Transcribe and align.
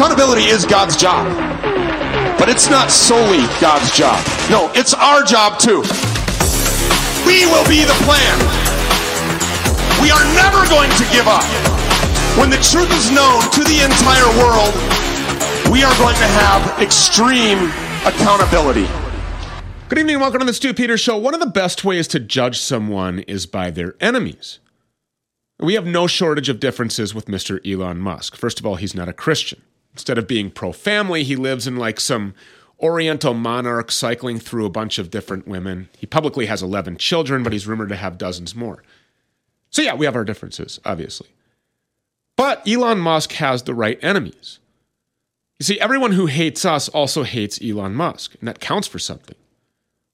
Accountability 0.00 0.44
is 0.44 0.64
God's 0.64 0.96
job. 0.96 1.28
But 2.38 2.48
it's 2.48 2.70
not 2.70 2.90
solely 2.90 3.44
God's 3.60 3.94
job. 3.94 4.16
No, 4.48 4.72
it's 4.72 4.94
our 4.94 5.22
job 5.22 5.58
too. 5.58 5.84
We 7.28 7.44
will 7.44 7.68
be 7.68 7.84
the 7.84 7.92
plan. 8.08 8.38
We 10.00 10.08
are 10.10 10.24
never 10.32 10.64
going 10.72 10.88
to 10.88 11.04
give 11.12 11.28
up. 11.28 11.44
When 12.40 12.48
the 12.48 12.56
truth 12.64 12.88
is 12.96 13.12
known 13.12 13.42
to 13.52 13.60
the 13.60 13.84
entire 13.84 14.24
world, 14.40 14.72
we 15.70 15.84
are 15.84 15.94
going 15.98 16.16
to 16.16 16.28
have 16.32 16.80
extreme 16.80 17.68
accountability. 18.06 18.88
Good 19.90 19.98
evening 19.98 20.18
welcome 20.18 20.40
to 20.40 20.46
the 20.46 20.54
Stew 20.54 20.72
Peters 20.72 21.00
Show. 21.00 21.18
One 21.18 21.34
of 21.34 21.40
the 21.40 21.46
best 21.46 21.84
ways 21.84 22.08
to 22.08 22.18
judge 22.18 22.58
someone 22.58 23.18
is 23.18 23.44
by 23.44 23.70
their 23.70 23.96
enemies. 24.00 24.60
We 25.58 25.74
have 25.74 25.84
no 25.84 26.06
shortage 26.06 26.48
of 26.48 26.58
differences 26.58 27.14
with 27.14 27.26
Mr. 27.26 27.60
Elon 27.70 27.98
Musk. 27.98 28.34
First 28.34 28.60
of 28.60 28.64
all, 28.64 28.76
he's 28.76 28.94
not 28.94 29.06
a 29.06 29.12
Christian. 29.12 29.60
Instead 29.92 30.18
of 30.18 30.26
being 30.26 30.50
pro 30.50 30.72
family, 30.72 31.24
he 31.24 31.36
lives 31.36 31.66
in 31.66 31.76
like 31.76 32.00
some 32.00 32.34
Oriental 32.80 33.34
monarch 33.34 33.90
cycling 33.92 34.38
through 34.38 34.64
a 34.64 34.70
bunch 34.70 34.98
of 34.98 35.10
different 35.10 35.46
women. 35.46 35.90
He 35.98 36.06
publicly 36.06 36.46
has 36.46 36.62
11 36.62 36.96
children, 36.96 37.42
but 37.42 37.52
he's 37.52 37.66
rumored 37.66 37.90
to 37.90 37.96
have 37.96 38.16
dozens 38.16 38.54
more. 38.54 38.82
So, 39.68 39.82
yeah, 39.82 39.94
we 39.94 40.06
have 40.06 40.16
our 40.16 40.24
differences, 40.24 40.80
obviously. 40.84 41.28
But 42.36 42.66
Elon 42.66 42.98
Musk 42.98 43.32
has 43.32 43.64
the 43.64 43.74
right 43.74 44.02
enemies. 44.02 44.60
You 45.58 45.64
see, 45.64 45.78
everyone 45.78 46.12
who 46.12 46.24
hates 46.24 46.64
us 46.64 46.88
also 46.88 47.22
hates 47.22 47.60
Elon 47.62 47.94
Musk, 47.94 48.34
and 48.40 48.48
that 48.48 48.60
counts 48.60 48.88
for 48.88 48.98
something. 48.98 49.36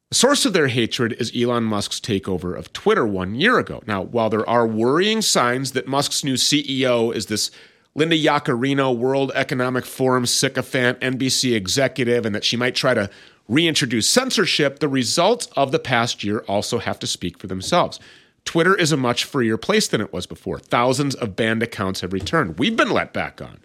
The 0.09 0.17
source 0.17 0.45
of 0.45 0.53
their 0.53 0.67
hatred 0.67 1.13
is 1.21 1.33
Elon 1.37 1.63
Musk's 1.63 2.01
takeover 2.01 2.57
of 2.57 2.73
Twitter 2.73 3.07
one 3.07 3.37
year 3.37 3.61
ago. 3.61 3.81
Now, 3.87 4.03
while 4.03 4.29
there 4.29 4.49
are 4.49 4.67
worrying 4.67 5.23
signs 5.23 5.71
that 5.73 5.87
Musk's 5.87 6.25
new 6.25 6.35
CEO 6.35 7.15
is 7.15 7.27
this 7.27 7.53
Linda 7.97 8.15
Yaccarino, 8.15 8.95
World 8.95 9.33
Economic 9.35 9.87
Forum 9.87 10.27
sycophant, 10.27 11.01
NBC 11.01 11.57
executive, 11.57 12.27
and 12.27 12.35
that 12.35 12.45
she 12.45 12.55
might 12.55 12.75
try 12.75 12.93
to 12.93 13.09
reintroduce 13.49 14.07
censorship, 14.07 14.81
the 14.81 14.89
results 14.89 15.49
of 15.57 15.73
the 15.73 15.79
past 15.79 16.23
year 16.23 16.41
also 16.47 16.79
have 16.79 16.99
to 16.99 17.07
speak 17.07 17.39
for 17.39 17.47
themselves. 17.47 17.99
Twitter 18.45 18.77
is 18.77 18.93
a 18.93 18.99
much 18.99 19.25
freer 19.25 19.57
place 19.57 19.89
than 19.89 20.03
it 20.03 20.13
was 20.13 20.27
before. 20.27 20.59
Thousands 20.59 21.15
of 21.15 21.37
banned 21.37 21.63
accounts 21.63 22.03
have 22.03 22.13
returned. 22.13 22.59
We've 22.59 22.77
been 22.77 22.91
let 22.91 23.15
back 23.15 23.41
on. 23.41 23.61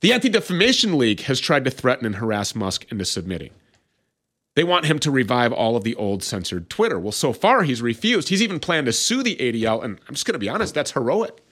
The 0.00 0.12
Anti 0.12 0.28
Defamation 0.28 0.96
League 0.96 1.22
has 1.22 1.40
tried 1.40 1.64
to 1.64 1.72
threaten 1.72 2.06
and 2.06 2.16
harass 2.16 2.54
Musk 2.54 2.86
into 2.92 3.04
submitting. 3.04 3.50
They 4.54 4.62
want 4.62 4.84
him 4.84 5.00
to 5.00 5.10
revive 5.10 5.52
all 5.52 5.76
of 5.76 5.82
the 5.82 5.96
old 5.96 6.22
censored 6.22 6.70
Twitter. 6.70 7.00
Well, 7.00 7.10
so 7.10 7.32
far 7.32 7.64
he's 7.64 7.82
refused. 7.82 8.28
He's 8.28 8.42
even 8.42 8.60
planned 8.60 8.86
to 8.86 8.92
sue 8.92 9.24
the 9.24 9.34
ADL, 9.36 9.82
and 9.82 9.98
I'm 10.06 10.14
just 10.14 10.26
going 10.26 10.34
to 10.34 10.38
be 10.38 10.48
honest, 10.48 10.74
that's 10.74 10.92
heroic. 10.92 11.43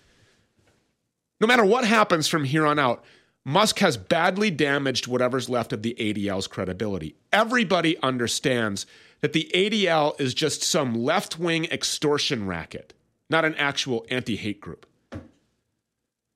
No 1.42 1.48
matter 1.48 1.64
what 1.64 1.84
happens 1.84 2.28
from 2.28 2.44
here 2.44 2.64
on 2.64 2.78
out, 2.78 3.02
Musk 3.44 3.80
has 3.80 3.96
badly 3.96 4.48
damaged 4.48 5.08
whatever's 5.08 5.48
left 5.48 5.72
of 5.72 5.82
the 5.82 5.96
ADL's 5.98 6.46
credibility. 6.46 7.16
Everybody 7.32 7.98
understands 8.00 8.86
that 9.22 9.32
the 9.32 9.50
ADL 9.52 10.18
is 10.20 10.34
just 10.34 10.62
some 10.62 10.94
left 10.94 11.40
wing 11.40 11.64
extortion 11.64 12.46
racket, 12.46 12.94
not 13.28 13.44
an 13.44 13.56
actual 13.56 14.06
anti 14.08 14.36
hate 14.36 14.60
group. 14.60 14.86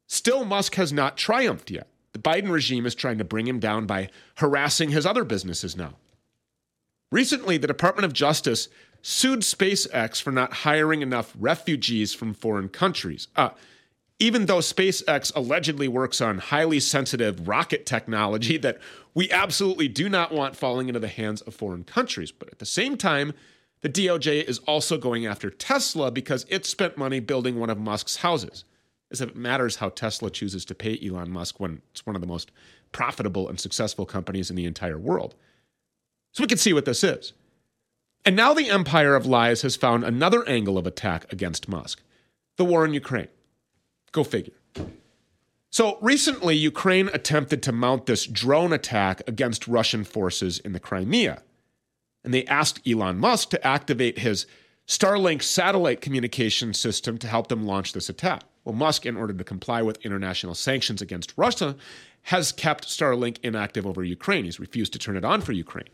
Still, 0.09 0.45
Musk 0.45 0.75
has 0.75 0.93
not 0.93 1.17
triumphed 1.17 1.71
yet. 1.71 1.87
The 2.13 2.19
Biden 2.19 2.51
regime 2.51 2.85
is 2.85 2.97
trying 2.97 3.19
to 3.19 3.25
bring 3.25 3.47
him 3.47 3.61
down 3.61 3.87
by 3.87 4.11
harassing 4.39 4.91
his 4.91 5.07
other 5.07 5.23
businesses 5.23 5.77
now. 5.77 5.95
Recently, 7.13 7.59
the 7.59 7.69
Department 7.69 8.07
of 8.07 8.13
Justice 8.13 8.69
sued 9.03 9.41
SpaceX 9.41 10.21
for 10.21 10.33
not 10.33 10.53
hiring 10.53 11.01
enough 11.01 11.33
refugees 11.39 12.13
from 12.13 12.35
foreign 12.35 12.69
countries. 12.69 13.29
Uh, 13.37 13.51
even 14.19 14.47
though 14.47 14.59
SpaceX 14.59 15.35
allegedly 15.35 15.89
works 15.89 16.21
on 16.21 16.39
highly 16.39 16.81
sensitive 16.81 17.47
rocket 17.47 17.85
technology 17.85 18.57
that 18.59 18.79
we 19.15 19.31
absolutely 19.31 19.89
do 19.89 20.09
not 20.09 20.33
want 20.33 20.57
falling 20.57 20.89
into 20.89 21.01
the 21.01 21.09
hands 21.09 21.41
of 21.43 21.55
foreign 21.55 21.85
countries. 21.85 22.33
But 22.33 22.51
at 22.51 22.59
the 22.59 22.67
same 22.67 22.97
time, 22.97 23.33
the 23.83 23.89
DOJ 23.89 24.45
is 24.45 24.59
also 24.61 24.99
going 24.99 25.27
after 25.27 25.51
Tesla 25.51 26.11
because 26.11 26.47
it 26.49 26.67
spent 26.67 26.97
money 26.97 27.21
building 27.21 27.59
one 27.59 27.71
of 27.71 27.79
Musk's 27.79 28.17
houses. 28.17 28.65
As 29.11 29.21
if 29.21 29.31
it 29.31 29.37
matters 29.37 29.77
how 29.77 29.91
Tesla 29.91 30.31
chooses 30.31 30.65
to 30.65 30.75
pay 30.75 30.99
Elon 31.01 31.31
Musk 31.31 31.61
when 31.61 31.81
it's 31.93 32.05
one 32.05 32.17
of 32.17 32.21
the 32.21 32.27
most 32.27 32.51
profitable 32.91 33.49
and 33.49 33.61
successful 33.61 34.05
companies 34.05 34.51
in 34.51 34.57
the 34.57 34.65
entire 34.65 34.99
world. 34.99 35.37
So 36.33 36.43
we 36.43 36.49
can 36.49 36.59
see 36.59 36.73
what 36.73 36.87
this 36.87 37.05
is. 37.05 37.33
And 38.25 38.35
now 38.35 38.53
the 38.53 38.69
empire 38.69 39.15
of 39.15 39.25
lies 39.25 39.63
has 39.63 39.77
found 39.77 40.03
another 40.03 40.47
angle 40.49 40.77
of 40.77 40.87
attack 40.87 41.33
against 41.33 41.69
Musk 41.69 42.03
the 42.57 42.65
war 42.65 42.85
in 42.85 42.95
Ukraine. 42.95 43.29
Go 44.13 44.25
figure. 44.25 44.55
So 45.71 45.99
recently, 46.01 46.57
Ukraine 46.57 47.11
attempted 47.13 47.63
to 47.65 47.73
mount 47.73 48.07
this 48.07 48.27
drone 48.27 48.73
attack 48.73 49.23
against 49.27 49.69
Russian 49.69 50.05
forces 50.05 50.59
in 50.59 50.73
the 50.73 50.81
Crimea. 50.81 51.43
And 52.25 52.33
they 52.33 52.47
asked 52.47 52.87
Elon 52.89 53.19
Musk 53.19 53.51
to 53.51 53.67
activate 53.67 54.21
his 54.21 54.47
Starlink 54.87 55.43
satellite 55.43 56.01
communication 56.01 56.73
system 56.73 57.19
to 57.19 57.29
help 57.29 57.49
them 57.49 57.67
launch 57.67 57.93
this 57.93 58.09
attack. 58.09 58.45
Well, 58.65 58.75
Musk, 58.75 59.05
in 59.05 59.17
order 59.17 59.35
to 59.35 59.45
comply 59.45 59.83
with 59.83 60.05
international 60.05 60.55
sanctions 60.55 61.03
against 61.03 61.35
Russia, 61.37 61.77
has 62.23 62.53
kept 62.53 62.87
Starlink 62.87 63.39
inactive 63.43 63.87
over 63.87 64.03
Ukraine. 64.03 64.45
He's 64.45 64.59
refused 64.59 64.93
to 64.95 64.99
turn 64.99 65.17
it 65.17 65.25
on 65.25 65.41
for 65.41 65.53
Ukraine 65.53 65.89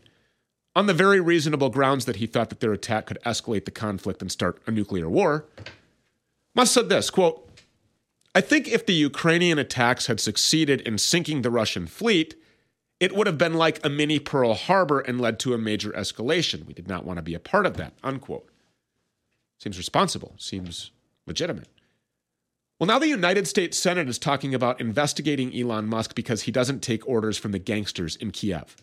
on 0.75 0.87
the 0.87 0.93
very 0.93 1.19
reasonable 1.19 1.69
grounds 1.69 2.05
that 2.05 2.17
he 2.17 2.25
thought 2.25 2.49
that 2.49 2.59
their 2.59 2.73
attack 2.73 3.05
could 3.05 3.19
escalate 3.25 3.65
the 3.65 3.71
conflict 3.71 4.21
and 4.21 4.31
start 4.31 4.61
a 4.65 4.71
nuclear 4.71 5.09
war. 5.09 5.45
Musk 6.55 6.73
said 6.73 6.89
this 6.89 7.09
quote, 7.09 7.47
I 8.35 8.41
think 8.41 8.67
if 8.67 8.85
the 8.85 8.93
Ukrainian 8.93 9.59
attacks 9.59 10.07
had 10.07 10.19
succeeded 10.19 10.81
in 10.81 10.97
sinking 10.97 11.41
the 11.41 11.51
Russian 11.51 11.85
fleet, 11.85 12.35
it 12.99 13.15
would 13.15 13.27
have 13.27 13.37
been 13.37 13.53
like 13.53 13.85
a 13.85 13.89
mini 13.89 14.17
Pearl 14.17 14.53
Harbor 14.53 15.01
and 15.01 15.21
led 15.21 15.39
to 15.39 15.53
a 15.53 15.57
major 15.57 15.91
escalation. 15.91 16.65
We 16.65 16.73
did 16.73 16.87
not 16.87 17.05
want 17.05 17.17
to 17.17 17.23
be 17.23 17.35
a 17.35 17.39
part 17.39 17.65
of 17.65 17.77
that. 17.77 17.93
Unquote. 18.03 18.49
Seems 19.59 19.77
responsible, 19.77 20.33
seems 20.37 20.91
legitimate. 21.27 21.67
Well, 22.79 22.87
now 22.87 22.99
the 22.99 23.07
United 23.07 23.47
States 23.47 23.77
Senate 23.77 24.09
is 24.09 24.17
talking 24.17 24.53
about 24.55 24.81
investigating 24.81 25.55
Elon 25.55 25.85
Musk 25.85 26.15
because 26.15 26.41
he 26.41 26.51
doesn't 26.51 26.81
take 26.81 27.07
orders 27.07 27.37
from 27.37 27.51
the 27.51 27.59
gangsters 27.59 28.15
in 28.15 28.31
Kiev. 28.31 28.75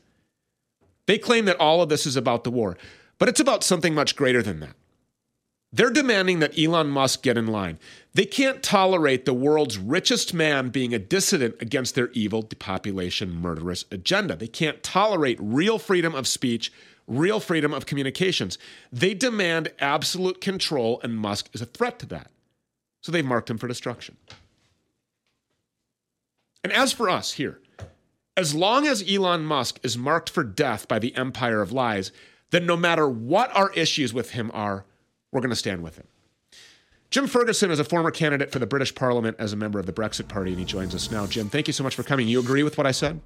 They 1.07 1.19
claim 1.19 1.45
that 1.47 1.59
all 1.59 1.83
of 1.83 1.89
this 1.89 2.07
is 2.07 2.17
about 2.17 2.45
the 2.45 2.51
war, 2.51 2.79
but 3.19 3.29
it's 3.29 3.41
about 3.41 3.65
something 3.65 3.95
much 3.95 4.17
greater 4.17 4.43
than 4.43 4.61
that. 4.61 4.77
They're 5.73 5.91
demanding 5.91 6.41
that 6.41 6.59
Elon 6.59 6.89
Musk 6.89 7.23
get 7.23 7.39
in 7.39 7.47
line. 7.47 7.79
They 8.13 8.25
can't 8.25 8.63
tolerate 8.63 9.25
the 9.25 9.35
world's 9.35 9.79
richest 9.79 10.35
man 10.35 10.71
being 10.71 10.93
a 10.93 10.99
dissident 10.99 11.55
against 11.61 11.95
their 11.95 12.11
evil 12.11 12.43
depopulation 12.43 13.35
murderous 13.35 13.85
agenda. 13.93 14.35
They 14.35 14.49
can't 14.49 14.83
tolerate 14.83 15.39
real 15.41 15.79
freedom 15.79 16.13
of 16.13 16.27
speech, 16.27 16.73
real 17.07 17.39
freedom 17.39 17.73
of 17.73 17.87
communications. 17.87 18.59
They 18.93 19.15
demand 19.15 19.71
absolute 19.79 20.41
control, 20.41 21.01
and 21.05 21.17
Musk 21.17 21.49
is 21.53 21.63
a 21.63 21.67
threat 21.67 22.01
to 22.01 22.07
that. 22.07 22.31
So 23.01 23.13
they've 23.13 23.25
marked 23.25 23.49
him 23.49 23.59
for 23.59 23.69
destruction. 23.69 24.17
And 26.65 26.73
as 26.73 26.93
for 26.93 27.09
us 27.09 27.35
here, 27.35 27.61
as 28.37 28.55
long 28.55 28.87
as 28.87 29.09
Elon 29.09 29.45
Musk 29.45 29.79
is 29.83 29.97
marked 29.97 30.31
for 30.31 30.43
death 30.43 30.89
by 30.89 30.99
the 30.99 31.15
empire 31.15 31.63
of 31.63 31.73
lies, 31.73 32.11
then 32.51 32.67
no 32.67 32.77
matter 32.77 33.09
what 33.09 33.55
our 33.57 33.73
issues 33.73 34.13
with 34.13 34.31
him 34.31 34.51
are, 34.53 34.85
we're 35.33 35.41
going 35.41 35.51
to 35.51 35.57
stand 35.57 35.83
with 35.83 35.97
him. 35.97 36.07
Jim 37.11 37.27
Ferguson 37.27 37.71
is 37.71 37.81
a 37.81 37.85
former 37.85 38.13
candidate 38.13 38.53
for 38.53 38.61
the 38.61 38.67
British 38.67 38.95
Parliament 38.95 39.37
as 39.39 39.53
a 39.53 39.57
member 39.57 39.81
of 39.81 39.87
the 39.87 39.93
Brexit 39.93 40.29
Party, 40.29 40.53
and 40.53 40.61
he 40.61 40.65
joins 40.65 40.95
us 40.95 41.11
now. 41.11 41.27
Jim, 41.27 41.49
thank 41.49 41.67
you 41.67 41.73
so 41.73 41.83
much 41.83 41.97
for 41.97 42.05
coming. 42.05 42.29
You 42.29 42.39
agree 42.39 42.63
with 42.63 42.79
what 42.79 42.87
I 42.87 42.93
said? 42.93 43.21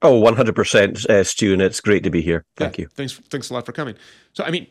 Oh, 0.00 0.22
100%, 0.22 1.06
uh, 1.06 1.24
Stew, 1.24 1.52
and 1.52 1.60
it's 1.60 1.80
great 1.80 2.02
to 2.04 2.10
be 2.10 2.22
here. 2.22 2.44
Thank 2.56 2.78
yeah, 2.78 2.82
you. 2.82 2.88
Thanks, 2.94 3.14
thanks 3.14 3.50
a 3.50 3.54
lot 3.54 3.66
for 3.66 3.72
coming. 3.72 3.96
So, 4.32 4.44
I 4.44 4.50
mean, 4.50 4.68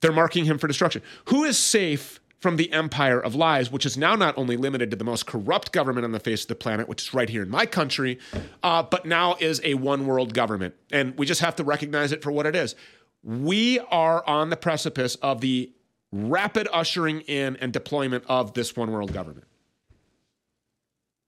they're 0.00 0.12
marking 0.12 0.46
him 0.46 0.58
for 0.58 0.68
destruction. 0.68 1.02
Who 1.26 1.44
is 1.44 1.58
safe 1.58 2.20
from 2.38 2.56
the 2.56 2.72
empire 2.72 3.20
of 3.20 3.34
lies, 3.34 3.70
which 3.70 3.84
is 3.84 3.98
now 3.98 4.14
not 4.14 4.36
only 4.38 4.56
limited 4.56 4.90
to 4.90 4.96
the 4.96 5.04
most 5.04 5.26
corrupt 5.26 5.72
government 5.72 6.04
on 6.04 6.12
the 6.12 6.20
face 6.20 6.42
of 6.42 6.48
the 6.48 6.54
planet, 6.54 6.88
which 6.88 7.02
is 7.02 7.14
right 7.14 7.28
here 7.28 7.42
in 7.42 7.50
my 7.50 7.66
country, 7.66 8.18
uh, 8.62 8.82
but 8.82 9.04
now 9.04 9.36
is 9.40 9.60
a 9.62 9.74
one 9.74 10.06
world 10.06 10.32
government. 10.32 10.74
And 10.90 11.16
we 11.18 11.26
just 11.26 11.42
have 11.42 11.56
to 11.56 11.64
recognize 11.64 12.12
it 12.12 12.22
for 12.22 12.32
what 12.32 12.46
it 12.46 12.56
is. 12.56 12.74
We 13.22 13.78
are 13.90 14.26
on 14.26 14.50
the 14.50 14.56
precipice 14.56 15.14
of 15.16 15.40
the 15.40 15.72
rapid 16.12 16.68
ushering 16.72 17.20
in 17.22 17.56
and 17.56 17.72
deployment 17.72 18.24
of 18.26 18.54
this 18.54 18.76
one 18.76 18.90
world 18.90 19.12
government. 19.12 19.46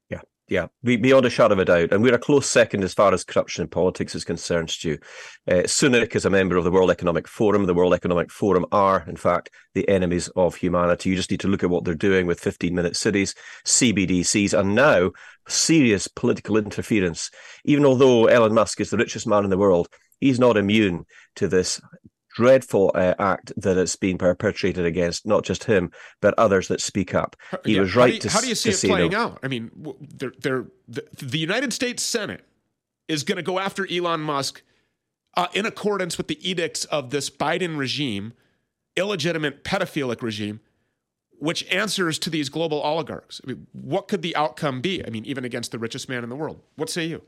Yeah, 0.09 0.21
yeah, 0.49 0.67
beyond 0.83 1.25
a 1.25 1.31
shadow 1.31 1.53
of 1.53 1.59
a 1.61 1.65
doubt. 1.65 1.93
And 1.93 2.03
we're 2.03 2.15
a 2.15 2.19
close 2.19 2.49
second 2.49 2.83
as 2.83 2.95
far 2.95 3.15
as 3.15 3.25
corruption 3.25 3.63
in 3.63 3.69
politics 3.69 4.15
is 4.15 4.25
concerned, 4.25 4.71
Stew. 4.71 4.99
Uh, 5.47 5.65
Sunak 5.65 6.17
is 6.17 6.25
a 6.25 6.31
member 6.31 6.57
of 6.57 6.65
the 6.65 6.71
World 6.71 6.91
Economic 6.91 7.29
Forum. 7.29 7.67
The 7.67 7.75
World 7.75 7.95
Economic 7.95 8.31
Forum 8.31 8.67
are, 8.73 9.05
in 9.07 9.17
fact, 9.17 9.51
the 9.75 9.89
enemies 9.89 10.29
of 10.35 10.57
humanity. 10.57 11.11
You 11.11 11.17
just 11.17 11.31
need 11.31 11.41
to 11.41 11.49
look 11.49 11.63
at 11.63 11.71
what 11.71 11.85
they're 11.85 11.95
doing 11.95 12.27
with 12.27 12.41
15 12.41 12.75
minute 12.75 12.97
cities, 12.97 13.35
CBDCs, 13.65 14.59
and 14.59 14.75
now 14.75 15.13
serious 15.49 16.09
political 16.09 16.57
interference. 16.57 17.31
Even 17.65 17.85
although 17.85 18.27
Elon 18.27 18.55
Musk 18.55 18.81
is 18.81 18.91
the 18.91 18.97
richest 18.97 19.27
man 19.27 19.45
in 19.45 19.51
the 19.51 19.59
world, 19.59 19.89
he's 20.21 20.41
not 20.41 20.57
immune 20.57 21.05
to 21.37 21.49
this 21.49 21.81
dreadful 22.35 22.91
uh, 22.95 23.15
act 23.19 23.53
that 23.57 23.77
it's 23.77 23.97
been 23.97 24.17
perpetrated 24.17 24.85
against 24.85 25.27
not 25.27 25.45
just 25.45 25.65
him 25.65 25.91
but 26.21 26.35
others 26.39 26.69
that 26.69 26.81
speak 26.81 27.15
up. 27.15 27.37
He 27.65 27.75
yeah. 27.75 27.81
was 27.81 27.95
right 27.95 28.15
how 28.15 28.19
to. 28.21 28.29
How 28.31 28.41
do 28.41 28.49
you 28.49 28.55
see 28.55 28.71
it 28.71 28.91
playing 28.91 29.13
no. 29.13 29.19
out? 29.19 29.39
I 29.43 29.49
mean, 29.49 29.71
they're, 30.01 30.33
they're, 30.41 30.67
the, 30.89 31.05
the 31.19 31.39
United 31.39 31.73
States 31.73 32.03
Senate 32.03 32.45
is 33.09 33.23
going 33.23 33.37
to 33.37 33.43
go 33.43 33.59
after 33.59 33.87
Elon 33.91 34.21
Musk 34.21 34.63
uh, 35.37 35.49
in 35.53 35.67
accordance 35.67 36.17
with 36.17 36.29
the 36.29 36.49
edicts 36.49 36.85
of 36.87 37.11
this 37.11 37.29
Biden 37.31 37.77
regime, 37.77 38.33
illegitimate 38.97 39.65
pedophilic 39.65 40.23
regime, 40.23 40.61
which 41.39 41.67
answers 41.71 42.19
to 42.21 42.31
these 42.31 42.49
global 42.49 42.81
oligarchs. 42.81 43.41
I 43.45 43.49
mean, 43.49 43.67
what 43.73 44.09
could 44.09 44.23
the 44.23 44.35
outcome 44.37 44.81
be? 44.81 45.05
I 45.05 45.11
mean, 45.11 45.25
even 45.25 45.45
against 45.45 45.73
the 45.73 45.79
richest 45.79 46.09
man 46.09 46.23
in 46.23 46.31
the 46.31 46.37
world. 46.37 46.61
What 46.77 46.89
say 46.89 47.07
you? 47.07 47.23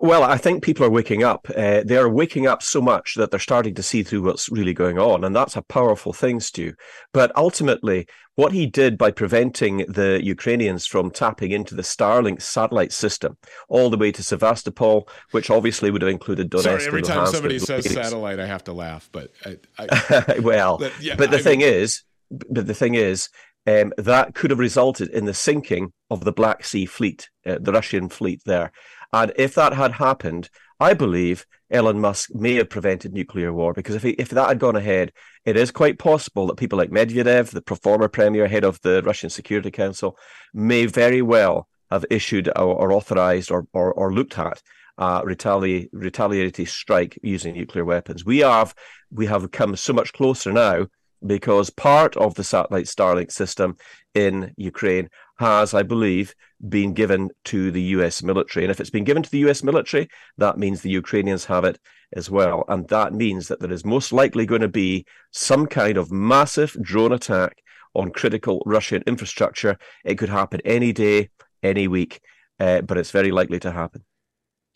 Well, 0.00 0.24
I 0.24 0.36
think 0.36 0.64
people 0.64 0.84
are 0.84 0.90
waking 0.90 1.22
up. 1.22 1.46
Uh, 1.56 1.82
they 1.84 1.96
are 1.96 2.08
waking 2.08 2.48
up 2.48 2.60
so 2.60 2.80
much 2.80 3.14
that 3.14 3.30
they're 3.30 3.38
starting 3.38 3.74
to 3.74 3.84
see 3.84 4.02
through 4.02 4.22
what's 4.22 4.50
really 4.50 4.74
going 4.74 4.98
on. 4.98 5.22
And 5.22 5.34
that's 5.34 5.54
a 5.54 5.62
powerful 5.62 6.12
thing, 6.12 6.40
Stew. 6.40 6.74
But 7.12 7.30
ultimately, 7.36 8.08
what 8.34 8.50
he 8.50 8.66
did 8.66 8.98
by 8.98 9.12
preventing 9.12 9.78
the 9.88 10.20
Ukrainians 10.24 10.86
from 10.86 11.12
tapping 11.12 11.52
into 11.52 11.76
the 11.76 11.82
Starlink 11.82 12.42
satellite 12.42 12.92
system 12.92 13.36
all 13.68 13.88
the 13.88 13.96
way 13.96 14.10
to 14.10 14.24
Sevastopol, 14.24 15.08
which 15.30 15.50
obviously 15.50 15.92
would 15.92 16.02
have 16.02 16.10
included 16.10 16.50
Donetsk. 16.50 16.62
Sorry, 16.62 16.86
every 16.86 17.02
time 17.02 17.26
somebody 17.28 17.60
says 17.60 17.88
satellite, 17.88 18.40
I 18.40 18.46
have 18.46 18.64
to 18.64 18.72
laugh. 18.72 19.08
But 19.12 19.30
I, 19.44 19.56
I, 19.78 20.38
well, 20.42 20.78
but, 20.78 21.00
yeah, 21.00 21.14
but 21.14 21.30
the 21.30 21.38
I 21.38 21.42
thing 21.42 21.60
mean... 21.60 21.68
is, 21.68 22.02
but 22.30 22.66
the 22.66 22.74
thing 22.74 22.94
is, 22.94 23.28
um, 23.66 23.92
that 23.98 24.34
could 24.34 24.50
have 24.50 24.58
resulted 24.58 25.08
in 25.10 25.24
the 25.24 25.34
sinking 25.34 25.92
of 26.10 26.24
the 26.24 26.32
Black 26.32 26.64
Sea 26.64 26.86
fleet, 26.86 27.28
uh, 27.44 27.58
the 27.60 27.72
Russian 27.72 28.08
fleet 28.08 28.42
there. 28.46 28.72
And 29.12 29.32
if 29.36 29.54
that 29.54 29.72
had 29.72 29.92
happened, 29.92 30.50
I 30.78 30.94
believe 30.94 31.46
Elon 31.70 32.00
Musk 32.00 32.34
may 32.34 32.54
have 32.54 32.68
prevented 32.68 33.12
nuclear 33.12 33.52
war 33.52 33.72
because 33.72 33.94
if 33.94 34.02
he, 34.02 34.10
if 34.10 34.28
that 34.30 34.48
had 34.48 34.58
gone 34.58 34.76
ahead, 34.76 35.12
it 35.44 35.56
is 35.56 35.70
quite 35.70 35.98
possible 35.98 36.46
that 36.46 36.56
people 36.56 36.78
like 36.78 36.90
Medvedev, 36.90 37.50
the 37.50 37.76
former 37.76 38.08
premier 38.08 38.46
head 38.46 38.64
of 38.64 38.80
the 38.82 39.02
Russian 39.02 39.30
Security 39.30 39.70
Council, 39.70 40.16
may 40.52 40.86
very 40.86 41.22
well 41.22 41.68
have 41.90 42.04
issued 42.10 42.48
or, 42.48 42.74
or 42.74 42.92
authorized 42.92 43.50
or, 43.50 43.66
or, 43.72 43.92
or 43.94 44.12
looked 44.12 44.38
at 44.38 44.60
retali- 44.98 45.88
retaliatory 45.92 46.66
strike 46.66 47.18
using 47.22 47.54
nuclear 47.54 47.84
weapons. 47.84 48.24
We 48.24 48.38
have 48.38 48.74
we 49.10 49.26
have 49.26 49.50
come 49.50 49.76
so 49.76 49.92
much 49.92 50.12
closer 50.12 50.52
now 50.52 50.86
because 51.24 51.70
part 51.70 52.16
of 52.16 52.34
the 52.34 52.44
satellite 52.44 52.86
Starlink 52.86 53.30
system 53.30 53.76
in 54.14 54.52
Ukraine 54.56 55.08
has, 55.38 55.74
I 55.74 55.82
believe, 55.82 56.34
been 56.68 56.94
given 56.94 57.30
to 57.44 57.70
the 57.70 57.82
US 57.82 58.22
military. 58.22 58.64
And 58.64 58.70
if 58.70 58.80
it's 58.80 58.90
been 58.90 59.04
given 59.04 59.22
to 59.22 59.30
the 59.30 59.46
US 59.50 59.62
military, 59.62 60.08
that 60.38 60.58
means 60.58 60.80
the 60.80 60.90
Ukrainians 60.90 61.44
have 61.46 61.64
it 61.64 61.78
as 62.14 62.30
well. 62.30 62.64
And 62.68 62.88
that 62.88 63.12
means 63.12 63.48
that 63.48 63.60
there 63.60 63.72
is 63.72 63.84
most 63.84 64.12
likely 64.12 64.46
going 64.46 64.62
to 64.62 64.68
be 64.68 65.04
some 65.32 65.66
kind 65.66 65.96
of 65.96 66.10
massive 66.10 66.76
drone 66.82 67.12
attack 67.12 67.62
on 67.94 68.10
critical 68.10 68.62
Russian 68.66 69.02
infrastructure. 69.06 69.78
It 70.04 70.16
could 70.16 70.28
happen 70.28 70.60
any 70.64 70.92
day, 70.92 71.30
any 71.62 71.88
week, 71.88 72.20
uh, 72.60 72.82
but 72.82 72.98
it's 72.98 73.10
very 73.10 73.32
likely 73.32 73.58
to 73.60 73.72
happen. 73.72 74.04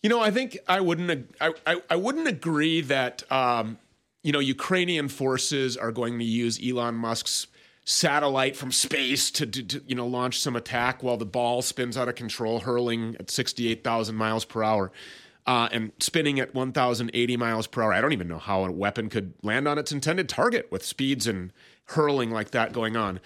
You 0.03 0.09
know, 0.09 0.21
I 0.21 0.31
think 0.31 0.59
I 0.67 0.81
wouldn't. 0.81 1.35
I, 1.41 1.53
I, 1.67 1.83
I 1.91 1.97
wouldn't 1.97 2.27
agree 2.27 2.81
that 2.83 3.31
um, 3.31 3.79
you 4.23 4.33
know 4.33 4.39
Ukrainian 4.39 5.09
forces 5.09 5.77
are 5.77 5.93
going 5.93 6.19
to 6.19 6.25
use 6.25 6.61
Elon 6.65 6.95
Musk's 6.95 7.47
satellite 7.85 8.57
from 8.57 8.71
space 8.71 9.31
to, 9.33 9.47
to, 9.47 9.63
to, 9.63 9.83
you 9.87 9.95
know 9.95 10.07
launch 10.07 10.39
some 10.41 10.57
attack 10.57 11.03
while 11.03 11.17
the 11.17 11.27
ball 11.27 11.63
spins 11.63 11.97
out 11.97 12.09
of 12.09 12.15
control, 12.15 12.61
hurling 12.61 13.17
at 13.19 13.31
68,000 13.31 14.15
miles 14.15 14.45
per 14.45 14.63
hour. 14.63 14.93
Uh, 15.47 15.69
and 15.73 15.91
spinning 15.99 16.39
at 16.39 16.55
1,080 16.55 17.37
miles 17.39 17.67
per 17.67 17.83
hour. 17.83 17.95
I 17.95 18.03
don't 18.03 18.13
even 18.13 18.29
know 18.29 18.39
how 18.39 18.65
a 18.65 18.71
weapon 18.71 19.09
could 19.09 19.33
land 19.43 19.67
on 19.67 19.79
its 19.79 19.91
intended 19.91 20.29
target 20.29 20.71
with 20.71 20.85
speeds 20.85 21.27
and 21.27 21.51
hurling 21.87 22.31
like 22.31 22.51
that 22.51 22.73
going 22.73 22.95
on. 22.95 23.21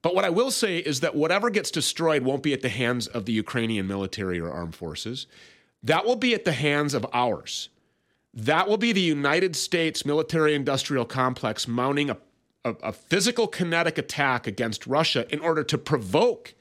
But 0.00 0.14
what 0.14 0.24
I 0.24 0.30
will 0.30 0.50
say 0.50 0.78
is 0.78 1.00
that 1.00 1.14
whatever 1.14 1.50
gets 1.50 1.70
destroyed 1.70 2.22
won't 2.22 2.42
be 2.42 2.52
at 2.52 2.62
the 2.62 2.68
hands 2.70 3.06
of 3.06 3.26
the 3.26 3.32
Ukrainian 3.32 3.86
military 3.86 4.40
or 4.40 4.50
armed 4.50 4.74
forces. 4.74 5.26
That 5.82 6.06
will 6.06 6.16
be 6.16 6.34
at 6.34 6.44
the 6.44 6.52
hands 6.52 6.94
of 6.94 7.06
ours. 7.12 7.68
That 8.34 8.68
will 8.68 8.76
be 8.76 8.92
the 8.92 9.00
United 9.00 9.56
States 9.56 10.04
military 10.04 10.54
industrial 10.54 11.04
complex 11.04 11.66
mounting 11.66 12.10
a 12.10 12.18
a, 12.64 12.88
a 12.88 12.92
physical 12.92 13.46
kinetic 13.46 13.98
attack 13.98 14.46
against 14.46 14.86
Russia 14.86 15.26
in 15.32 15.40
order 15.40 15.64
to 15.64 15.78
provoke 15.78 16.54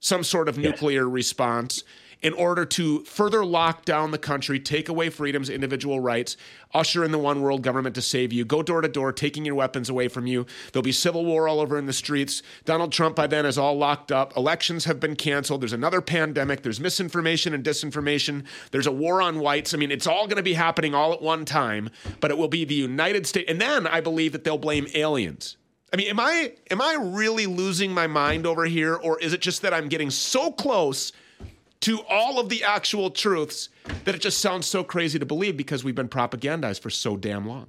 some 0.00 0.22
sort 0.22 0.48
of 0.48 0.58
nuclear 0.58 1.08
response 1.08 1.82
in 2.24 2.32
order 2.32 2.64
to 2.64 3.04
further 3.04 3.44
lock 3.44 3.84
down 3.84 4.10
the 4.10 4.18
country, 4.18 4.58
take 4.58 4.88
away 4.88 5.10
freedoms, 5.10 5.50
individual 5.50 6.00
rights, 6.00 6.38
usher 6.72 7.04
in 7.04 7.12
the 7.12 7.18
one 7.18 7.42
world 7.42 7.60
government 7.60 7.94
to 7.94 8.02
save 8.02 8.32
you, 8.32 8.46
go 8.46 8.62
door 8.62 8.80
to 8.80 8.88
door, 8.88 9.12
taking 9.12 9.44
your 9.44 9.54
weapons 9.54 9.90
away 9.90 10.08
from 10.08 10.26
you. 10.26 10.46
There'll 10.72 10.82
be 10.82 10.90
civil 10.90 11.26
war 11.26 11.46
all 11.46 11.60
over 11.60 11.76
in 11.76 11.84
the 11.84 11.92
streets. 11.92 12.42
Donald 12.64 12.92
Trump 12.92 13.14
by 13.14 13.26
then 13.26 13.44
is 13.44 13.58
all 13.58 13.76
locked 13.76 14.10
up. 14.10 14.34
Elections 14.38 14.86
have 14.86 14.98
been 14.98 15.16
canceled. 15.16 15.60
There's 15.60 15.74
another 15.74 16.00
pandemic. 16.00 16.62
There's 16.62 16.80
misinformation 16.80 17.52
and 17.52 17.62
disinformation. 17.62 18.44
There's 18.70 18.86
a 18.86 18.92
war 18.92 19.20
on 19.20 19.38
whites. 19.38 19.74
I 19.74 19.76
mean, 19.76 19.90
it's 19.90 20.06
all 20.06 20.26
going 20.26 20.38
to 20.38 20.42
be 20.42 20.54
happening 20.54 20.94
all 20.94 21.12
at 21.12 21.20
one 21.20 21.44
time, 21.44 21.90
but 22.20 22.30
it 22.30 22.38
will 22.38 22.48
be 22.48 22.64
the 22.64 22.74
United 22.74 23.26
States. 23.26 23.50
And 23.50 23.60
then 23.60 23.86
I 23.86 24.00
believe 24.00 24.32
that 24.32 24.44
they'll 24.44 24.56
blame 24.56 24.86
aliens 24.94 25.58
I 25.94 25.96
mean, 25.96 26.08
am 26.08 26.18
I 26.18 26.54
am 26.72 26.82
I 26.82 26.96
really 27.00 27.46
losing 27.46 27.92
my 27.92 28.08
mind 28.08 28.46
over 28.46 28.64
here, 28.64 28.96
or 28.96 29.16
is 29.20 29.32
it 29.32 29.40
just 29.40 29.62
that 29.62 29.72
I'm 29.72 29.88
getting 29.88 30.10
so 30.10 30.50
close 30.50 31.12
to 31.84 32.00
all 32.08 32.40
of 32.40 32.48
the 32.48 32.64
actual 32.64 33.10
truths 33.10 33.68
that 34.04 34.14
it 34.14 34.20
just 34.22 34.38
sounds 34.38 34.66
so 34.66 34.82
crazy 34.82 35.18
to 35.18 35.26
believe 35.26 35.56
because 35.56 35.84
we've 35.84 35.94
been 35.94 36.08
propagandized 36.08 36.80
for 36.80 36.88
so 36.88 37.16
damn 37.16 37.46
long? 37.46 37.66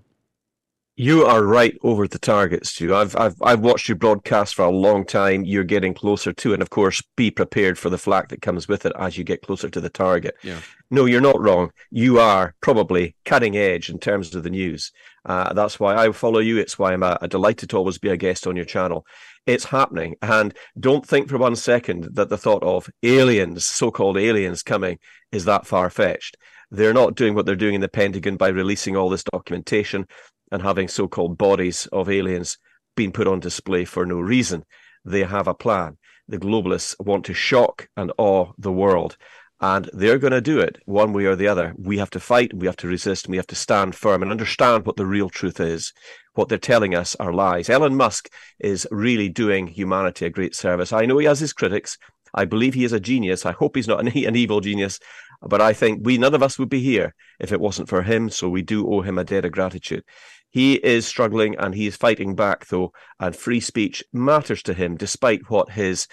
You 0.98 1.26
are 1.26 1.44
right 1.44 1.78
over 1.84 2.08
the 2.08 2.18
target, 2.18 2.66
Stu. 2.66 2.96
I've 2.96 3.18
I've 3.18 3.36
I've 3.42 3.60
watched 3.60 3.90
you 3.90 3.96
broadcast 3.96 4.56
for 4.56 4.64
a 4.64 4.70
long 4.70 5.04
time. 5.04 5.44
You're 5.44 5.66
getting 5.66 5.94
closer 5.94 6.32
to 6.32 6.54
and 6.54 6.62
of 6.62 6.70
course, 6.70 7.04
be 7.18 7.30
prepared 7.30 7.78
for 7.78 7.90
the 7.90 7.98
flack 7.98 8.30
that 8.30 8.42
comes 8.42 8.70
with 8.70 8.86
it 8.86 8.94
as 8.98 9.18
you 9.18 9.26
get 9.26 9.42
closer 9.42 9.70
to 9.70 9.82
the 9.82 9.90
target. 9.90 10.36
Yeah. 10.42 10.62
No, 10.90 11.04
you're 11.04 11.20
not 11.20 11.42
wrong. 11.42 11.72
You 11.92 12.20
are 12.20 12.56
probably 12.62 13.14
cutting 13.26 13.58
edge 13.58 13.90
in 13.90 14.00
terms 14.00 14.34
of 14.34 14.44
the 14.44 14.50
news. 14.50 14.94
Uh, 15.26 15.52
that's 15.52 15.82
why 15.82 15.98
I 15.98 16.10
follow 16.14 16.40
you. 16.40 16.58
It's 16.58 16.80
why 16.80 16.94
I'm 16.94 17.04
a, 17.04 17.18
a 17.22 17.28
delighted 17.28 17.72
to 17.72 17.78
always 17.78 17.98
be 17.98 18.10
a 18.10 18.16
guest 18.16 18.48
on 18.48 18.56
your 18.56 18.64
channel. 18.64 19.06
It's 19.46 19.66
happening, 19.66 20.16
and 20.24 20.56
don't 20.80 21.06
think 21.06 21.30
for 21.30 21.38
one 21.38 21.56
second 21.56 22.10
that 22.14 22.30
the 22.30 22.38
thought 22.38 22.64
of 22.64 22.90
aliens, 23.04 23.64
so-called 23.64 24.18
aliens, 24.18 24.64
coming 24.64 24.98
is 25.32 25.46
that 25.46 25.68
far 25.68 25.92
fetched. 25.92 26.36
They're 26.72 26.94
not 26.94 27.16
doing 27.16 27.36
what 27.36 27.46
they're 27.46 27.56
doing 27.56 27.76
in 27.76 27.82
the 27.82 27.88
Pentagon 27.88 28.38
by 28.38 28.48
releasing 28.48 28.98
all 28.98 29.10
this 29.10 29.24
documentation 29.24 30.08
and 30.52 30.64
having 30.64 30.88
so 30.88 31.08
called 31.08 31.38
bodies 31.38 31.88
of 31.92 32.10
aliens 32.10 32.58
being 32.96 33.12
put 33.12 33.28
on 33.28 33.40
display 33.40 33.86
for 33.86 34.06
no 34.06 34.20
reason. 34.20 34.66
They 35.04 35.24
have 35.24 35.48
a 35.48 35.54
plan. 35.54 35.98
The 36.28 36.40
globalists 36.40 36.96
want 37.00 37.26
to 37.26 37.36
shock 37.36 37.88
and 37.96 38.12
awe 38.18 38.52
the 38.58 38.72
world. 38.72 39.16
And 39.62 39.90
they're 39.94 40.18
going 40.18 40.34
to 40.34 40.42
do 40.42 40.60
it 40.60 40.78
one 40.86 41.14
way 41.14 41.26
or 41.26 41.36
the 41.36 41.48
other. 41.48 41.74
We 41.78 41.98
have 42.00 42.10
to 42.12 42.20
fight, 42.20 42.54
we 42.54 42.66
have 42.66 42.76
to 42.78 42.88
resist, 42.88 43.30
we 43.30 43.38
have 43.38 43.48
to 43.48 43.56
stand 43.56 43.96
firm 43.96 44.22
and 44.22 44.32
understand 44.32 44.86
what 44.86 44.98
the 44.98 45.06
real 45.06 45.30
truth 45.30 45.60
is. 45.60 45.94
What 46.36 46.50
they're 46.50 46.58
telling 46.58 46.96
us 46.96 47.16
are 47.16 47.34
lies. 47.34 47.70
Elon 47.70 47.96
Musk 47.96 48.30
is 48.60 48.88
really 48.92 49.30
doing 49.30 49.68
humanity 49.68 50.26
a 50.26 50.30
great 50.30 50.56
service. 50.56 50.94
I 50.94 51.06
know 51.06 51.18
he 51.18 51.26
has 51.26 51.40
his 51.40 51.54
critics. 51.54 51.98
I 52.34 52.46
believe 52.46 52.74
he 52.74 52.84
is 52.84 52.94
a 52.94 53.00
genius. 53.00 53.46
I 53.46 53.54
hope 53.54 53.76
he's 53.76 53.88
not 53.88 54.00
an, 54.06 54.08
an 54.08 54.36
evil 54.36 54.62
genius. 54.62 55.00
But 55.42 55.62
I 55.62 55.74
think 55.74 56.02
we, 56.04 56.18
none 56.18 56.34
of 56.34 56.44
us 56.44 56.60
would 56.60 56.70
be 56.70 56.82
here 56.82 57.14
if 57.40 57.52
it 57.52 57.60
wasn't 57.60 57.90
for 57.90 58.02
him. 58.02 58.30
So 58.30 58.50
we 58.50 58.62
do 58.62 58.88
owe 58.88 59.02
him 59.02 59.18
a 59.18 59.24
debt 59.24 59.46
of 59.46 59.52
gratitude. 59.52 60.04
He 60.50 60.76
is 60.76 61.06
struggling 61.06 61.56
and 61.58 61.76
he 61.76 61.88
is 61.88 61.98
fighting 61.98 62.36
back, 62.36 62.68
though, 62.68 62.94
and 63.20 63.36
free 63.36 63.60
speech 63.60 64.04
matters 64.14 64.64
to 64.64 64.74
him, 64.74 64.96
despite 64.96 65.50
what 65.50 65.72
his 65.72 66.08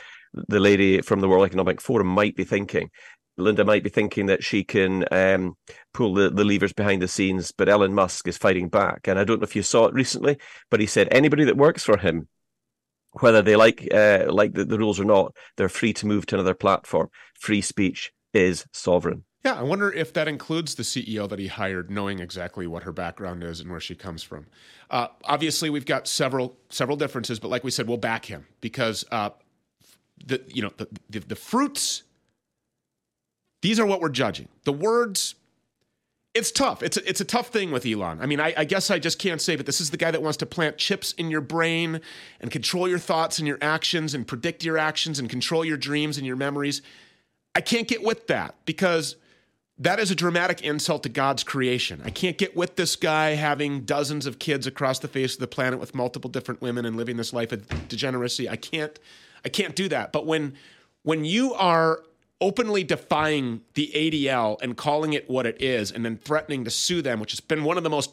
the 0.49 0.61
lady 0.61 1.03
from 1.03 1.21
the 1.21 1.29
World 1.29 1.47
Economic 1.47 1.81
Forum 1.81 2.07
might 2.09 2.35
be 2.35 2.45
thinking. 2.45 2.91
Linda 3.43 3.65
might 3.65 3.85
be 3.85 3.91
thinking 3.91 4.27
that 4.27 4.43
she 4.43 4.65
can 4.65 5.05
um, 5.11 5.57
pull 5.93 6.15
the, 6.15 6.31
the 6.31 6.45
levers 6.45 6.73
behind 6.73 7.03
the 7.03 7.09
scenes, 7.09 7.53
but 7.53 7.69
Elon 7.69 7.95
Musk 7.95 8.27
is 8.29 8.39
fighting 8.39 8.69
back. 8.69 9.07
And 9.07 9.19
I 9.19 9.25
don't 9.25 9.41
know 9.41 9.45
if 9.45 9.57
you 9.57 9.63
saw 9.63 9.87
it 9.87 9.95
recently, 9.95 10.39
but 10.71 10.81
he 10.81 10.87
said 10.87 11.09
anybody 11.11 11.45
that 11.45 11.57
works 11.57 11.85
for 11.85 11.99
him, 11.99 12.29
whether 13.21 13.43
they 13.43 13.57
like 13.57 13.87
uh, 13.93 14.27
like 14.29 14.55
the, 14.55 14.65
the 14.65 14.79
rules 14.79 14.99
or 14.99 15.05
not, 15.05 15.35
they're 15.57 15.69
free 15.69 15.93
to 15.95 16.07
move 16.07 16.27
to 16.27 16.37
another 16.37 16.55
platform. 16.55 17.09
Free 17.39 17.61
speech 17.61 18.13
is 18.33 18.65
sovereign. 18.73 19.25
Yeah, 19.45 19.55
I 19.55 19.63
wonder 19.63 19.93
if 19.93 20.13
that 20.13 20.29
includes 20.29 20.77
the 20.77 20.85
CEO 20.85 21.29
that 21.29 21.41
he 21.41 21.49
hired, 21.49 21.91
knowing 21.91 22.21
exactly 22.21 22.67
what 22.69 22.85
her 22.85 22.93
background 22.93 23.43
is 23.43 23.59
and 23.59 23.71
where 23.71 23.81
she 23.81 23.97
comes 23.97 24.23
from. 24.23 24.47
Uh, 24.89 25.09
obviously, 25.25 25.69
we've 25.69 25.87
got 25.87 26.07
several 26.07 26.57
several 26.69 26.97
differences, 26.97 27.41
but 27.41 27.49
like 27.49 27.65
we 27.65 27.71
said, 27.71 27.89
we'll 27.89 27.97
back 27.97 28.27
him 28.27 28.47
because 28.61 29.05
uh, 29.11 29.31
the 30.25 30.43
you 30.47 30.63
know 30.63 30.71
the, 30.77 30.89
the, 31.11 31.21
the 31.21 31.37
fruits. 31.37 32.05
These 33.63 33.81
are 33.81 33.87
what 33.87 34.01
we're 34.01 34.11
judging. 34.11 34.49
The 34.65 34.73
words. 34.73 35.35
It's 36.35 36.51
tough. 36.51 36.83
It's 36.83 36.97
a, 36.97 37.07
it's 37.07 37.21
a 37.21 37.27
tough 37.27 37.49
thing 37.49 37.71
with 37.73 37.85
Elon. 37.85 38.19
I 38.21 38.27
mean, 38.27 38.41
I, 38.41 38.55
I 38.57 38.65
guess 38.65 38.91
I 38.91 38.99
just 38.99 39.19
can't 39.19 39.41
say, 39.41 39.55
but 39.55 39.67
this 39.67 39.83
is 39.83 39.91
the 39.91 39.99
guy 39.99 40.11
that 40.11 40.23
wants 40.23 40.39
to 40.39 40.47
plant 40.47 40.79
chips 40.79 41.13
in 41.13 41.31
your 41.31 41.43
brain 41.43 42.01
and 42.41 42.51
control 42.51 42.89
your 42.89 42.99
thoughts 42.99 43.39
and 43.39 43.47
your 43.47 43.59
actions 43.61 44.15
and 44.15 44.27
predict 44.27 44.65
your 44.65 44.79
actions 44.79 45.19
and 45.19 45.29
control 45.29 45.63
your 45.63 45.77
dreams 45.77 46.17
and 46.17 46.27
your 46.27 46.37
memories. 46.37 46.81
I 47.55 47.61
can't 47.61 47.87
get 47.87 48.03
with 48.03 48.29
that 48.29 48.55
because 48.65 49.17
that 49.79 49.99
is 49.99 50.11
a 50.11 50.15
dramatic 50.15 50.63
insult 50.63 51.03
to 51.03 51.11
God's 51.11 51.45
creation. 51.45 52.01
I 52.03 52.11
can't 52.11 52.39
get 52.39 52.57
with 52.57 52.77
this 52.77 52.97
guy 52.97 53.31
having 53.31 53.83
dozens 53.83 54.25
of 54.25 54.39
kids 54.39 54.67
across 54.67 55.01
the 55.01 55.09
face 55.09 55.35
of 55.35 55.41
the 55.41 55.47
planet 55.47 55.81
with 55.81 55.95
multiple 55.95 56.31
different 56.31 56.63
women 56.63 56.87
and 56.87 56.97
living 56.97 57.19
this 57.19 57.33
life 57.35 57.53
of 57.53 57.89
degeneracy. 57.89 58.49
I 58.49 58.57
can't 58.57 58.99
I 59.45 59.49
can't 59.49 59.75
do 59.75 59.89
that. 59.89 60.13
But 60.13 60.25
when 60.25 60.55
when 61.03 61.25
you 61.25 61.53
are 61.55 62.03
openly 62.43 62.83
defying 62.83 63.63
the 63.75 63.93
ADL 63.95 64.61
and 64.61 64.77
calling 64.77 65.13
it 65.13 65.31
what 65.31 65.47
it 65.47 65.63
is 65.63 65.93
and 65.93 66.05
then 66.05 66.17
threatening 66.17 66.65
to 66.65 66.71
sue 66.71 67.01
them, 67.01 67.21
which 67.21 67.31
has 67.31 67.41
been 67.41 67.63
one 67.63 67.79
of 67.79 67.85
the 67.85 67.89
most 67.89 68.11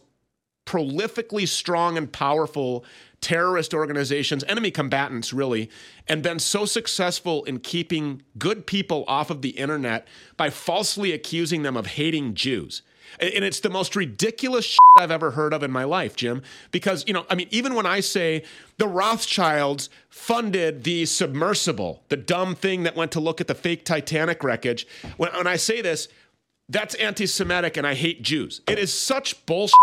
prolifically 0.67 1.47
strong 1.47 1.97
and 1.97 2.13
powerful 2.13 2.85
terrorist 3.21 3.73
organizations, 3.73 4.43
enemy 4.43 4.69
combatants, 4.69 5.33
really, 5.33 5.67
and 6.07 6.21
been 6.21 6.37
so 6.37 6.63
successful 6.63 7.43
in 7.45 7.59
keeping 7.59 8.21
good 8.37 8.67
people 8.67 9.03
off 9.07 9.31
of 9.31 9.41
the 9.41 9.49
internet 9.49 10.07
by 10.37 10.51
falsely 10.51 11.11
accusing 11.11 11.63
them 11.63 11.75
of 11.75 11.87
hating 11.87 12.35
Jews. 12.35 12.83
And 13.19 13.43
it's 13.43 13.59
the 13.59 13.69
most 13.69 13.95
ridiculous 13.95 14.65
shit 14.65 14.79
I've 14.97 15.11
ever 15.11 15.31
heard 15.31 15.53
of 15.53 15.63
in 15.63 15.71
my 15.71 15.83
life, 15.83 16.15
Jim. 16.15 16.41
Because, 16.71 17.03
you 17.07 17.13
know, 17.13 17.25
I 17.29 17.35
mean, 17.35 17.47
even 17.51 17.73
when 17.73 17.85
I 17.85 17.99
say 17.99 18.43
the 18.77 18.87
Rothschilds 18.87 19.89
funded 20.09 20.83
the 20.83 21.05
submersible, 21.05 22.03
the 22.09 22.17
dumb 22.17 22.55
thing 22.55 22.83
that 22.83 22.95
went 22.95 23.11
to 23.13 23.19
look 23.19 23.41
at 23.41 23.47
the 23.47 23.55
fake 23.55 23.85
Titanic 23.85 24.43
wreckage, 24.43 24.87
when, 25.17 25.31
when 25.33 25.47
I 25.47 25.55
say 25.55 25.81
this, 25.81 26.07
that's 26.69 26.95
anti 26.95 27.25
Semitic 27.25 27.77
and 27.77 27.85
I 27.87 27.95
hate 27.95 28.21
Jews. 28.21 28.61
It 28.67 28.77
is 28.77 28.93
such 28.93 29.45
bullshit. 29.45 29.73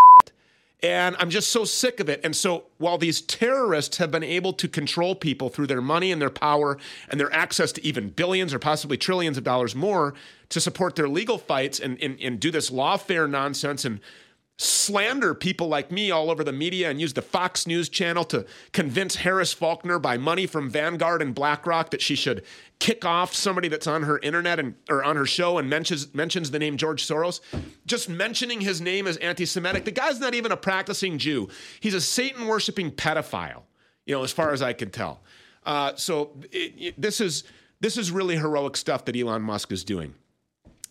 And 0.83 1.17
I'm 1.19 1.31
just 1.31 1.51
so 1.51 1.65
sick 1.65 2.01
of 2.01 2.09
it. 2.09 2.21
And 2.23 2.37
so 2.37 2.65
while 2.79 2.99
these 2.99 3.23
terrorists 3.23 3.97
have 3.97 4.11
been 4.11 4.23
able 4.23 4.53
to 4.55 4.69
control 4.69 5.15
people 5.15 5.49
through 5.49 5.69
their 5.69 5.81
money 5.81 6.13
and 6.13 6.21
their 6.21 6.31
power 6.31 6.77
and 7.09 7.19
their 7.19 7.33
access 7.33 7.73
to 7.73 7.85
even 7.85 8.11
billions 8.11 8.53
or 8.53 8.59
possibly 8.59 8.99
trillions 8.99 9.39
of 9.39 9.45
dollars 9.45 9.75
more 9.75 10.15
to 10.51 10.61
support 10.61 10.95
their 10.95 11.09
legal 11.09 11.39
fights 11.39 11.81
and, 11.81 12.01
and, 12.03 12.21
and 12.21 12.41
do 12.41 12.51
this 12.51 12.71
lawfare 12.71 13.29
nonsense 13.29 13.85
and 13.85 14.01
slander 14.59 15.35
people 15.35 15.69
like 15.69 15.91
me 15.93 16.11
all 16.11 16.31
over 16.31 16.43
the 16.43 16.53
media 16.53 16.89
and 16.89 17.01
use 17.01 17.13
the 17.13 17.23
Fox 17.23 17.67
News 17.67 17.89
channel 17.89 18.25
to 18.25 18.47
convince 18.73 19.17
Harris 19.17 19.53
Faulkner 19.53 19.99
by 19.99 20.17
money 20.17 20.47
from 20.47 20.71
Vanguard 20.71 21.21
and 21.21 21.35
BlackRock 21.35 21.91
that 21.91 22.01
she 22.01 22.15
should 22.15 22.43
kick 22.79 23.05
off 23.05 23.35
somebody 23.35 23.69
that's 23.69 23.87
on 23.87 24.05
her 24.05 24.19
internet 24.21 24.59
and 24.59 24.75
or 24.89 25.05
on 25.05 25.17
her 25.17 25.27
show 25.27 25.59
and 25.59 25.69
mentions 25.69 26.15
mentions 26.15 26.51
the 26.51 26.59
name 26.59 26.77
George 26.77 27.07
Soros. 27.07 27.41
Just 27.87 28.09
mentioning 28.09 28.61
his 28.63 28.81
name 28.81 29.07
as 29.07 29.19
anti-Semitic. 29.19 29.85
The 29.85 29.91
guy's 29.91 30.21
not 30.21 30.35
even 30.35 30.53
a 30.53 30.57
practicing 30.57 31.19
Jew. 31.19 31.49
He's 31.81 31.95
a 31.95 32.01
Satan 32.01 32.47
worshiping 32.47 32.91
pedophile. 32.91 33.63
You 34.07 34.15
know, 34.15 34.25
as 34.25 34.33
far 34.33 34.53
as 34.53 34.63
I 34.63 34.73
can 34.73 34.91
tell. 34.91 35.21
Uh, 35.65 35.95
so 35.97 36.31
it, 36.53 36.75
it, 36.79 37.01
this 37.01 37.21
is 37.21 37.45
this 37.81 37.99
is 37.99 38.11
really 38.11 38.37
heroic 38.37 38.77
stuff 38.77 39.05
that 39.05 39.17
Elon 39.17 39.43
Musk 39.43 39.73
is 39.73 39.85
doing. 39.85 40.15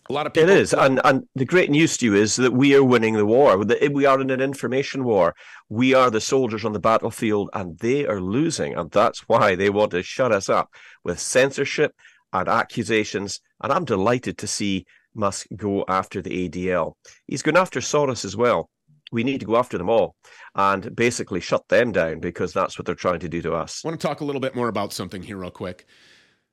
A 0.08 0.12
lot 0.12 0.26
of 0.26 0.34
people. 0.34 0.50
It 0.50 0.56
is, 0.56 0.72
and 0.72 1.00
and 1.04 1.24
the 1.34 1.44
great 1.44 1.70
news 1.70 1.96
to 1.96 2.06
you 2.06 2.14
is 2.14 2.36
that 2.36 2.52
we 2.52 2.74
are 2.76 2.84
winning 2.84 3.14
the 3.14 3.26
war. 3.26 3.56
We 3.58 4.06
are 4.06 4.20
in 4.20 4.30
an 4.30 4.40
information 4.40 5.04
war. 5.04 5.34
We 5.68 5.94
are 5.94 6.10
the 6.10 6.20
soldiers 6.20 6.64
on 6.64 6.72
the 6.72 6.80
battlefield, 6.80 7.50
and 7.52 7.78
they 7.78 8.06
are 8.06 8.20
losing, 8.20 8.74
and 8.74 8.90
that's 8.90 9.28
why 9.28 9.56
they 9.56 9.70
want 9.70 9.90
to 9.92 10.02
shut 10.02 10.32
us 10.32 10.48
up 10.48 10.70
with 11.02 11.18
censorship 11.18 11.92
and 12.32 12.48
accusations. 12.48 13.40
And 13.62 13.72
I'm 13.72 13.84
delighted 13.84 14.38
to 14.38 14.46
see 14.46 14.86
Musk 15.14 15.46
go 15.56 15.84
after 15.88 16.22
the 16.22 16.48
ADL. 16.48 16.92
He's 17.26 17.42
going 17.42 17.56
after 17.56 17.80
Soros 17.80 18.24
as 18.24 18.36
well. 18.36 18.70
We 19.12 19.24
need 19.24 19.40
to 19.40 19.46
go 19.46 19.56
after 19.56 19.78
them 19.78 19.88
all 19.88 20.16
and 20.54 20.94
basically 20.94 21.40
shut 21.40 21.66
them 21.68 21.92
down 21.92 22.20
because 22.20 22.52
that's 22.52 22.78
what 22.78 22.86
they're 22.86 22.94
trying 22.94 23.20
to 23.20 23.28
do 23.28 23.40
to 23.42 23.54
us. 23.54 23.82
I 23.84 23.88
want 23.88 24.00
to 24.00 24.06
talk 24.06 24.20
a 24.20 24.24
little 24.24 24.40
bit 24.40 24.56
more 24.56 24.68
about 24.68 24.92
something 24.92 25.22
here, 25.22 25.36
real 25.36 25.50
quick. 25.50 25.86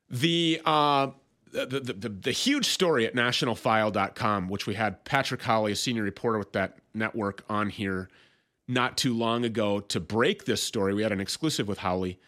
The 0.09 0.61
uh, 0.63 1.07
the, 1.53 1.93
the, 1.93 2.09
the, 2.09 2.31
huge 2.31 2.65
story 2.65 3.05
at 3.05 3.13
nationalfile.com, 3.13 4.49
which 4.49 4.65
we 4.65 4.73
had 4.73 5.03
Patrick 5.05 5.43
Howley, 5.43 5.71
a 5.71 5.75
senior 5.75 6.03
reporter 6.03 6.39
with 6.39 6.51
that 6.53 6.77
network, 6.93 7.43
on 7.47 7.69
here 7.69 8.09
not 8.67 8.97
too 8.97 9.13
long 9.13 9.45
ago 9.45 9.79
to 9.79 9.99
break 9.99 10.45
this 10.45 10.63
story. 10.63 10.93
We 10.93 11.03
had 11.03 11.11
an 11.11 11.21
exclusive 11.21 11.67
with 11.67 11.79
Howley. 11.79 12.19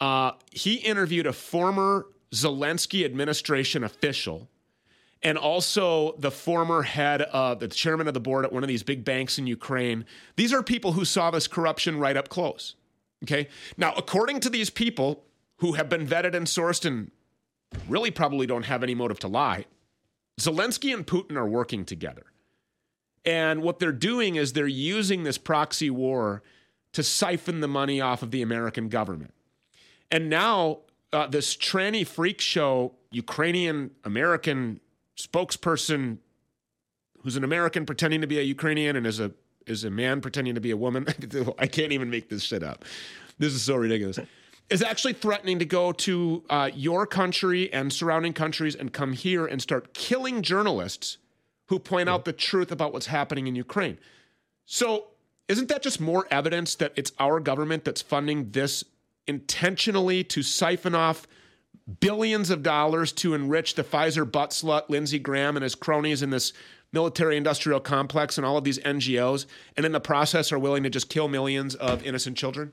Uh, 0.00 0.32
he 0.50 0.76
interviewed 0.76 1.26
a 1.26 1.32
former 1.32 2.06
Zelensky 2.32 3.04
administration 3.04 3.84
official 3.84 4.48
and 5.22 5.38
also 5.38 6.16
the 6.18 6.30
former 6.30 6.82
head, 6.82 7.22
of 7.22 7.60
the 7.60 7.68
chairman 7.68 8.08
of 8.08 8.14
the 8.14 8.20
board 8.20 8.44
at 8.44 8.52
one 8.52 8.64
of 8.64 8.68
these 8.68 8.82
big 8.82 9.04
banks 9.04 9.38
in 9.38 9.46
Ukraine. 9.46 10.04
These 10.36 10.52
are 10.52 10.62
people 10.62 10.92
who 10.92 11.04
saw 11.04 11.30
this 11.30 11.46
corruption 11.46 11.98
right 11.98 12.16
up 12.16 12.28
close. 12.28 12.74
Okay. 13.22 13.48
Now, 13.76 13.92
according 13.96 14.40
to 14.40 14.50
these 14.50 14.70
people 14.70 15.22
who 15.58 15.74
have 15.74 15.88
been 15.88 16.06
vetted 16.06 16.34
and 16.34 16.46
sourced 16.46 16.84
and 16.84 17.12
really 17.88 18.10
probably 18.10 18.46
don't 18.46 18.64
have 18.64 18.82
any 18.82 18.94
motive 18.94 19.18
to 19.20 19.28
lie. 19.28 19.66
Zelensky 20.40 20.94
and 20.94 21.06
Putin 21.06 21.36
are 21.36 21.46
working 21.46 21.84
together. 21.84 22.26
And 23.24 23.62
what 23.62 23.78
they're 23.78 23.92
doing 23.92 24.36
is 24.36 24.52
they're 24.52 24.66
using 24.66 25.22
this 25.22 25.38
proxy 25.38 25.90
war 25.90 26.42
to 26.92 27.02
siphon 27.02 27.60
the 27.60 27.68
money 27.68 28.00
off 28.00 28.22
of 28.22 28.30
the 28.30 28.42
American 28.42 28.88
government. 28.88 29.32
And 30.10 30.28
now, 30.28 30.80
uh, 31.12 31.26
this 31.26 31.56
tranny 31.56 32.06
freak 32.06 32.40
show 32.40 32.94
Ukrainian 33.10 33.90
American 34.04 34.80
spokesperson 35.16 36.18
who's 37.22 37.36
an 37.36 37.44
American 37.44 37.86
pretending 37.86 38.20
to 38.20 38.26
be 38.26 38.38
a 38.38 38.42
Ukrainian 38.42 38.96
and 38.96 39.06
is 39.06 39.20
a 39.20 39.32
is 39.66 39.84
a 39.84 39.90
man 39.90 40.20
pretending 40.20 40.54
to 40.56 40.60
be 40.60 40.72
a 40.72 40.76
woman. 40.76 41.06
I 41.58 41.66
can't 41.68 41.92
even 41.92 42.10
make 42.10 42.28
this 42.28 42.42
shit 42.42 42.64
up. 42.64 42.84
This 43.38 43.52
is 43.52 43.62
so 43.62 43.76
ridiculous 43.76 44.18
is 44.70 44.82
actually 44.82 45.12
threatening 45.12 45.58
to 45.58 45.64
go 45.64 45.92
to 45.92 46.42
uh, 46.48 46.70
your 46.74 47.06
country 47.06 47.72
and 47.72 47.92
surrounding 47.92 48.32
countries 48.32 48.74
and 48.74 48.92
come 48.92 49.12
here 49.12 49.46
and 49.46 49.60
start 49.60 49.92
killing 49.92 50.42
journalists 50.42 51.18
who 51.66 51.78
point 51.78 52.08
out 52.08 52.24
the 52.24 52.32
truth 52.32 52.72
about 52.72 52.92
what's 52.92 53.06
happening 53.06 53.46
in 53.46 53.54
Ukraine. 53.54 53.98
So, 54.66 55.08
isn't 55.48 55.68
that 55.68 55.82
just 55.82 56.00
more 56.00 56.26
evidence 56.30 56.76
that 56.76 56.92
it's 56.96 57.12
our 57.18 57.40
government 57.40 57.84
that's 57.84 58.00
funding 58.00 58.50
this 58.52 58.84
intentionally 59.26 60.24
to 60.24 60.42
siphon 60.42 60.94
off 60.94 61.26
billions 62.00 62.50
of 62.50 62.62
dollars 62.62 63.12
to 63.12 63.34
enrich 63.34 63.74
the 63.74 63.84
Pfizer 63.84 64.30
butt 64.30 64.50
slut 64.50 64.88
Lindsey 64.88 65.18
Graham 65.18 65.56
and 65.56 65.62
his 65.62 65.74
cronies 65.74 66.22
in 66.22 66.30
this 66.30 66.52
military 66.92 67.36
industrial 67.36 67.80
complex 67.80 68.36
and 68.36 68.46
all 68.46 68.56
of 68.56 68.64
these 68.64 68.78
NGOs, 68.80 69.46
and 69.76 69.86
in 69.86 69.92
the 69.92 70.00
process 70.00 70.52
are 70.52 70.58
willing 70.58 70.82
to 70.82 70.90
just 70.90 71.08
kill 71.08 71.28
millions 71.28 71.74
of 71.74 72.04
innocent 72.04 72.36
children? 72.36 72.72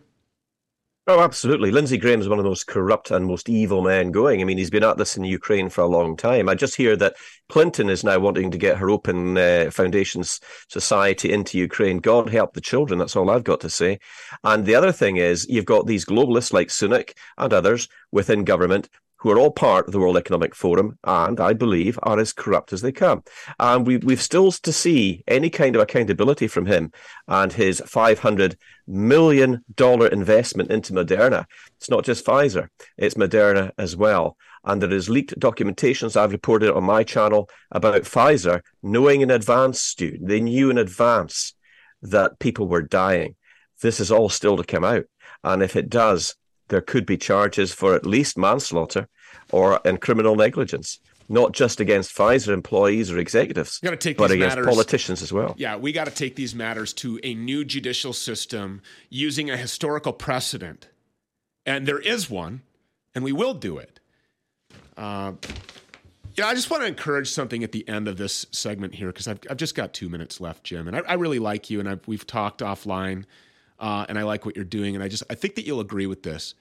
Oh, 1.12 1.22
absolutely. 1.22 1.72
Lindsey 1.72 1.98
Graham 1.98 2.22
is 2.22 2.30
one 2.30 2.38
of 2.38 2.44
the 2.44 2.52
most 2.52 2.68
corrupt 2.68 3.10
and 3.10 3.26
most 3.26 3.50
evil 3.50 3.82
men 3.82 4.12
going. 4.12 4.42
I 4.42 4.44
mean, 4.44 4.60
he's 4.60 4.70
been 4.70 4.84
at 4.84 4.98
this 4.98 5.18
in 5.18 5.24
Ukraine 5.24 5.68
for 5.68 5.82
a 5.82 5.88
long 5.88 6.16
time. 6.16 6.48
I 6.48 6.54
just 6.54 6.76
hear 6.76 6.96
that 6.98 7.16
Clinton 7.50 7.90
is 7.90 8.04
now 8.04 8.20
wanting 8.20 8.52
to 8.52 8.60
get 8.60 8.78
her 8.78 8.92
Open 8.92 9.36
uh, 9.36 9.72
Foundations 9.72 10.40
Society 10.68 11.34
into 11.34 11.58
Ukraine. 11.58 11.98
God 11.98 12.30
help 12.30 12.54
the 12.54 12.62
children. 12.62 13.00
That's 13.00 13.16
all 13.16 13.32
I've 13.32 13.44
got 13.44 13.60
to 13.62 13.72
say. 13.72 13.98
And 14.44 14.68
the 14.68 14.76
other 14.76 14.92
thing 14.92 15.18
is, 15.18 15.48
you've 15.50 15.66
got 15.66 15.88
these 15.88 16.06
globalists 16.06 16.54
like 16.54 16.68
Sunak 16.68 17.14
and 17.40 17.54
others 17.54 17.88
within 18.12 18.44
government 18.44 18.88
who 19.20 19.30
are 19.30 19.38
all 19.38 19.52
part 19.52 19.86
of 19.86 19.92
the 19.92 20.00
World 20.00 20.18
Economic 20.18 20.56
Forum 20.56 20.98
and 21.04 21.40
I 21.40 21.54
believe 21.54 22.00
are 22.04 22.20
as 22.20 22.34
corrupt 22.34 22.74
as 22.74 22.82
they 22.82 22.92
come. 22.92 23.24
And 23.60 23.86
we, 23.86 23.98
we've 23.98 24.22
still 24.22 24.52
to 24.52 24.72
see 24.72 25.24
any 25.28 25.50
kind 25.50 25.76
of 25.76 25.82
accountability 25.82 26.48
from 26.48 26.66
him 26.66 26.92
and 27.28 27.52
his 27.52 27.82
$500 27.82 28.56
million 28.88 29.64
investment 29.78 30.72
into 30.72 30.94
Moderna. 30.94 31.46
It's 31.78 31.90
not 31.90 32.06
just 32.06 32.26
Pfizer, 32.26 32.70
it's 32.98 33.16
Moderna 33.16 33.72
as 33.78 33.96
well. 33.96 34.38
And 34.64 34.82
there 34.82 34.92
is 34.92 35.10
leaked 35.10 35.40
documentations 35.40 36.18
I've 36.18 36.32
reported 36.32 36.74
on 36.74 36.84
my 36.84 37.04
channel 37.04 37.50
about 37.72 38.04
Pfizer 38.04 38.62
knowing 38.82 39.22
in 39.22 39.32
advance, 39.32 39.82
Stew, 39.82 40.18
they 40.22 40.42
knew 40.42 40.70
in 40.70 40.78
advance 40.78 41.54
that 42.02 42.40
people 42.40 42.68
were 42.68 42.82
dying. 42.82 43.36
This 43.82 44.00
is 44.00 44.12
all 44.12 44.30
still 44.30 44.58
to 44.58 44.64
come 44.64 44.84
out. 44.84 45.06
And 45.44 45.64
if 45.64 45.76
it 45.76 45.90
does, 45.90 46.36
there 46.70 46.82
could 46.82 47.06
be 47.06 47.18
charges 47.18 47.74
for 47.74 47.94
at 47.96 48.06
least 48.06 48.38
manslaughter 48.38 49.08
or 49.52 49.80
in 49.84 49.98
criminal 49.98 50.36
negligence, 50.36 51.00
not 51.28 51.52
just 51.52 51.80
against 51.80 52.16
Pfizer 52.16 52.54
employees 52.54 53.12
or 53.12 53.18
executives, 53.18 53.80
but 53.82 53.92
against 54.06 54.18
matters, 54.18 54.66
politicians 54.66 55.22
as 55.22 55.34
well. 55.34 55.54
Yeah, 55.58 55.76
we 55.76 55.92
got 55.92 56.06
to 56.06 56.12
take 56.12 56.36
these 56.36 56.56
matters 56.56 56.94
to 56.94 57.20
a 57.24 57.34
new 57.34 57.66
judicial 57.66 58.14
system 58.14 58.82
using 59.10 59.50
a 59.50 59.58
historical 59.58 60.14
precedent. 60.14 60.88
And 61.66 61.86
there 61.88 62.00
is 62.00 62.30
one, 62.30 62.62
and 63.14 63.24
we 63.24 63.32
will 63.32 63.54
do 63.54 63.78
it. 63.78 64.00
Uh, 64.98 65.34
yeah, 66.36 66.48
I 66.48 66.54
just 66.54 66.70
want 66.72 66.84
to 66.84 66.88
encourage 66.88 67.30
something 67.30 67.64
at 67.64 67.72
the 67.72 67.88
end 67.88 68.08
of 68.08 68.18
this 68.18 68.46
segment 68.52 68.96
here 68.96 69.08
because 69.08 69.28
I've, 69.28 69.40
I've 69.50 69.58
just 69.58 69.76
got 69.76 69.94
two 69.94 70.10
minutes 70.10 70.40
left, 70.40 70.64
Jim, 70.64 70.88
and 70.88 70.96
I, 70.98 71.02
I 71.02 71.14
really 71.16 71.40
like 71.40 71.70
you, 71.70 71.80
and 71.80 71.90
I've, 71.90 72.08
we've 72.08 72.26
talked 72.26 72.62
offline 72.62 73.26
uh, 73.80 74.06
and 74.10 74.20
I 74.20 74.24
like 74.24 74.46
what 74.46 74.56
you're 74.56 74.66
doing. 74.66 74.96
And 74.96 75.04
I 75.04 75.08
just 75.08 75.24
I 75.30 75.36
think 75.36 75.56
that 75.56 75.66
you'll 75.66 75.80
agree 75.80 76.08
with 76.08 76.24
this. 76.24 76.56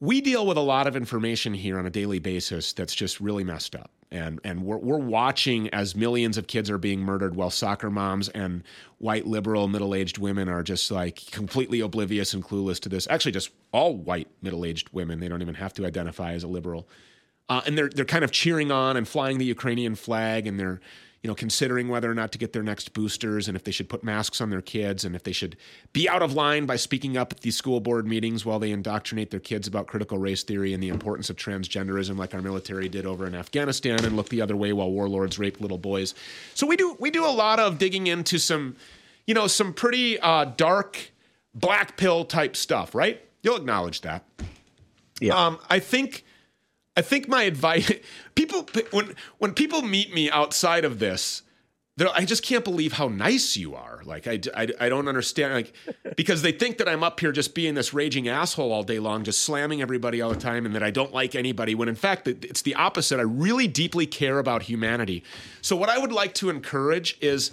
We 0.00 0.20
deal 0.20 0.46
with 0.46 0.56
a 0.56 0.60
lot 0.62 0.86
of 0.86 0.94
information 0.94 1.54
here 1.54 1.78
on 1.78 1.84
a 1.86 1.90
daily 1.90 2.20
basis 2.20 2.72
that's 2.72 2.94
just 2.94 3.20
really 3.20 3.42
messed 3.42 3.74
up. 3.74 3.90
And, 4.12 4.40
and 4.44 4.62
we're, 4.64 4.78
we're 4.78 4.96
watching 4.96 5.68
as 5.70 5.96
millions 5.96 6.38
of 6.38 6.46
kids 6.46 6.70
are 6.70 6.78
being 6.78 7.00
murdered 7.00 7.34
while 7.34 7.50
soccer 7.50 7.90
moms 7.90 8.28
and 8.28 8.62
white 8.98 9.26
liberal 9.26 9.66
middle 9.68 9.94
aged 9.96 10.16
women 10.18 10.48
are 10.48 10.62
just 10.62 10.90
like 10.90 11.16
completely 11.32 11.80
oblivious 11.80 12.32
and 12.32 12.44
clueless 12.44 12.78
to 12.80 12.88
this. 12.88 13.08
Actually, 13.10 13.32
just 13.32 13.50
all 13.72 13.96
white 13.96 14.28
middle 14.40 14.64
aged 14.64 14.88
women. 14.92 15.18
They 15.20 15.28
don't 15.28 15.42
even 15.42 15.56
have 15.56 15.74
to 15.74 15.84
identify 15.84 16.32
as 16.32 16.44
a 16.44 16.48
liberal. 16.48 16.88
uh, 17.48 17.62
and 17.66 17.76
they're 17.76 17.88
they're 17.88 18.04
kind 18.04 18.24
of 18.24 18.30
cheering 18.30 18.70
on 18.70 18.96
and 18.96 19.08
flying 19.08 19.38
the 19.38 19.44
Ukrainian 19.44 19.94
flag, 19.94 20.46
and 20.46 20.58
they're 20.60 20.80
you 21.22 21.28
know 21.28 21.34
considering 21.34 21.88
whether 21.88 22.10
or 22.10 22.14
not 22.14 22.30
to 22.32 22.38
get 22.38 22.52
their 22.52 22.62
next 22.62 22.92
boosters, 22.92 23.48
and 23.48 23.56
if 23.56 23.64
they 23.64 23.70
should 23.70 23.88
put 23.88 24.04
masks 24.04 24.40
on 24.40 24.50
their 24.50 24.62
kids, 24.62 25.04
and 25.04 25.16
if 25.16 25.24
they 25.24 25.32
should 25.32 25.56
be 25.92 26.08
out 26.08 26.22
of 26.22 26.32
line 26.32 26.66
by 26.66 26.76
speaking 26.76 27.16
up 27.16 27.32
at 27.32 27.40
these 27.40 27.56
school 27.56 27.80
board 27.80 28.06
meetings 28.06 28.44
while 28.44 28.58
they 28.58 28.70
indoctrinate 28.70 29.30
their 29.30 29.40
kids 29.40 29.66
about 29.66 29.86
critical 29.86 30.18
race 30.18 30.42
theory 30.42 30.72
and 30.72 30.82
the 30.82 30.88
importance 30.88 31.28
of 31.28 31.36
transgenderism, 31.36 32.16
like 32.16 32.34
our 32.34 32.42
military 32.42 32.88
did 32.88 33.04
over 33.04 33.26
in 33.26 33.34
Afghanistan, 33.34 34.04
and 34.04 34.16
look 34.16 34.28
the 34.28 34.40
other 34.40 34.56
way 34.56 34.72
while 34.72 34.90
warlords 34.90 35.38
rape 35.38 35.60
little 35.60 35.78
boys. 35.78 36.14
So 36.54 36.66
we 36.66 36.76
do 36.76 36.96
we 37.00 37.10
do 37.10 37.26
a 37.26 37.32
lot 37.32 37.58
of 37.58 37.78
digging 37.78 38.06
into 38.06 38.38
some 38.38 38.76
you 39.26 39.34
know 39.34 39.46
some 39.46 39.72
pretty 39.72 40.18
uh, 40.20 40.44
dark 40.56 41.12
black 41.54 41.96
pill 41.96 42.24
type 42.24 42.56
stuff, 42.56 42.94
right? 42.94 43.20
You'll 43.42 43.56
acknowledge 43.56 44.02
that. 44.02 44.24
Yeah. 45.20 45.34
Um, 45.34 45.58
I 45.68 45.80
think 45.80 46.24
I 46.98 47.00
think 47.00 47.28
my 47.28 47.44
advice 47.44 47.92
people 48.34 48.68
when 48.90 49.14
when 49.38 49.54
people 49.54 49.82
meet 49.82 50.12
me 50.12 50.28
outside 50.28 50.84
of 50.84 50.98
this, 50.98 51.42
I 52.12 52.24
just 52.24 52.42
can't 52.42 52.64
believe 52.64 52.94
how 52.94 53.06
nice 53.06 53.56
you 53.56 53.76
are. 53.76 54.00
Like 54.04 54.26
I, 54.26 54.40
I, 54.56 54.68
I 54.80 54.88
don't 54.88 55.06
understand 55.06 55.54
like 55.54 55.72
because 56.16 56.42
they 56.42 56.50
think 56.50 56.78
that 56.78 56.88
I'm 56.88 57.04
up 57.04 57.20
here 57.20 57.30
just 57.30 57.54
being 57.54 57.74
this 57.74 57.94
raging 57.94 58.26
asshole 58.26 58.72
all 58.72 58.82
day 58.82 58.98
long, 58.98 59.22
just 59.22 59.42
slamming 59.42 59.80
everybody 59.80 60.20
all 60.20 60.30
the 60.30 60.40
time, 60.40 60.66
and 60.66 60.74
that 60.74 60.82
I 60.82 60.90
don't 60.90 61.14
like 61.14 61.36
anybody. 61.36 61.76
When 61.76 61.88
in 61.88 61.94
fact 61.94 62.26
it's 62.26 62.62
the 62.62 62.74
opposite. 62.74 63.20
I 63.20 63.22
really 63.22 63.68
deeply 63.68 64.06
care 64.06 64.40
about 64.40 64.64
humanity. 64.64 65.22
So 65.60 65.76
what 65.76 65.90
I 65.90 65.98
would 65.98 66.12
like 66.12 66.34
to 66.34 66.50
encourage 66.50 67.16
is, 67.20 67.52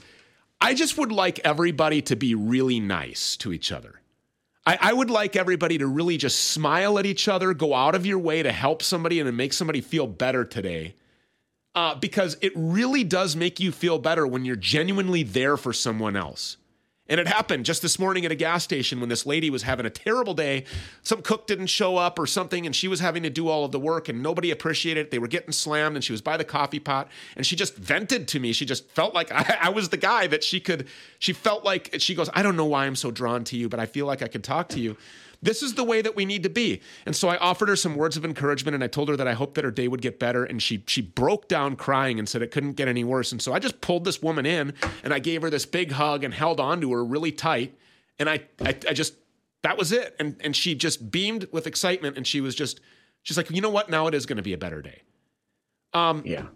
I 0.59 0.73
just 0.73 0.97
would 0.97 1.11
like 1.11 1.37
everybody 1.43 2.01
to 2.01 2.15
be 2.15 2.33
really 2.33 2.79
nice 2.79 3.37
to 3.37 3.53
each 3.53 3.71
other. 3.71 4.01
I, 4.65 4.77
I, 4.81 4.93
would 4.93 5.09
like 5.09 5.35
everybody 5.35 5.77
to 5.77 5.87
really 5.87 6.17
just 6.17 6.49
smile 6.49 6.97
at 6.97 7.05
each 7.05 7.27
other, 7.27 7.53
go 7.53 7.73
out 7.73 7.93
of 7.93 8.05
your 8.05 8.17
way 8.19 8.41
to 8.41 8.51
help 8.51 8.81
somebody 8.81 9.19
and 9.19 9.27
to 9.27 9.31
make 9.31 9.53
somebody 9.53 9.81
feel 9.81 10.07
better 10.07 10.43
today. 10.43 10.95
Uh, 11.75 11.93
because 11.93 12.37
it 12.41 12.53
really 12.55 13.03
does 13.03 13.35
make 13.35 13.59
you 13.59 13.71
feel 13.71 13.99
better 13.99 14.25
when 14.25 14.45
you're 14.45 14.55
genuinely 14.55 15.23
there 15.23 15.57
for 15.57 15.73
someone 15.73 16.15
else. 16.15 16.57
And 17.07 17.19
it 17.19 17.27
happened 17.27 17.65
just 17.65 17.83
this 17.83 17.99
morning 17.99 18.25
at 18.25 18.31
a 18.31 18.35
gas 18.35 18.63
station 18.63 18.99
when 18.99 19.09
this 19.09 19.27
lady 19.27 19.51
was 19.51 19.61
having 19.61 19.85
a 19.85 19.91
terrible 19.91 20.33
day. 20.33 20.65
Some 21.03 21.21
cook 21.21 21.45
didn't 21.45 21.67
show 21.67 21.97
up 21.97 22.17
or 22.17 22.25
something, 22.25 22.65
and 22.65 22.75
she 22.75 22.87
was 22.87 22.99
having 22.99 23.21
to 23.23 23.29
do 23.29 23.47
all 23.47 23.63
of 23.63 23.71
the 23.71 23.79
work, 23.79 24.09
and 24.09 24.23
nobody 24.23 24.49
appreciated 24.49 25.01
it. 25.01 25.11
They 25.11 25.19
were 25.19 25.27
getting 25.27 25.51
slammed, 25.51 25.95
and 25.95 26.03
she 26.03 26.13
was 26.13 26.21
by 26.21 26.35
the 26.35 26.43
coffee 26.43 26.79
pot, 26.79 27.07
and 27.35 27.45
she 27.45 27.55
just 27.55 27.75
vented 27.75 28.27
to 28.29 28.39
me. 28.39 28.53
She 28.53 28.65
just 28.65 28.89
felt 28.89 29.13
like 29.13 29.31
I, 29.31 29.57
I 29.61 29.69
was 29.69 29.89
the 29.89 29.97
guy 29.97 30.25
that 30.27 30.43
she 30.43 30.59
could, 30.59 30.87
she 31.19 31.31
felt 31.31 31.63
like, 31.63 31.95
she 31.99 32.15
goes, 32.15 32.29
I 32.33 32.41
don't 32.41 32.55
know 32.55 32.65
why 32.65 32.85
I'm 32.85 32.95
so 32.95 33.11
drawn 33.11 33.43
to 33.45 33.57
you, 33.57 33.69
but 33.69 33.79
I 33.79 33.85
feel 33.85 34.07
like 34.07 34.23
I 34.23 34.27
could 34.27 34.43
talk 34.43 34.69
to 34.69 34.79
you. 34.79 34.97
This 35.41 35.61
is 35.61 35.75
the 35.75 35.83
way 35.83 36.01
that 36.01 36.15
we 36.15 36.25
need 36.25 36.43
to 36.43 36.49
be. 36.49 36.81
And 37.05 37.15
so 37.15 37.29
I 37.29 37.37
offered 37.37 37.69
her 37.69 37.75
some 37.75 37.95
words 37.95 38.17
of 38.17 38.25
encouragement 38.25 38.75
and 38.75 38.83
I 38.83 38.87
told 38.87 39.09
her 39.09 39.17
that 39.17 39.27
I 39.27 39.33
hoped 39.33 39.55
that 39.55 39.63
her 39.63 39.71
day 39.71 39.87
would 39.87 40.01
get 40.01 40.19
better. 40.19 40.43
And 40.43 40.61
she 40.61 40.83
she 40.87 41.01
broke 41.01 41.47
down 41.47 41.75
crying 41.75 42.19
and 42.19 42.27
said 42.27 42.41
it 42.41 42.51
couldn't 42.51 42.73
get 42.73 42.87
any 42.87 43.03
worse. 43.03 43.31
And 43.31 43.41
so 43.41 43.53
I 43.53 43.59
just 43.59 43.81
pulled 43.81 44.05
this 44.05 44.21
woman 44.21 44.45
in 44.45 44.73
and 45.03 45.13
I 45.13 45.19
gave 45.19 45.41
her 45.41 45.49
this 45.49 45.65
big 45.65 45.91
hug 45.93 46.23
and 46.23 46.33
held 46.33 46.59
on 46.59 46.81
to 46.81 46.91
her 46.93 47.03
really 47.03 47.31
tight. 47.31 47.77
And 48.19 48.29
I 48.29 48.41
I, 48.61 48.69
I 48.89 48.93
just 48.93 49.15
that 49.63 49.77
was 49.77 49.91
it. 49.91 50.15
And 50.19 50.37
and 50.41 50.55
she 50.55 50.75
just 50.75 51.11
beamed 51.11 51.47
with 51.51 51.67
excitement 51.67 52.17
and 52.17 52.25
she 52.25 52.41
was 52.41 52.55
just 52.55 52.79
she's 53.23 53.37
like, 53.37 53.49
you 53.51 53.61
know 53.61 53.69
what? 53.69 53.89
Now 53.89 54.07
it 54.07 54.13
is 54.13 54.25
going 54.25 54.37
to 54.37 54.43
be 54.43 54.53
a 54.53 54.57
better 54.57 54.81
day. 54.81 55.01
Um, 55.93 56.23
yeah. 56.25 56.47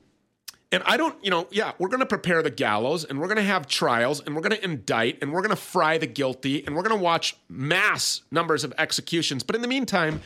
And 0.72 0.84
I 0.86 0.98
don't, 0.98 1.16
you 1.24 1.32
know, 1.32 1.48
yeah, 1.50 1.72
we're 1.80 1.88
going 1.88 2.02
to 2.02 2.06
prepare 2.06 2.44
the 2.44 2.52
gallows 2.52 3.04
and 3.04 3.20
we're 3.20 3.28
going 3.28 3.38
to 3.38 3.44
have 3.44 3.68
trials 3.68 4.22
and 4.22 4.36
we're 4.36 4.42
going 4.42 4.56
to 4.56 4.64
indict 4.64 5.18
and 5.22 5.34
we're 5.34 5.42
going 5.42 5.50
to 5.50 5.56
fry 5.56 5.98
the 5.98 6.06
guilty 6.06 6.66
and 6.66 6.76
we're 6.76 6.84
going 6.84 6.98
to 6.98 7.04
watch 7.04 7.36
mass 7.50 8.22
numbers 8.30 8.64
of 8.64 8.74
executions. 8.78 9.42
But 9.42 9.56
in 9.56 9.64
the 9.64 9.68
meantime, 9.68 10.22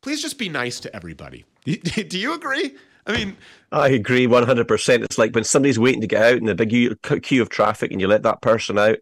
please 0.00 0.20
just 0.20 0.36
be 0.36 0.48
nice 0.48 0.80
to 0.80 0.94
everybody. 0.94 1.44
Do 1.64 2.18
you 2.18 2.34
agree? 2.34 2.74
I 3.06 3.16
mean, 3.16 3.36
I 3.70 3.88
agree 3.88 4.26
100%. 4.26 5.04
It's 5.04 5.16
like 5.16 5.32
when 5.34 5.44
somebody's 5.44 5.78
waiting 5.78 6.00
to 6.00 6.08
get 6.08 6.22
out 6.22 6.38
in 6.38 6.44
the 6.44 6.54
big 6.56 6.70
queue 7.22 7.42
of 7.42 7.48
traffic 7.48 7.92
and 7.92 8.00
you 8.00 8.08
let 8.08 8.24
that 8.24 8.42
person 8.42 8.78
out, 8.78 8.98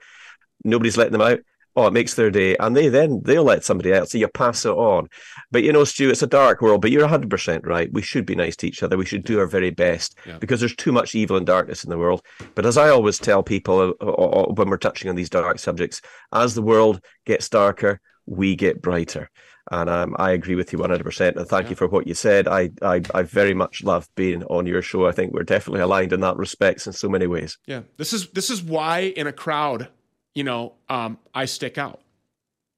nobody's 0.63 0.97
letting 0.99 1.13
them 1.13 1.23
out 1.23 1.41
oh, 1.77 1.87
it 1.87 1.93
makes 1.93 2.15
their 2.15 2.31
day, 2.31 2.57
and 2.59 2.77
they 2.77 2.89
then 2.89 3.21
they'll 3.25 3.45
let 3.45 3.65
somebody 3.65 3.93
else. 3.93 4.13
So 4.13 4.19
you 4.19 4.29
pass 4.29 4.65
it 4.65 4.71
on. 4.71 5.09
But 5.51 5.63
you 5.63 5.73
know, 5.73 5.85
Stew, 5.85 6.11
it's 6.11 6.23
a 6.23 6.27
dark 6.27 6.61
world. 6.61 6.83
But 6.83 6.91
you're 6.91 7.03
100 7.03 7.31
percent 7.31 7.67
right. 7.67 7.93
We 7.93 8.03
should 8.03 8.27
be 8.27 8.35
nice 8.35 8.57
to 8.57 8.67
each 8.67 8.83
other. 8.83 8.97
We 8.97 9.07
should 9.07 9.25
do 9.25 9.39
our 9.39 9.47
very 9.47 9.71
best 9.71 10.17
yeah. 10.27 10.39
because 10.39 10.61
there's 10.61 10.75
too 10.75 10.93
much 10.93 11.15
evil 11.15 11.37
and 11.37 11.47
darkness 11.47 11.85
in 11.85 11.91
the 11.91 11.99
world. 11.99 12.23
But 12.55 12.67
as 12.67 12.77
I 12.77 12.89
always 12.89 13.19
tell 13.19 13.43
people 13.43 13.95
uh, 14.01 14.05
uh, 14.05 14.11
uh, 14.11 14.53
when 14.53 14.69
we're 14.69 14.77
touching 14.79 15.09
on 15.09 15.17
these 15.17 15.31
dark 15.31 15.59
subjects, 15.59 16.01
as 16.33 16.55
the 16.55 16.63
world 16.63 17.01
gets 17.25 17.49
darker, 17.49 18.01
we 18.27 18.57
get 18.57 18.83
brighter. 18.83 19.31
And 19.71 19.91
um, 19.91 20.15
I 20.19 20.31
agree 20.31 20.55
with 20.55 20.73
you 20.73 20.79
100%. 20.79 21.37
And 21.37 21.49
thank 21.49 21.65
yeah. 21.65 21.71
you 21.71 21.77
for 21.77 21.89
what 21.89 22.07
you 22.07 22.15
said. 22.15 22.47
I, 22.47 22.71
I, 22.83 23.03
I 23.15 23.23
very 23.23 23.53
much 23.53 23.83
love 23.83 24.09
being 24.15 24.45
on 24.45 24.67
your 24.67 24.81
show. 24.81 25.07
I 25.07 25.13
think 25.13 25.33
we're 25.33 25.43
definitely 25.43 25.81
aligned 25.81 26.13
in 26.13 26.21
that 26.21 26.37
respects 26.37 26.87
in 26.87 26.93
so 26.93 27.09
many 27.09 27.27
ways. 27.27 27.59
Yeah. 27.67 27.83
This 27.97 28.13
is, 28.13 28.29
this 28.31 28.49
is 28.49 28.63
why 28.63 29.13
in 29.17 29.27
a 29.27 29.33
crowd, 29.33 29.89
you 30.37 30.45
know, 30.45 30.75
um, 30.89 31.19
I 31.35 31.47
stick 31.47 31.79
out. 31.79 32.01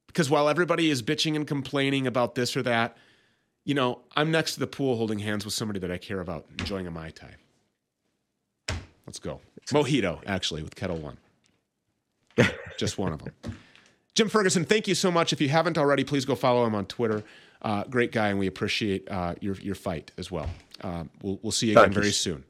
Because 0.06 0.30
while 0.30 0.48
everybody 0.48 0.90
is 0.90 1.02
bitching 1.02 1.36
and 1.36 1.46
complaining 1.46 2.06
about 2.06 2.34
this 2.34 2.56
or 2.56 2.62
that, 2.62 2.96
you 3.64 3.74
know, 3.74 4.00
I'm 4.16 4.30
next 4.30 4.54
to 4.54 4.60
the 4.60 4.66
pool 4.66 4.96
holding 4.96 5.18
hands 5.18 5.44
with 5.44 5.52
somebody 5.52 5.80
that 5.80 5.90
I 5.90 5.98
care 5.98 6.20
about, 6.20 6.46
enjoying 6.58 6.86
a 6.86 6.90
Mai 6.90 7.10
Tai. 7.10 7.34
Let's 9.06 9.18
go. 9.18 9.40
Mojito, 9.72 10.20
actually, 10.24 10.62
with 10.62 10.76
Ketel 10.76 10.98
One. 10.98 11.18
Just 12.78 12.96
one 12.96 13.12
of 13.12 13.22
them. 13.24 13.58
Jim 14.14 14.28
Ferguson, 14.28 14.64
thank 14.64 14.88
you 14.88 14.94
so 14.94 15.10
much. 15.10 15.32
If 15.32 15.40
you 15.40 15.48
haven't 15.48 15.76
already, 15.76 16.04
please 16.04 16.24
go 16.24 16.34
follow 16.34 16.64
him 16.64 16.74
on 16.74 16.86
Twitter. 16.86 17.24
Uh, 17.60 17.84
great 17.84 18.12
guy, 18.12 18.28
and 18.28 18.38
we 18.38 18.46
appreciate 18.46 19.10
uh, 19.10 19.34
your 19.40 19.56
your 19.56 19.74
fight 19.74 20.12
as 20.16 20.30
well. 20.30 20.48
Uh, 20.80 21.04
we'll 21.22 21.40
we'll 21.42 21.52
see 21.52 21.70
you 21.70 21.78
again 21.78 21.92
very 21.92 22.12
soon 22.12 22.44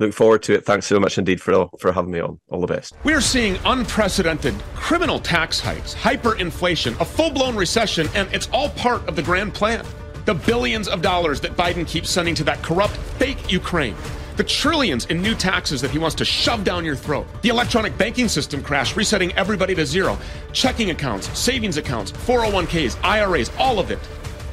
look 0.00 0.14
forward 0.14 0.42
to 0.44 0.54
it. 0.54 0.64
Thanks 0.64 0.86
so 0.86 0.98
much 0.98 1.18
indeed 1.18 1.40
for 1.40 1.68
for 1.78 1.92
having 1.92 2.10
me 2.10 2.20
on. 2.20 2.40
All 2.48 2.60
the 2.60 2.66
best. 2.66 2.94
We 3.04 3.12
are 3.12 3.20
seeing 3.20 3.58
unprecedented 3.64 4.54
criminal 4.74 5.20
tax 5.20 5.60
hikes, 5.60 5.94
hyperinflation, 5.94 7.00
a 7.00 7.04
full 7.04 7.30
blown 7.30 7.54
recession, 7.54 8.08
and 8.14 8.28
it's 8.32 8.48
all 8.52 8.70
part 8.70 9.06
of 9.08 9.14
the 9.14 9.22
grand 9.22 9.54
plan. 9.54 9.84
The 10.24 10.34
billions 10.34 10.88
of 10.88 11.02
dollars 11.02 11.40
that 11.40 11.56
Biden 11.56 11.86
keeps 11.86 12.10
sending 12.10 12.34
to 12.36 12.44
that 12.44 12.62
corrupt, 12.62 12.96
fake 13.18 13.50
Ukraine. 13.52 13.94
The 14.36 14.44
trillions 14.44 15.04
in 15.06 15.20
new 15.20 15.34
taxes 15.34 15.80
that 15.82 15.90
he 15.90 15.98
wants 15.98 16.16
to 16.16 16.24
shove 16.24 16.64
down 16.64 16.84
your 16.84 16.96
throat. 16.96 17.26
The 17.42 17.50
electronic 17.50 17.96
banking 17.98 18.28
system 18.28 18.62
crash, 18.62 18.96
resetting 18.96 19.32
everybody 19.32 19.74
to 19.74 19.84
zero. 19.84 20.18
Checking 20.52 20.90
accounts, 20.90 21.38
savings 21.38 21.76
accounts, 21.76 22.12
401ks, 22.12 22.96
IRAs, 23.04 23.50
all 23.58 23.78
of 23.78 23.90
it. 23.90 23.98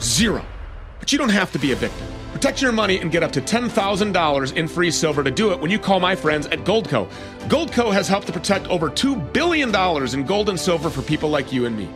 Zero. 0.01 0.43
But 0.99 1.11
you 1.13 1.17
don't 1.17 1.29
have 1.29 1.51
to 1.53 1.59
be 1.59 1.71
a 1.71 1.75
victim. 1.75 2.07
Protect 2.37 2.61
your 2.61 2.71
money 2.71 2.99
and 2.99 3.11
get 3.11 3.23
up 3.23 3.31
to 3.31 3.41
$10,000 3.41 4.53
in 4.53 4.67
free 4.67 4.91
silver 4.91 5.23
to 5.23 5.31
do 5.31 5.51
it 5.51 5.59
when 5.59 5.71
you 5.71 5.79
call 5.79 5.99
my 5.99 6.15
friends 6.15 6.45
at 6.45 6.59
Goldco. 6.59 7.09
Goldco 7.49 7.91
has 7.91 8.07
helped 8.07 8.27
to 8.27 8.31
protect 8.31 8.67
over 8.67 8.91
$2 8.91 9.33
billion 9.33 9.73
in 10.13 10.23
gold 10.23 10.49
and 10.49 10.59
silver 10.59 10.91
for 10.91 11.01
people 11.01 11.31
like 11.31 11.51
you 11.51 11.65
and 11.65 11.75
me. 11.75 11.89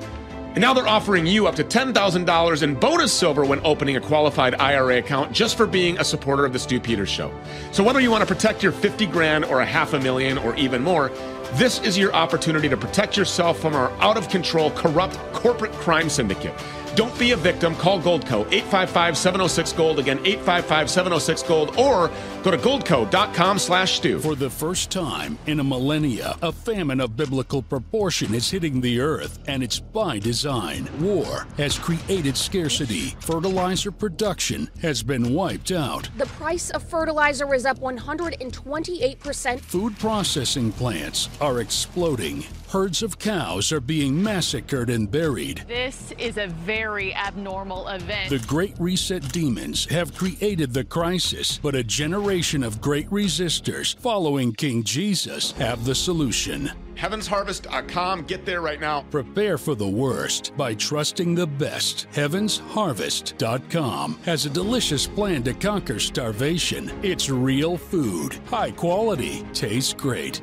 And 0.53 0.61
now 0.61 0.73
they're 0.73 0.87
offering 0.87 1.27
you 1.27 1.45
up 1.45 1.53
to 1.57 1.63
$10,000 1.63 2.63
in 2.63 2.73
bonus 2.73 3.13
silver 3.13 3.45
when 3.45 3.63
opening 3.63 3.97
a 3.97 4.01
qualified 4.01 4.55
IRA 4.55 4.97
account 4.97 5.31
just 5.31 5.55
for 5.55 5.67
being 5.67 5.99
a 5.99 6.03
supporter 6.03 6.43
of 6.43 6.53
the 6.53 6.59
Stew 6.59 6.79
Peters 6.79 7.07
Show. 7.07 7.31
So 7.71 7.83
whether 7.83 7.99
you 7.99 8.09
want 8.09 8.27
to 8.27 8.33
protect 8.33 8.63
your 8.63 8.71
50 8.71 9.05
grand 9.05 9.45
or 9.45 9.61
a 9.61 9.65
half 9.65 9.93
a 9.93 9.99
million 9.99 10.39
or 10.39 10.55
even 10.55 10.81
more, 10.81 11.09
this 11.53 11.79
is 11.81 11.99
your 11.99 12.15
opportunity 12.15 12.67
to 12.67 12.77
protect 12.77 13.15
yourself 13.15 13.59
from 13.59 13.75
our 13.75 13.91
out 14.01 14.17
of 14.17 14.27
control, 14.27 14.71
corrupt 14.71 15.17
corporate 15.33 15.73
crime 15.73 16.09
syndicate. 16.09 16.59
Don't 16.95 17.17
be 17.17 17.31
a 17.31 17.37
victim. 17.37 17.75
Call 17.75 18.01
Goldco 18.01 18.45
855 18.51 19.17
706 19.17 19.73
Gold. 19.73 19.99
Again, 19.99 20.19
855 20.19 20.89
706 20.89 21.43
Gold. 21.43 21.75
Or 21.77 22.09
go 22.43 22.51
to 22.51 22.57
goldco.com 22.57 23.59
slash 23.59 23.97
stew. 23.97 24.19
For 24.19 24.35
the 24.35 24.49
first 24.49 24.91
time 24.91 25.37
in 25.45 25.59
a 25.59 25.63
millennia, 25.63 26.37
a 26.41 26.51
famine 26.51 26.99
of 26.99 27.15
biblical 27.15 27.61
proportion 27.61 28.33
is 28.33 28.49
hitting 28.49 28.81
the 28.81 28.99
earth, 28.99 29.39
and 29.47 29.63
it's 29.63 29.79
by 29.79 30.19
design. 30.19 30.89
War 30.99 31.47
has 31.57 31.77
created 31.77 32.35
scarcity. 32.35 33.15
Fertilizer 33.19 33.91
production 33.91 34.69
has 34.81 35.03
been 35.03 35.33
wiped 35.33 35.71
out. 35.71 36.09
The 36.17 36.25
price 36.25 36.69
of 36.71 36.83
fertilizer 36.83 37.53
is 37.53 37.65
up 37.65 37.79
128%. 37.79 39.59
Food 39.59 39.97
processing 39.99 40.71
plants 40.71 41.29
are 41.39 41.59
exploding 41.59 42.43
herds 42.71 43.03
of 43.03 43.19
cows 43.19 43.73
are 43.73 43.81
being 43.81 44.23
massacred 44.23 44.89
and 44.89 45.11
buried. 45.11 45.61
This 45.67 46.13
is 46.17 46.37
a 46.37 46.47
very 46.47 47.13
abnormal 47.13 47.89
event. 47.89 48.29
The 48.29 48.39
Great 48.47 48.75
Reset 48.79 49.29
demons 49.33 49.83
have 49.89 50.15
created 50.15 50.73
the 50.73 50.85
crisis, 50.85 51.59
but 51.61 51.75
a 51.75 51.83
generation 51.83 52.30
of 52.31 52.79
great 52.79 53.09
resistors 53.09 53.93
following 53.99 54.53
King 54.53 54.83
Jesus 54.83 55.51
have 55.51 55.83
the 55.83 55.93
solution. 55.93 56.71
HeavensHarvest.com. 56.95 58.21
Get 58.21 58.45
there 58.45 58.61
right 58.61 58.79
now. 58.79 59.01
Prepare 59.11 59.57
for 59.57 59.75
the 59.75 59.85
worst 59.85 60.55
by 60.55 60.73
trusting 60.73 61.35
the 61.35 61.47
best. 61.47 62.07
HeavensHarvest.com 62.13 64.19
has 64.23 64.45
a 64.45 64.49
delicious 64.49 65.07
plan 65.07 65.43
to 65.43 65.53
conquer 65.53 65.99
starvation. 65.99 66.89
It's 67.03 67.29
real 67.29 67.75
food, 67.75 68.39
high 68.45 68.71
quality, 68.71 69.43
tastes 69.51 69.93
great. 69.93 70.41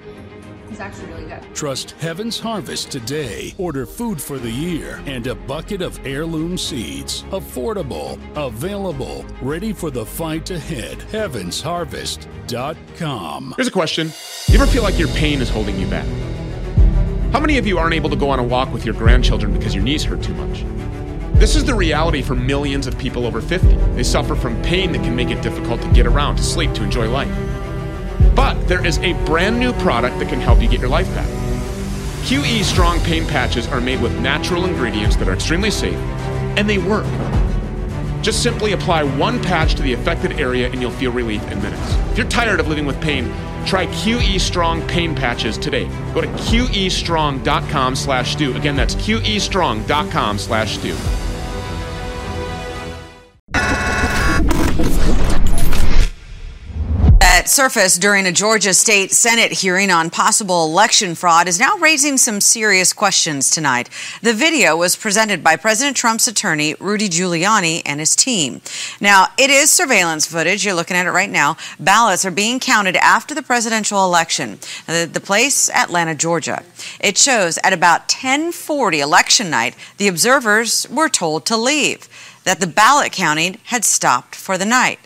It's 0.70 0.80
actually 0.80 1.08
really 1.08 1.26
good. 1.26 1.42
Trust 1.54 1.90
Heaven's 1.92 2.38
Harvest 2.38 2.90
today. 2.90 3.54
Order 3.58 3.86
food 3.86 4.20
for 4.20 4.38
the 4.38 4.50
year 4.50 5.02
and 5.06 5.26
a 5.26 5.34
bucket 5.34 5.80
of 5.82 6.04
heirloom 6.06 6.58
seeds. 6.58 7.22
Affordable, 7.24 8.18
available, 8.36 9.24
ready 9.40 9.72
for 9.72 9.90
the 9.90 10.04
fight 10.04 10.50
ahead. 10.50 10.98
HeavensHarvest.com. 10.98 13.54
Here's 13.56 13.68
a 13.68 13.72
question 13.72 14.12
You 14.48 14.60
ever 14.60 14.66
feel 14.66 14.82
like 14.82 14.98
your 14.98 15.08
pain 15.08 15.40
is 15.40 15.48
holding 15.48 15.78
you 15.78 15.86
back? 15.86 16.06
How 17.32 17.40
many 17.40 17.58
of 17.58 17.66
you 17.66 17.78
aren't 17.78 17.94
able 17.94 18.10
to 18.10 18.16
go 18.16 18.30
on 18.30 18.38
a 18.38 18.42
walk 18.42 18.72
with 18.72 18.84
your 18.84 18.94
grandchildren 18.94 19.52
because 19.52 19.74
your 19.74 19.84
knees 19.84 20.04
hurt 20.04 20.22
too 20.22 20.34
much? 20.34 20.64
This 21.38 21.54
is 21.54 21.64
the 21.64 21.74
reality 21.74 22.20
for 22.20 22.34
millions 22.34 22.88
of 22.88 22.98
people 22.98 23.24
over 23.24 23.40
50. 23.40 23.68
They 23.94 24.02
suffer 24.02 24.34
from 24.34 24.60
pain 24.62 24.90
that 24.92 25.04
can 25.04 25.14
make 25.14 25.30
it 25.30 25.40
difficult 25.40 25.80
to 25.82 25.88
get 25.92 26.04
around, 26.06 26.36
to 26.36 26.42
sleep, 26.42 26.72
to 26.72 26.82
enjoy 26.82 27.08
life. 27.08 27.28
But 28.38 28.68
there 28.68 28.86
is 28.86 28.98
a 28.98 29.14
brand 29.24 29.58
new 29.58 29.72
product 29.72 30.20
that 30.20 30.28
can 30.28 30.40
help 30.40 30.62
you 30.62 30.68
get 30.68 30.78
your 30.78 30.88
life 30.88 31.12
back. 31.12 31.26
QE 32.22 32.62
Strong 32.62 33.00
Pain 33.00 33.26
Patches 33.26 33.66
are 33.66 33.80
made 33.80 34.00
with 34.00 34.16
natural 34.20 34.64
ingredients 34.64 35.16
that 35.16 35.26
are 35.26 35.32
extremely 35.32 35.72
safe, 35.72 35.96
and 36.56 36.70
they 36.70 36.78
work. 36.78 37.04
Just 38.22 38.44
simply 38.44 38.74
apply 38.74 39.02
one 39.02 39.42
patch 39.42 39.74
to 39.74 39.82
the 39.82 39.92
affected 39.92 40.38
area 40.38 40.70
and 40.70 40.80
you'll 40.80 40.92
feel 40.92 41.10
relief 41.10 41.42
in 41.50 41.60
minutes. 41.60 41.96
If 42.12 42.18
you're 42.18 42.28
tired 42.28 42.60
of 42.60 42.68
living 42.68 42.86
with 42.86 43.00
pain, 43.00 43.24
try 43.66 43.86
QE 43.86 44.38
Strong 44.38 44.86
Pain 44.86 45.16
Patches 45.16 45.58
today. 45.58 45.86
Go 46.14 46.20
to 46.20 46.28
QEstrong.com 46.28 47.96
slash 47.96 48.34
Stew. 48.34 48.54
Again, 48.54 48.76
that's 48.76 48.94
QEstrong.com 48.94 50.38
slash 50.38 50.78
Stew. 50.78 50.94
Surfaced 57.58 58.00
during 58.00 58.24
a 58.24 58.30
Georgia 58.30 58.72
State 58.72 59.10
Senate 59.10 59.50
hearing 59.50 59.90
on 59.90 60.10
possible 60.10 60.64
election 60.64 61.16
fraud 61.16 61.48
is 61.48 61.58
now 61.58 61.76
raising 61.78 62.16
some 62.16 62.40
serious 62.40 62.92
questions 62.92 63.50
tonight. 63.50 63.90
The 64.22 64.32
video 64.32 64.76
was 64.76 64.94
presented 64.94 65.42
by 65.42 65.56
President 65.56 65.96
Trump's 65.96 66.28
attorney, 66.28 66.76
Rudy 66.78 67.08
Giuliani, 67.08 67.82
and 67.84 67.98
his 67.98 68.14
team. 68.14 68.60
Now, 69.00 69.26
it 69.36 69.50
is 69.50 69.72
surveillance 69.72 70.24
footage. 70.24 70.64
You're 70.64 70.74
looking 70.76 70.96
at 70.96 71.06
it 71.06 71.10
right 71.10 71.28
now. 71.28 71.56
Ballots 71.80 72.24
are 72.24 72.30
being 72.30 72.60
counted 72.60 72.94
after 72.94 73.34
the 73.34 73.42
presidential 73.42 74.04
election. 74.04 74.60
The, 74.86 75.10
the 75.12 75.20
place, 75.20 75.68
Atlanta, 75.70 76.14
Georgia. 76.14 76.62
It 77.00 77.18
shows 77.18 77.58
at 77.64 77.72
about 77.72 78.02
1040 78.02 79.00
election 79.00 79.50
night, 79.50 79.74
the 79.96 80.06
observers 80.06 80.88
were 80.88 81.08
told 81.08 81.44
to 81.46 81.56
leave, 81.56 82.08
that 82.44 82.60
the 82.60 82.68
ballot 82.68 83.10
counting 83.10 83.58
had 83.64 83.84
stopped 83.84 84.36
for 84.36 84.56
the 84.56 84.64
night. 84.64 85.00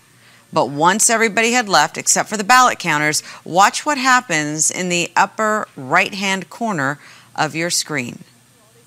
But 0.52 0.68
once 0.68 1.08
everybody 1.08 1.52
had 1.52 1.68
left, 1.68 1.96
except 1.96 2.28
for 2.28 2.36
the 2.36 2.44
ballot 2.44 2.78
counters, 2.78 3.22
watch 3.44 3.86
what 3.86 3.96
happens 3.96 4.70
in 4.70 4.88
the 4.88 5.10
upper 5.16 5.66
right 5.76 6.12
hand 6.12 6.50
corner 6.50 6.98
of 7.34 7.54
your 7.54 7.70
screen. 7.70 8.18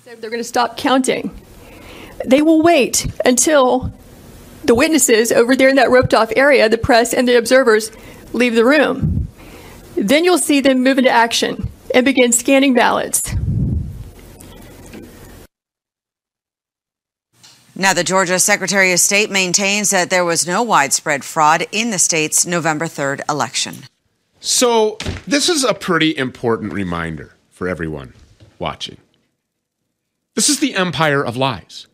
They're 0.04 0.30
going 0.30 0.38
to 0.38 0.44
stop 0.44 0.76
counting. 0.76 1.36
They 2.24 2.40
will 2.40 2.62
wait 2.62 3.06
until 3.24 3.92
the 4.64 4.74
witnesses 4.74 5.32
over 5.32 5.56
there 5.56 5.68
in 5.68 5.76
that 5.76 5.90
roped 5.90 6.14
off 6.14 6.32
area, 6.36 6.68
the 6.68 6.78
press 6.78 7.12
and 7.12 7.26
the 7.26 7.36
observers, 7.36 7.90
leave 8.32 8.54
the 8.54 8.64
room. 8.64 9.26
Then 9.96 10.24
you'll 10.24 10.38
see 10.38 10.60
them 10.60 10.82
move 10.82 10.98
into 10.98 11.10
action 11.10 11.68
and 11.94 12.04
begin 12.04 12.32
scanning 12.32 12.74
ballots. 12.74 13.34
Now, 17.78 17.92
the 17.92 18.04
Georgia 18.04 18.38
Secretary 18.38 18.90
of 18.92 19.00
State 19.00 19.30
maintains 19.30 19.90
that 19.90 20.08
there 20.08 20.24
was 20.24 20.46
no 20.46 20.62
widespread 20.62 21.22
fraud 21.24 21.66
in 21.72 21.90
the 21.90 21.98
state's 21.98 22.46
November 22.46 22.86
3rd 22.86 23.20
election. 23.28 23.74
So, 24.40 24.96
this 25.26 25.50
is 25.50 25.62
a 25.62 25.74
pretty 25.74 26.16
important 26.16 26.72
reminder 26.72 27.34
for 27.50 27.68
everyone 27.68 28.14
watching. 28.58 28.96
This 30.34 30.48
is 30.48 30.60
the 30.60 30.74
empire 30.74 31.22
of 31.22 31.36
lies. 31.36 31.86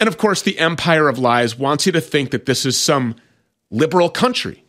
And 0.00 0.08
of 0.08 0.18
course, 0.18 0.42
the 0.42 0.58
empire 0.58 1.08
of 1.08 1.16
lies 1.16 1.56
wants 1.56 1.86
you 1.86 1.92
to 1.92 2.00
think 2.00 2.32
that 2.32 2.46
this 2.46 2.66
is 2.66 2.76
some 2.76 3.14
liberal 3.70 4.10
country. 4.10 4.64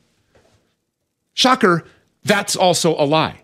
Shocker, 1.34 1.86
that's 2.24 2.56
also 2.56 2.96
a 3.02 3.06
lie. 3.06 3.41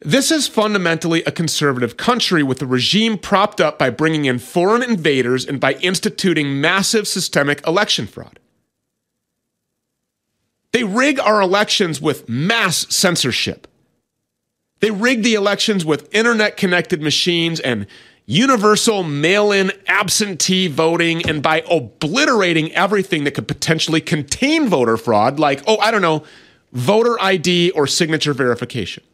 This 0.00 0.30
is 0.30 0.48
fundamentally 0.48 1.22
a 1.24 1.32
conservative 1.32 1.96
country 1.96 2.42
with 2.42 2.60
a 2.60 2.66
regime 2.66 3.16
propped 3.16 3.60
up 3.60 3.78
by 3.78 3.90
bringing 3.90 4.26
in 4.26 4.38
foreign 4.38 4.82
invaders 4.82 5.46
and 5.46 5.60
by 5.60 5.74
instituting 5.74 6.60
massive 6.60 7.08
systemic 7.08 7.66
election 7.66 8.06
fraud. 8.06 8.38
They 10.72 10.84
rig 10.84 11.20
our 11.20 11.40
elections 11.40 12.00
with 12.00 12.28
mass 12.28 12.86
censorship. 12.94 13.68
They 14.80 14.90
rig 14.90 15.22
the 15.22 15.34
elections 15.34 15.84
with 15.84 16.12
internet 16.14 16.56
connected 16.56 17.00
machines 17.00 17.60
and 17.60 17.86
universal 18.26 19.02
mail 19.02 19.52
in 19.52 19.70
absentee 19.86 20.66
voting 20.66 21.26
and 21.28 21.42
by 21.42 21.62
obliterating 21.70 22.72
everything 22.72 23.24
that 23.24 23.32
could 23.32 23.48
potentially 23.48 24.00
contain 24.00 24.68
voter 24.68 24.96
fraud, 24.96 25.38
like, 25.38 25.62
oh, 25.66 25.78
I 25.78 25.90
don't 25.90 26.02
know, 26.02 26.24
voter 26.72 27.20
ID 27.22 27.70
or 27.70 27.86
signature 27.86 28.34
verification. 28.34 29.04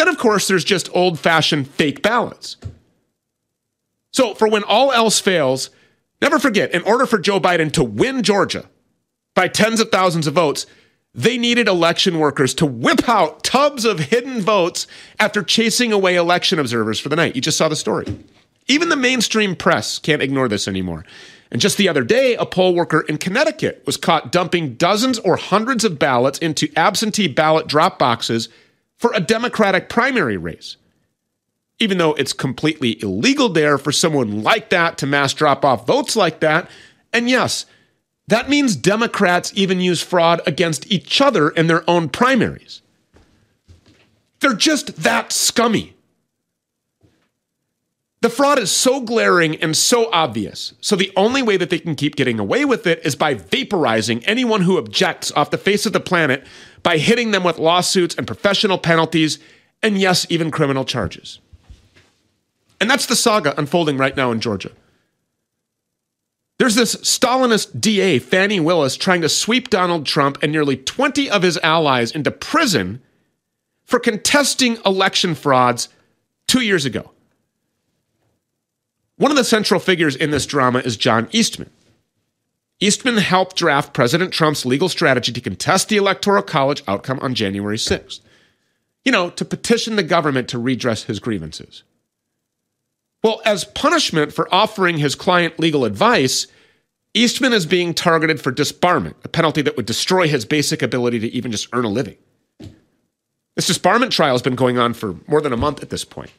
Then, 0.00 0.08
of 0.08 0.16
course, 0.16 0.48
there's 0.48 0.64
just 0.64 0.88
old 0.94 1.18
fashioned 1.18 1.68
fake 1.68 2.00
ballots. 2.00 2.56
So, 4.14 4.32
for 4.32 4.48
when 4.48 4.64
all 4.64 4.92
else 4.92 5.20
fails, 5.20 5.68
never 6.22 6.38
forget 6.38 6.72
in 6.72 6.80
order 6.84 7.04
for 7.04 7.18
Joe 7.18 7.38
Biden 7.38 7.70
to 7.74 7.84
win 7.84 8.22
Georgia 8.22 8.64
by 9.34 9.46
tens 9.46 9.78
of 9.78 9.90
thousands 9.90 10.26
of 10.26 10.32
votes, 10.32 10.64
they 11.12 11.36
needed 11.36 11.68
election 11.68 12.18
workers 12.18 12.54
to 12.54 12.64
whip 12.64 13.10
out 13.10 13.44
tubs 13.44 13.84
of 13.84 13.98
hidden 13.98 14.40
votes 14.40 14.86
after 15.18 15.42
chasing 15.42 15.92
away 15.92 16.16
election 16.16 16.58
observers 16.58 16.98
for 16.98 17.10
the 17.10 17.16
night. 17.16 17.36
You 17.36 17.42
just 17.42 17.58
saw 17.58 17.68
the 17.68 17.76
story. 17.76 18.06
Even 18.68 18.88
the 18.88 18.96
mainstream 18.96 19.54
press 19.54 19.98
can't 19.98 20.22
ignore 20.22 20.48
this 20.48 20.66
anymore. 20.66 21.04
And 21.50 21.60
just 21.60 21.76
the 21.76 21.90
other 21.90 22.04
day, 22.04 22.36
a 22.36 22.46
poll 22.46 22.74
worker 22.74 23.02
in 23.02 23.18
Connecticut 23.18 23.82
was 23.84 23.98
caught 23.98 24.32
dumping 24.32 24.76
dozens 24.76 25.18
or 25.18 25.36
hundreds 25.36 25.84
of 25.84 25.98
ballots 25.98 26.38
into 26.38 26.72
absentee 26.74 27.28
ballot 27.28 27.66
drop 27.66 27.98
boxes 27.98 28.48
for 29.00 29.12
a 29.14 29.20
Democratic 29.20 29.88
primary 29.88 30.36
race. 30.36 30.76
Even 31.78 31.96
though 31.96 32.12
it's 32.12 32.34
completely 32.34 33.02
illegal 33.02 33.48
there 33.48 33.78
for 33.78 33.90
someone 33.90 34.42
like 34.42 34.68
that 34.68 34.98
to 34.98 35.06
mass 35.06 35.32
drop 35.32 35.64
off 35.64 35.86
votes 35.86 36.14
like 36.14 36.40
that. 36.40 36.70
And 37.10 37.28
yes, 37.28 37.64
that 38.28 38.50
means 38.50 38.76
Democrats 38.76 39.52
even 39.54 39.80
use 39.80 40.02
fraud 40.02 40.42
against 40.46 40.92
each 40.92 41.22
other 41.22 41.48
in 41.48 41.66
their 41.66 41.88
own 41.88 42.10
primaries. 42.10 42.82
They're 44.40 44.52
just 44.52 44.94
that 44.96 45.32
scummy. 45.32 45.94
The 48.20 48.28
fraud 48.28 48.58
is 48.58 48.70
so 48.70 49.00
glaring 49.00 49.56
and 49.56 49.74
so 49.74 50.10
obvious. 50.12 50.74
So 50.82 50.94
the 50.94 51.10
only 51.16 51.40
way 51.40 51.56
that 51.56 51.70
they 51.70 51.78
can 51.78 51.94
keep 51.94 52.16
getting 52.16 52.38
away 52.38 52.66
with 52.66 52.86
it 52.86 53.00
is 53.02 53.16
by 53.16 53.34
vaporizing 53.34 54.22
anyone 54.26 54.60
who 54.60 54.76
objects 54.76 55.32
off 55.32 55.50
the 55.50 55.56
face 55.56 55.86
of 55.86 55.94
the 55.94 56.00
planet 56.00 56.46
by 56.82 56.98
hitting 56.98 57.30
them 57.30 57.44
with 57.44 57.58
lawsuits 57.58 58.14
and 58.14 58.26
professional 58.26 58.78
penalties 58.78 59.38
and 59.82 59.98
yes, 59.98 60.26
even 60.30 60.50
criminal 60.50 60.84
charges. 60.84 61.40
And 62.80 62.90
that's 62.90 63.06
the 63.06 63.16
saga 63.16 63.58
unfolding 63.58 63.98
right 63.98 64.16
now 64.16 64.30
in 64.30 64.40
Georgia. 64.40 64.70
There's 66.58 66.74
this 66.74 66.96
Stalinist 66.96 67.80
DA, 67.80 68.18
Fani 68.18 68.60
Willis, 68.60 68.96
trying 68.96 69.22
to 69.22 69.28
sweep 69.30 69.70
Donald 69.70 70.04
Trump 70.04 70.38
and 70.42 70.52
nearly 70.52 70.76
20 70.76 71.30
of 71.30 71.42
his 71.42 71.58
allies 71.62 72.12
into 72.12 72.30
prison 72.30 73.00
for 73.84 73.98
contesting 73.98 74.76
election 74.84 75.34
frauds 75.34 75.88
two 76.46 76.60
years 76.60 76.84
ago. 76.84 77.10
One 79.16 79.30
of 79.30 79.36
the 79.36 79.44
central 79.44 79.80
figures 79.80 80.16
in 80.16 80.30
this 80.30 80.46
drama 80.46 80.80
is 80.80 80.96
John 80.96 81.28
Eastman. 81.32 81.70
Eastman 82.80 83.18
helped 83.18 83.56
draft 83.56 83.92
President 83.92 84.32
Trump's 84.32 84.64
legal 84.64 84.88
strategy 84.88 85.32
to 85.32 85.40
contest 85.40 85.88
the 85.88 85.98
Electoral 85.98 86.42
College 86.42 86.82
outcome 86.88 87.20
on 87.20 87.34
January 87.34 87.76
6th. 87.76 88.20
You 89.04 89.12
know, 89.12 89.30
to 89.30 89.44
petition 89.44 89.96
the 89.96 90.02
government 90.02 90.48
to 90.48 90.58
redress 90.58 91.04
his 91.04 91.20
grievances. 91.20 91.82
Well, 93.22 93.42
as 93.44 93.64
punishment 93.64 94.32
for 94.32 94.52
offering 94.52 94.98
his 94.98 95.14
client 95.14 95.58
legal 95.60 95.84
advice, 95.84 96.46
Eastman 97.12 97.52
is 97.52 97.66
being 97.66 97.92
targeted 97.92 98.40
for 98.40 98.52
disbarment, 98.52 99.14
a 99.24 99.28
penalty 99.28 99.62
that 99.62 99.76
would 99.76 99.86
destroy 99.86 100.26
his 100.26 100.44
basic 100.46 100.80
ability 100.80 101.18
to 101.20 101.28
even 101.28 101.50
just 101.52 101.68
earn 101.72 101.84
a 101.84 101.88
living. 101.88 102.16
This 103.56 103.68
disbarment 103.68 104.10
trial 104.10 104.32
has 104.32 104.42
been 104.42 104.54
going 104.54 104.78
on 104.78 104.94
for 104.94 105.16
more 105.26 105.42
than 105.42 105.52
a 105.52 105.56
month 105.56 105.82
at 105.82 105.90
this 105.90 106.04
point. 106.04 106.30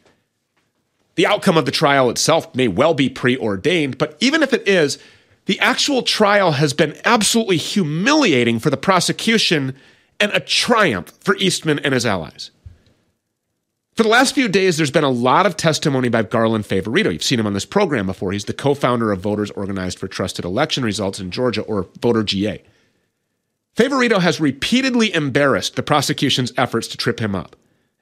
The 1.16 1.28
outcome 1.28 1.58
of 1.58 1.66
the 1.66 1.72
trial 1.72 2.10
itself 2.10 2.56
may 2.56 2.68
well 2.68 2.94
be 2.94 3.10
preordained, 3.10 3.98
but 3.98 4.18
even 4.20 4.42
if 4.42 4.54
it 4.54 4.68
is, 4.68 4.98
the 5.46 5.60
actual 5.60 6.04
trial 6.04 6.54
has 6.54 6.74
been 6.74 6.96
absolutely 7.04 7.58
humiliating 7.58 8.60
for 8.60 8.70
the 8.70 8.78
prosecution 8.78 9.76
and 10.20 10.32
a 10.34 10.40
triumph 10.40 11.12
for 11.20 11.36
Eastman 11.38 11.80
and 11.80 11.94
his 11.94 12.06
allies. 12.06 12.52
For 13.96 14.04
the 14.04 14.10
last 14.10 14.34
few 14.34 14.48
days, 14.48 14.78
there's 14.78 14.92
been 14.92 15.04
a 15.04 15.10
lot 15.10 15.46
of 15.46 15.58
testimony 15.58 16.08
by 16.08 16.24
Garland 16.24 16.66
Favorito. 16.66 17.12
You've 17.12 17.24
seen 17.24 17.40
him 17.40 17.48
on 17.48 17.54
this 17.54 17.66
program 17.66 18.06
before. 18.06 18.32
He's 18.32 18.46
the 18.46 18.54
co 18.54 18.74
founder 18.74 19.12
of 19.12 19.20
Voters 19.20 19.52
Organized 19.52 20.00
for 20.00 20.08
Trusted 20.08 20.46
Election 20.46 20.86
Results 20.86 21.20
in 21.20 21.30
Georgia, 21.30 21.62
or 21.62 21.88
Voter 22.02 22.24
GA. 22.24 22.64
Favorito 23.76 24.20
has 24.20 24.40
repeatedly 24.40 25.14
embarrassed 25.14 25.76
the 25.76 25.84
prosecution's 25.84 26.54
efforts 26.58 26.88
to 26.88 26.98
trip 26.98 27.20
him 27.20 27.36
up. 27.36 27.56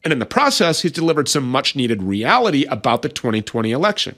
And 0.04 0.14
in 0.14 0.20
the 0.20 0.26
process, 0.26 0.82
he's 0.82 0.92
delivered 0.92 1.28
some 1.28 1.50
much 1.50 1.76
needed 1.76 2.04
reality 2.04 2.66
about 2.66 3.02
the 3.02 3.10
2020 3.10 3.72
election. 3.72 4.16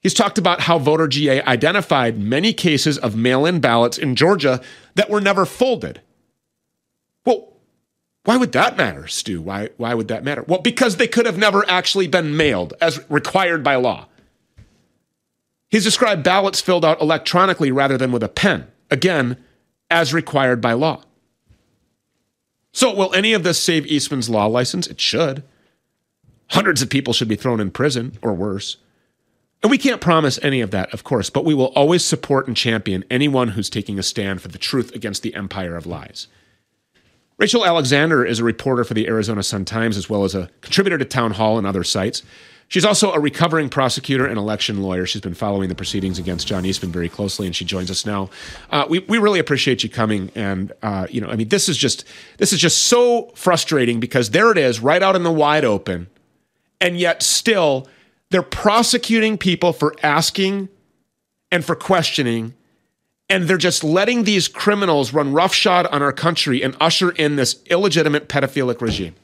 He's 0.00 0.14
talked 0.14 0.38
about 0.38 0.62
how 0.62 0.78
Voter 0.78 1.08
GA 1.08 1.42
identified 1.42 2.18
many 2.18 2.52
cases 2.52 2.98
of 2.98 3.16
mail 3.16 3.44
in 3.44 3.60
ballots 3.60 3.98
in 3.98 4.14
Georgia 4.14 4.60
that 4.94 5.10
were 5.10 5.20
never 5.20 5.44
folded. 5.44 6.00
Well, 7.24 7.52
why 8.24 8.36
would 8.36 8.52
that 8.52 8.76
matter, 8.76 9.08
Stew? 9.08 9.40
Why, 9.42 9.70
why 9.76 9.94
would 9.94 10.08
that 10.08 10.22
matter? 10.22 10.44
Well, 10.46 10.60
because 10.60 10.96
they 10.96 11.08
could 11.08 11.26
have 11.26 11.38
never 11.38 11.68
actually 11.68 12.06
been 12.06 12.36
mailed 12.36 12.74
as 12.80 13.00
required 13.10 13.64
by 13.64 13.74
law. 13.76 14.06
He's 15.68 15.84
described 15.84 16.22
ballots 16.22 16.60
filled 16.60 16.84
out 16.84 17.00
electronically 17.00 17.72
rather 17.72 17.98
than 17.98 18.12
with 18.12 18.22
a 18.22 18.28
pen, 18.28 18.68
again, 18.90 19.36
as 19.90 20.14
required 20.14 20.60
by 20.60 20.72
law. 20.74 21.02
So, 22.72 22.94
will 22.94 23.12
any 23.14 23.32
of 23.32 23.42
this 23.42 23.58
save 23.58 23.86
Eastman's 23.86 24.30
law 24.30 24.46
license? 24.46 24.86
It 24.86 25.00
should. 25.00 25.42
Hundreds 26.50 26.80
of 26.80 26.88
people 26.88 27.12
should 27.12 27.28
be 27.28 27.36
thrown 27.36 27.60
in 27.60 27.70
prison 27.70 28.16
or 28.22 28.32
worse. 28.32 28.76
And 29.62 29.70
we 29.70 29.78
can't 29.78 30.00
promise 30.00 30.38
any 30.42 30.60
of 30.60 30.70
that, 30.70 30.92
of 30.94 31.02
course, 31.02 31.30
but 31.30 31.44
we 31.44 31.54
will 31.54 31.72
always 31.74 32.04
support 32.04 32.46
and 32.46 32.56
champion 32.56 33.04
anyone 33.10 33.48
who's 33.48 33.68
taking 33.68 33.98
a 33.98 34.04
stand 34.04 34.40
for 34.40 34.48
the 34.48 34.58
truth 34.58 34.94
against 34.94 35.22
the 35.22 35.34
empire 35.34 35.74
of 35.76 35.86
lies. 35.86 36.28
Rachel 37.38 37.64
Alexander 37.64 38.24
is 38.24 38.38
a 38.40 38.44
reporter 38.44 38.84
for 38.84 38.94
the 38.94 39.06
Arizona 39.08 39.42
Sun 39.42 39.64
Times 39.64 39.96
as 39.96 40.10
well 40.10 40.24
as 40.24 40.34
a 40.34 40.50
contributor 40.60 40.98
to 40.98 41.04
Town 41.04 41.32
Hall 41.32 41.58
and 41.58 41.66
other 41.66 41.84
sites. 41.84 42.22
She's 42.68 42.84
also 42.84 43.12
a 43.12 43.20
recovering 43.20 43.70
prosecutor 43.70 44.26
and 44.26 44.38
election 44.38 44.82
lawyer. 44.82 45.06
She's 45.06 45.22
been 45.22 45.34
following 45.34 45.68
the 45.68 45.74
proceedings 45.74 46.18
against 46.18 46.46
John 46.46 46.66
Eastman 46.66 46.92
very 46.92 47.08
closely, 47.08 47.46
and 47.46 47.56
she 47.56 47.64
joins 47.64 47.90
us 47.90 48.04
now. 48.04 48.28
Uh, 48.70 48.86
we 48.90 48.98
we 49.00 49.16
really 49.16 49.38
appreciate 49.38 49.82
you 49.82 49.88
coming, 49.88 50.30
and 50.34 50.72
uh, 50.82 51.06
you 51.08 51.20
know, 51.22 51.28
I 51.28 51.36
mean, 51.36 51.48
this 51.48 51.68
is 51.68 51.78
just 51.78 52.04
this 52.36 52.52
is 52.52 52.60
just 52.60 52.86
so 52.86 53.32
frustrating 53.34 54.00
because 54.00 54.30
there 54.30 54.52
it 54.52 54.58
is, 54.58 54.80
right 54.80 55.02
out 55.02 55.16
in 55.16 55.22
the 55.22 55.32
wide 55.32 55.64
open, 55.64 56.08
and 56.78 56.98
yet 56.98 57.22
still 57.22 57.88
they're 58.30 58.42
prosecuting 58.42 59.38
people 59.38 59.72
for 59.72 59.94
asking 60.02 60.68
and 61.50 61.64
for 61.64 61.74
questioning, 61.74 62.54
and 63.30 63.44
they're 63.44 63.56
just 63.56 63.82
letting 63.82 64.24
these 64.24 64.48
criminals 64.48 65.12
run 65.12 65.32
roughshod 65.32 65.86
on 65.86 66.02
our 66.02 66.12
country 66.12 66.62
and 66.62 66.76
usher 66.80 67.10
in 67.10 67.36
this 67.36 67.62
illegitimate 67.66 68.28
pedophilic 68.28 68.80
regime. 68.80 69.14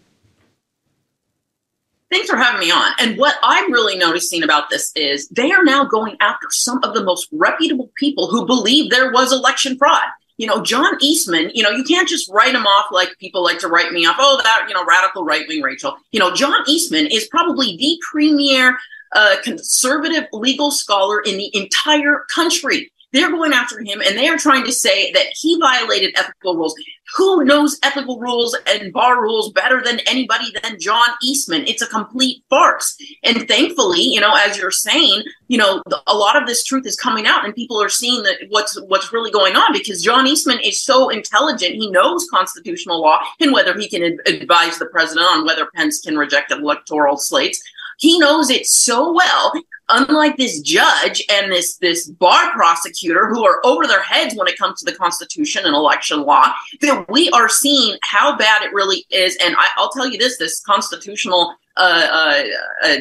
Thanks 2.11 2.31
for 2.31 2.37
having 2.37 2.61
me 2.61 2.71
on. 2.71 2.93
And 3.01 3.19
what 3.19 3.35
I'm 3.43 3.73
really 3.73 3.97
noticing 3.97 4.43
about 4.43 4.71
this 4.71 4.93
is 4.95 5.29
they 5.31 5.51
are 5.51 5.65
now 5.65 5.85
going 5.85 6.17
after 6.21 6.47
some 6.51 6.79
of 6.85 6.95
the 6.95 7.03
most 7.03 7.29
reputable 7.33 7.91
people 7.97 8.29
who 8.29 8.47
believe 8.47 8.91
there 8.91 9.11
was 9.11 9.33
election 9.33 9.77
fraud. 9.77 10.05
You 10.37 10.47
know, 10.47 10.63
John 10.63 10.97
Eastman, 11.01 11.51
you 11.55 11.63
know, 11.63 11.71
you 11.71 11.83
can't 11.83 12.09
just 12.09 12.31
write 12.31 12.55
him 12.55 12.67
off 12.67 12.87
like 12.93 13.17
people 13.19 13.43
like 13.43 13.59
to 13.61 13.69
write 13.69 13.93
me 13.93 14.07
off. 14.07 14.17
Oh, 14.19 14.41
that, 14.43 14.67
you 14.69 14.75
know, 14.75 14.85
radical 14.85 15.25
right 15.25 15.47
wing 15.49 15.63
Rachel. 15.63 15.97
You 16.13 16.21
know, 16.21 16.33
John 16.33 16.63
Eastman 16.69 17.07
is 17.07 17.27
probably 17.29 17.77
the 17.77 17.99
premier 18.11 18.79
uh, 19.15 19.37
conservative 19.43 20.25
legal 20.33 20.71
scholar 20.71 21.21
in 21.21 21.37
the 21.37 21.51
entire 21.57 22.25
country. 22.35 22.91
They're 23.15 23.31
going 23.31 23.53
after 23.53 23.79
him 23.79 24.01
and 24.01 24.19
they 24.19 24.27
are 24.27 24.37
trying 24.37 24.65
to 24.65 24.73
say 24.73 25.13
that 25.13 25.27
he 25.37 25.57
violated 25.61 26.15
ethical 26.17 26.57
rules. 26.57 26.75
Who 27.17 27.45
knows 27.45 27.79
ethical 27.85 28.19
rules 28.19 28.57
and 28.67 28.93
bar 28.93 29.23
rules 29.23 29.53
better 29.53 29.81
than 29.81 30.01
anybody 30.01 30.53
than 30.61 30.81
John 30.81 31.11
Eastman? 31.23 31.65
It's 31.69 31.81
a 31.81 31.87
complete 31.87 32.43
farce. 32.51 32.97
And 33.23 33.47
thankfully, 33.47 34.01
you 34.01 34.21
know, 34.21 34.35
as 34.35 34.59
you're 34.59 34.73
saying, 34.73 35.23
you 35.47 35.59
know, 35.59 35.81
a 36.09 36.15
lot 36.17 36.41
of 36.41 36.49
this 36.49 36.65
truth 36.65 36.87
is 36.87 36.97
coming 36.97 37.25
out 37.25 37.45
and 37.45 37.55
people 37.55 37.81
are 37.81 37.89
seeing 37.89 38.25
that 38.25 38.39
what's 38.49 38.81
what's 38.89 39.13
really 39.13 39.31
going 39.31 39.55
on 39.55 39.73
because 39.73 40.03
John 40.03 40.27
Eastman 40.27 40.59
is 40.65 40.83
so 40.83 41.09
intelligent. 41.09 41.77
He 41.77 41.89
knows 41.89 42.27
constitutional 42.29 43.01
law 43.01 43.21
and 43.39 43.53
whether 43.53 43.79
he 43.79 43.89
can 43.89 44.19
advise 44.27 44.79
the 44.79 44.87
president 44.87 45.27
on 45.27 45.47
whether 45.47 45.69
Pence 45.77 46.01
can 46.01 46.19
reject 46.19 46.51
electoral 46.51 47.17
slates. 47.17 47.63
He 47.99 48.19
knows 48.19 48.51
it 48.51 48.67
so 48.67 49.13
well 49.13 49.53
unlike 49.89 50.37
this 50.37 50.61
judge 50.61 51.23
and 51.31 51.53
this 51.53 51.77
this 51.77 52.09
bar 52.09 52.53
prosecutor 52.53 53.29
who 53.29 53.45
are 53.45 53.61
over 53.65 53.87
their 53.87 54.03
heads 54.03 54.35
when 54.35 54.49
it 54.49 54.57
comes 54.59 54.81
to 54.81 54.91
the 54.91 54.97
constitution 54.97 55.63
and 55.65 55.75
election 55.75 56.23
law 56.23 56.53
that 56.81 57.07
we 57.11 57.29
are 57.31 57.49
seeing 57.49 57.97
how 58.03 58.37
bad 58.37 58.63
it 58.63 58.73
really 58.73 59.05
is. 59.11 59.37
And 59.45 59.55
I, 59.59 59.69
will 59.79 59.91
tell 59.91 60.09
you 60.09 60.19
this 60.19 60.39
this 60.39 60.61
constitutional 60.63 61.55
uh, 61.77 62.09
uh, 62.11 62.43
uh, 62.85 62.97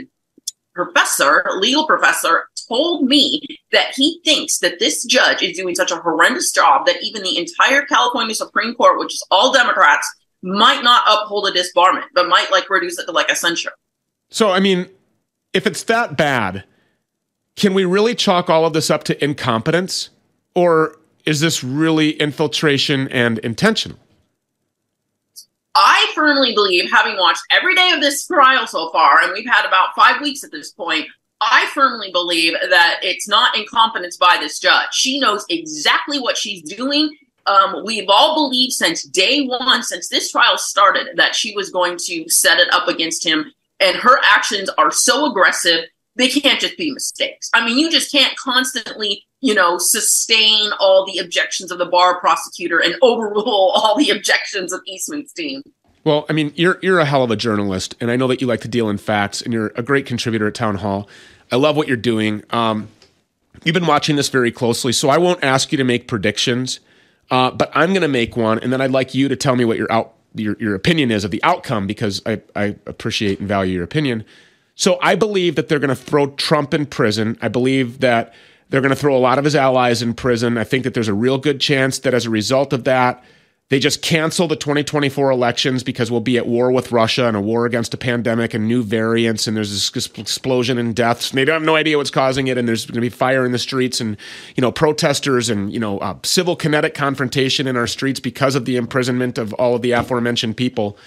professor 0.73 1.45
legal 1.58 1.86
professor 1.86 2.47
told 2.67 3.06
me 3.06 3.41
that 3.71 3.93
he 3.95 4.19
thinks 4.23 4.60
that 4.60 4.79
this 4.79 5.03
judge 5.06 5.43
is 5.43 5.58
doing 5.58 5.75
such 5.75 5.91
a 5.91 5.97
horrendous 5.97 6.51
job 6.51 6.86
that 6.86 7.03
even 7.03 7.21
the 7.21 7.38
entire 7.38 7.86
california 7.86 8.34
supreme 8.34 8.73
court 8.73 8.97
which 8.97 9.13
is 9.13 9.25
all 9.29 9.53
democrats 9.53 10.10
might 10.41 10.84
not 10.84 11.03
uphold 11.08 11.47
a 11.47 11.51
disbarment 11.51 12.06
but 12.15 12.27
might 12.27 12.51
like 12.51 12.69
reduce 12.69 12.97
it 12.97 13.06
to 13.06 13.12
like 13.12 13.29
a 13.29 13.36
censure 13.36 13.73
so 14.34 14.52
i 14.52 14.60
mean 14.60 14.89
if 15.54 15.65
it's 15.65 15.84
that 15.84 16.17
bad 16.17 16.63
can 17.56 17.74
we 17.74 17.86
really 17.86 18.15
chalk 18.15 18.50
all 18.50 18.65
of 18.65 18.74
this 18.74 18.89
up 18.89 19.04
to 19.06 19.24
incompetence? 19.24 20.10
Or 20.56 20.98
is 21.26 21.39
this 21.39 21.63
really 21.63 22.12
infiltration 22.12 23.08
and 23.10 23.39
intentional? 23.39 23.98
I 25.76 26.12
firmly 26.13 26.54
believe, 26.54 26.91
having 26.91 27.17
watched 27.17 27.41
every 27.50 27.74
day 27.74 27.91
of 27.91 28.02
this 28.02 28.28
trial 28.28 28.67
so 28.67 28.91
far, 28.91 29.22
and 29.22 29.34
we've 29.34 29.50
had 29.50 29.65
about 29.65 29.96
five 29.96 30.22
weeks 30.22 30.43
at 30.43 30.52
this 30.52 30.72
point, 30.72 31.08
I 31.41 31.67
firmly 31.74 32.12
believe 32.12 32.54
that 32.69 33.00
it's 33.02 33.28
not 33.28 33.58
incompetence 33.58 34.15
by 34.17 34.38
this 34.39 34.60
judge. 34.60 34.89
She 34.91 35.19
knows 35.19 35.46
exactly 35.50 36.19
what 36.19 36.38
she's 36.38 36.62
doing. 36.62 37.15
Um, 37.48 37.84
we've 37.84 38.08
all 38.08 38.36
believed 38.36 38.74
since 38.74 39.04
day 39.04 39.46
one, 39.46 39.82
since 39.82 40.08
this 40.10 40.32
trial 40.32 40.58
started, 40.58 41.08
that 41.15 41.36
she 41.36 41.56
was 41.56 41.72
going 41.72 41.98
to 42.06 42.30
set 42.30 42.60
it 42.60 42.72
up 42.72 42.88
against 42.88 43.26
him. 43.26 43.52
And 43.79 43.97
her 43.97 44.17
actions 44.23 44.69
are 44.77 44.91
so 44.91 45.29
aggressive 45.29 45.86
they 46.15 46.29
can't 46.29 46.59
just 46.59 46.77
be 46.77 46.91
mistakes. 46.91 47.49
I 47.53 47.65
mean, 47.65 47.77
you 47.77 47.89
just 47.89 48.12
can't 48.12 48.36
constantly, 48.38 49.25
you 49.41 49.53
know, 49.53 49.77
sustain 49.77 50.71
all 50.79 51.05
the 51.05 51.19
objections 51.19 51.71
of 51.71 51.79
the 51.79 51.86
bar 51.86 52.19
prosecutor 52.19 52.79
and 52.79 52.95
overrule 53.01 53.71
all 53.73 53.97
the 53.97 54.09
objections 54.09 54.71
of 54.71 54.81
Eastman's 54.88 55.33
team. 55.33 55.63
Well, 56.03 56.25
I 56.29 56.33
mean, 56.33 56.51
you're 56.55 56.79
you're 56.81 56.99
a 56.99 57.05
hell 57.05 57.23
of 57.23 57.31
a 57.31 57.36
journalist, 57.36 57.95
and 58.01 58.12
I 58.12 58.17
know 58.17 58.27
that 58.27 58.41
you 58.41 58.47
like 58.47 58.62
to 58.62 58.67
deal 58.67 58.89
in 58.89 58.97
facts, 58.97 59.41
and 59.41 59.53
you're 59.53 59.71
a 59.75 59.81
great 59.81 60.05
contributor 60.05 60.47
at 60.47 60.53
Town 60.53 60.75
Hall. 60.75 61.07
I 61.51 61.55
love 61.55 61.77
what 61.77 61.88
you're 61.88 61.95
doing. 61.95 62.43
Um, 62.49 62.89
you've 63.63 63.73
been 63.73 63.88
watching 63.88 64.17
this 64.17 64.27
very 64.27 64.51
closely, 64.51 64.91
so 64.91 65.07
I 65.09 65.17
won't 65.17 65.43
ask 65.43 65.71
you 65.71 65.77
to 65.77 65.83
make 65.86 66.09
predictions, 66.09 66.81
uh, 67.31 67.51
but 67.51 67.71
I'm 67.73 67.91
going 67.91 68.01
to 68.01 68.09
make 68.09 68.36
one, 68.36 68.59
and 68.59 68.73
then 68.73 68.81
I'd 68.81 68.91
like 68.91 69.15
you 69.15 69.29
to 69.29 69.38
tell 69.38 69.55
me 69.55 69.63
what 69.63 69.77
your 69.77 69.89
out 69.89 70.13
your, 70.36 70.56
your 70.60 70.76
opinion 70.76 71.12
is 71.12 71.24
of 71.24 71.32
the 71.32 71.43
outcome 71.43 71.88
because 71.88 72.22
I, 72.26 72.41
I 72.56 72.76
appreciate 72.86 73.39
and 73.39 73.48
value 73.48 73.76
your 73.76 73.84
opinion. 73.84 74.26
So 74.76 74.98
I 75.02 75.15
believe 75.15 75.56
that 75.56 75.67
they're 75.67 75.80
going 75.80 75.89
to 75.89 75.96
throw 75.96 76.28
Trump 76.32 76.74
in 76.74 76.86
prison. 76.86 77.38
I 77.41 77.48
believe 77.48 78.00
that 78.00 78.34
they're 78.69 78.82
going 78.82 78.89
to 78.89 78.96
throw 78.96 79.15
a 79.15 79.19
lot 79.19 79.38
of 79.38 79.46
his 79.46 79.56
allies 79.56 80.02
in 80.02 80.13
prison. 80.15 80.58
I 80.58 80.63
think 80.63 80.84
that 80.84 80.96
there's 80.96 81.08
a 81.08 81.13
real 81.13 81.38
good 81.38 81.62
chance 81.62 82.00
that 82.00 82.13
as 82.13 82.26
a 82.26 82.32
result 82.32 82.74
of 82.74 82.86
that, 82.86 83.24
they 83.69 83.80
just 83.80 84.02
cancel 84.02 84.47
the 84.47 84.56
2024 84.56 85.32
elections 85.32 85.84
because 85.84 86.12
we'll 86.12 86.19
be 86.21 86.38
at 86.38 86.45
war 86.45 86.71
with 86.71 86.91
Russia 86.91 87.28
and 87.28 87.36
a 87.36 87.41
war 87.41 87.65
against 87.65 87.93
a 87.93 87.97
pandemic 87.97 88.54
and 88.54 88.67
new 88.67 88.84
variants, 88.84 89.47
and 89.47 89.58
there's 89.58 89.91
this 89.91 90.08
explosion 90.17 90.78
in 90.78 90.93
deaths. 90.93 91.32
And 91.32 91.38
they 91.38 91.45
don't 91.45 91.54
have 91.54 91.63
no 91.63 91.76
idea 91.76 91.97
what's 91.97 92.12
causing 92.12 92.47
it, 92.47 92.58
and 92.58 92.67
there's 92.67 92.86
going 92.86 92.95
to 92.95 93.02
be 93.02 93.10
fire 93.10 93.45
in 93.45 93.52
the 93.52 93.60
streets, 93.60 93.99
and 94.02 94.17
you 94.56 94.62
know 94.62 94.71
protesters 94.71 95.49
and 95.49 95.73
you 95.73 95.80
know 95.80 95.97
uh, 95.99 96.15
civil 96.23 96.56
kinetic 96.56 96.93
confrontation 96.93 97.65
in 97.65 97.78
our 97.78 97.88
streets 97.88 98.19
because 98.19 98.56
of 98.56 98.65
the 98.65 98.76
imprisonment 98.76 99.38
of 99.38 99.54
all 99.54 99.76
of 99.76 99.82
the 99.82 99.91
aforementioned 99.91 100.58
people. 100.58 100.97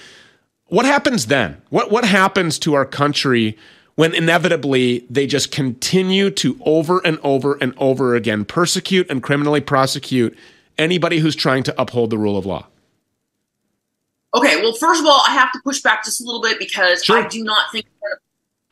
What 0.66 0.86
happens 0.86 1.26
then? 1.26 1.62
What 1.68 1.90
what 1.90 2.04
happens 2.04 2.58
to 2.60 2.74
our 2.74 2.86
country 2.86 3.56
when 3.96 4.14
inevitably 4.14 5.06
they 5.08 5.26
just 5.26 5.52
continue 5.52 6.30
to 6.30 6.58
over 6.64 7.00
and 7.04 7.18
over 7.22 7.54
and 7.60 7.74
over 7.76 8.14
again 8.14 8.44
persecute 8.44 9.08
and 9.10 9.22
criminally 9.22 9.60
prosecute 9.60 10.36
anybody 10.78 11.18
who's 11.18 11.36
trying 11.36 11.62
to 11.64 11.80
uphold 11.80 12.10
the 12.10 12.18
rule 12.18 12.36
of 12.36 12.46
law? 12.46 12.66
Okay, 14.34 14.60
well, 14.60 14.74
first 14.74 15.00
of 15.00 15.06
all, 15.06 15.22
I 15.26 15.32
have 15.32 15.50
to 15.52 15.60
push 15.64 15.80
back 15.80 16.04
just 16.04 16.20
a 16.20 16.24
little 16.24 16.42
bit 16.42 16.58
because 16.58 17.02
sure. 17.02 17.18
I 17.18 17.28
do 17.28 17.42
not 17.42 17.72
think 17.72 17.86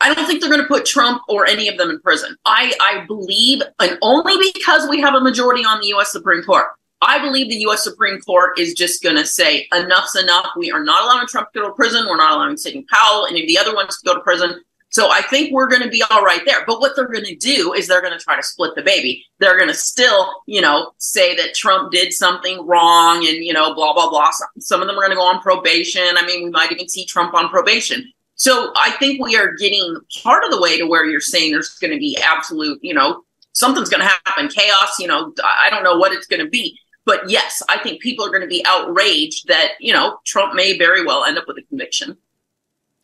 I 0.01 0.13
don't 0.13 0.27
think 0.27 0.41
they're 0.41 0.51
going 0.51 0.61
to 0.61 0.67
put 0.67 0.85
Trump 0.85 1.23
or 1.27 1.47
any 1.47 1.67
of 1.67 1.77
them 1.77 1.89
in 1.89 1.99
prison. 1.99 2.37
I, 2.45 2.73
I 2.81 3.05
believe, 3.05 3.61
and 3.79 3.97
only 4.01 4.33
because 4.53 4.87
we 4.89 4.99
have 5.01 5.15
a 5.15 5.21
majority 5.21 5.63
on 5.63 5.79
the 5.79 5.87
U.S. 5.87 6.11
Supreme 6.11 6.43
Court. 6.43 6.67
I 7.01 7.19
believe 7.19 7.49
the 7.49 7.57
U.S. 7.61 7.83
Supreme 7.83 8.19
Court 8.21 8.59
is 8.59 8.73
just 8.73 9.01
going 9.01 9.15
to 9.15 9.25
say 9.25 9.67
enough's 9.73 10.15
enough. 10.15 10.47
We 10.57 10.71
are 10.71 10.83
not 10.83 11.03
allowing 11.03 11.27
Trump 11.27 11.51
to 11.53 11.61
go 11.61 11.67
to 11.69 11.73
prison. 11.73 12.05
We're 12.07 12.17
not 12.17 12.33
allowing 12.33 12.57
Sidney 12.57 12.85
Powell, 12.91 13.25
any 13.25 13.41
of 13.41 13.47
the 13.47 13.57
other 13.57 13.73
ones 13.73 13.97
to 13.99 14.05
go 14.05 14.13
to 14.15 14.21
prison. 14.21 14.61
So 14.95 15.11
I 15.11 15.23
think 15.23 15.51
we're 15.51 15.67
going 15.67 15.81
to 15.81 15.89
be 15.89 16.01
all 16.09 16.23
right 16.23 16.39
there. 16.45 16.59
But 16.65 16.79
what 16.79 16.95
they're 16.95 17.11
going 17.11 17.25
to 17.25 17.35
do 17.35 17.73
is 17.73 17.85
they're 17.85 18.01
going 18.01 18.17
to 18.17 18.23
try 18.23 18.37
to 18.37 18.41
split 18.41 18.75
the 18.75 18.81
baby. 18.81 19.25
They're 19.39 19.57
going 19.57 19.67
to 19.67 19.75
still, 19.75 20.31
you 20.47 20.61
know, 20.61 20.93
say 20.99 21.35
that 21.35 21.53
Trump 21.53 21.91
did 21.91 22.13
something 22.13 22.65
wrong 22.65 23.17
and, 23.17 23.43
you 23.43 23.51
know, 23.51 23.75
blah, 23.75 23.93
blah, 23.93 24.09
blah. 24.09 24.31
Some 24.57 24.79
of 24.79 24.87
them 24.87 24.95
are 24.95 25.01
going 25.01 25.09
to 25.09 25.17
go 25.17 25.23
on 25.23 25.41
probation. 25.41 26.15
I 26.15 26.25
mean, 26.25 26.45
we 26.45 26.49
might 26.49 26.71
even 26.71 26.87
see 26.87 27.05
Trump 27.05 27.33
on 27.33 27.49
probation. 27.49 28.09
So 28.35 28.71
I 28.77 28.91
think 28.91 29.21
we 29.21 29.35
are 29.35 29.51
getting 29.55 29.97
part 30.23 30.45
of 30.45 30.51
the 30.51 30.61
way 30.61 30.77
to 30.77 30.87
where 30.87 31.05
you're 31.05 31.19
saying 31.19 31.51
there's 31.51 31.77
going 31.79 31.91
to 31.91 31.99
be 31.99 32.17
absolute, 32.23 32.79
you 32.81 32.93
know, 32.93 33.25
something's 33.51 33.89
going 33.89 34.01
to 34.01 34.17
happen, 34.25 34.47
chaos, 34.47 34.97
you 34.97 35.07
know, 35.07 35.33
I 35.43 35.69
don't 35.69 35.83
know 35.83 35.97
what 35.97 36.13
it's 36.13 36.27
going 36.27 36.41
to 36.41 36.49
be. 36.49 36.79
But 37.03 37.29
yes, 37.29 37.61
I 37.67 37.79
think 37.79 38.01
people 38.01 38.25
are 38.25 38.31
going 38.31 38.43
to 38.43 38.47
be 38.47 38.65
outraged 38.65 39.49
that, 39.49 39.71
you 39.81 39.91
know, 39.91 40.19
Trump 40.25 40.55
may 40.55 40.77
very 40.77 41.05
well 41.05 41.25
end 41.25 41.37
up 41.37 41.49
with 41.49 41.57
a 41.57 41.63
conviction. 41.63 42.15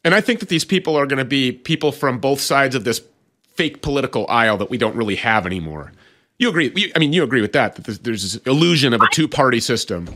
And 0.03 0.15
I 0.15 0.21
think 0.21 0.39
that 0.39 0.49
these 0.49 0.65
people 0.65 0.95
are 0.95 1.05
going 1.05 1.19
to 1.19 1.25
be 1.25 1.51
people 1.51 1.91
from 1.91 2.19
both 2.19 2.41
sides 2.41 2.75
of 2.75 2.83
this 2.83 3.01
fake 3.53 3.81
political 3.81 4.25
aisle 4.29 4.57
that 4.57 4.69
we 4.69 4.77
don't 4.77 4.95
really 4.95 5.15
have 5.15 5.45
anymore. 5.45 5.91
You 6.39 6.49
agree? 6.49 6.91
I 6.95 6.99
mean, 6.99 7.13
you 7.13 7.21
agree 7.23 7.41
with 7.41 7.53
that? 7.53 7.75
That 7.75 8.03
there's 8.03 8.23
this 8.23 8.35
illusion 8.47 8.93
of 8.93 9.01
a 9.01 9.07
two-party 9.11 9.59
system. 9.59 10.07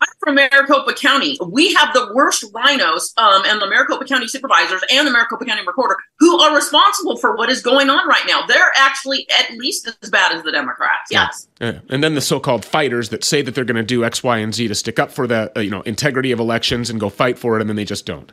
I'm 0.00 0.08
from 0.18 0.34
Maricopa 0.36 0.94
County. 0.94 1.36
We 1.46 1.74
have 1.74 1.92
the 1.92 2.10
worst 2.14 2.50
RINOs 2.54 3.12
um, 3.18 3.42
and 3.44 3.60
the 3.60 3.66
Maricopa 3.66 4.06
County 4.06 4.26
supervisors 4.26 4.82
and 4.90 5.06
the 5.06 5.10
Maricopa 5.10 5.44
County 5.44 5.60
recorder 5.66 5.96
who 6.18 6.40
are 6.40 6.56
responsible 6.56 7.18
for 7.18 7.36
what 7.36 7.50
is 7.50 7.60
going 7.60 7.90
on 7.90 8.08
right 8.08 8.22
now. 8.26 8.46
They're 8.46 8.72
actually 8.76 9.28
at 9.38 9.50
least 9.58 9.90
as 10.02 10.08
bad 10.08 10.34
as 10.34 10.42
the 10.42 10.52
Democrats. 10.52 11.10
Yes. 11.10 11.48
Yeah. 11.60 11.72
Yeah. 11.72 11.80
And 11.90 12.02
then 12.02 12.14
the 12.14 12.22
so-called 12.22 12.64
fighters 12.64 13.10
that 13.10 13.22
say 13.24 13.42
that 13.42 13.54
they're 13.54 13.64
going 13.64 13.76
to 13.76 13.82
do 13.82 14.02
X, 14.02 14.24
Y, 14.24 14.38
and 14.38 14.54
Z 14.54 14.68
to 14.68 14.74
stick 14.74 14.98
up 14.98 15.10
for 15.12 15.26
the 15.26 15.52
uh, 15.54 15.60
you 15.60 15.70
know 15.70 15.82
integrity 15.82 16.32
of 16.32 16.40
elections 16.40 16.88
and 16.88 16.98
go 16.98 17.10
fight 17.10 17.38
for 17.38 17.58
it, 17.58 17.60
and 17.60 17.68
then 17.68 17.76
they 17.76 17.84
just 17.84 18.06
don't 18.06 18.32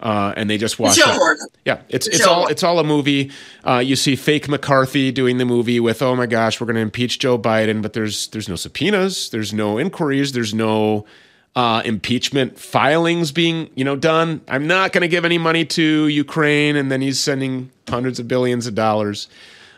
uh, 0.00 0.32
and 0.36 0.48
they 0.48 0.58
just 0.58 0.78
watch. 0.78 0.96
It's 0.98 0.98
yeah, 1.64 1.82
it's 1.88 2.06
it's 2.06 2.26
all 2.26 2.46
it's 2.46 2.62
all 2.62 2.78
a 2.78 2.84
movie. 2.84 3.30
Uh, 3.64 3.78
you 3.78 3.96
see 3.96 4.16
fake 4.16 4.48
McCarthy 4.48 5.12
doing 5.12 5.38
the 5.38 5.44
movie 5.44 5.78
with, 5.78 6.02
oh 6.02 6.16
my 6.16 6.26
gosh, 6.26 6.60
we're 6.60 6.66
going 6.66 6.76
to 6.76 6.82
impeach 6.82 7.18
Joe 7.18 7.38
Biden, 7.38 7.82
but 7.82 7.92
there's 7.92 8.28
there's 8.28 8.48
no 8.48 8.56
subpoenas, 8.56 9.30
there's 9.30 9.52
no 9.52 9.78
inquiries, 9.78 10.32
there's 10.32 10.54
no 10.54 11.04
uh, 11.54 11.82
impeachment 11.84 12.58
filings 12.58 13.30
being 13.30 13.70
you 13.74 13.84
know 13.84 13.96
done. 13.96 14.40
I'm 14.48 14.66
not 14.66 14.92
going 14.92 15.02
to 15.02 15.08
give 15.08 15.24
any 15.24 15.38
money 15.38 15.64
to 15.66 16.08
Ukraine, 16.08 16.76
and 16.76 16.90
then 16.90 17.02
he's 17.02 17.20
sending 17.20 17.70
hundreds 17.88 18.18
of 18.18 18.26
billions 18.26 18.66
of 18.66 18.74
dollars 18.74 19.28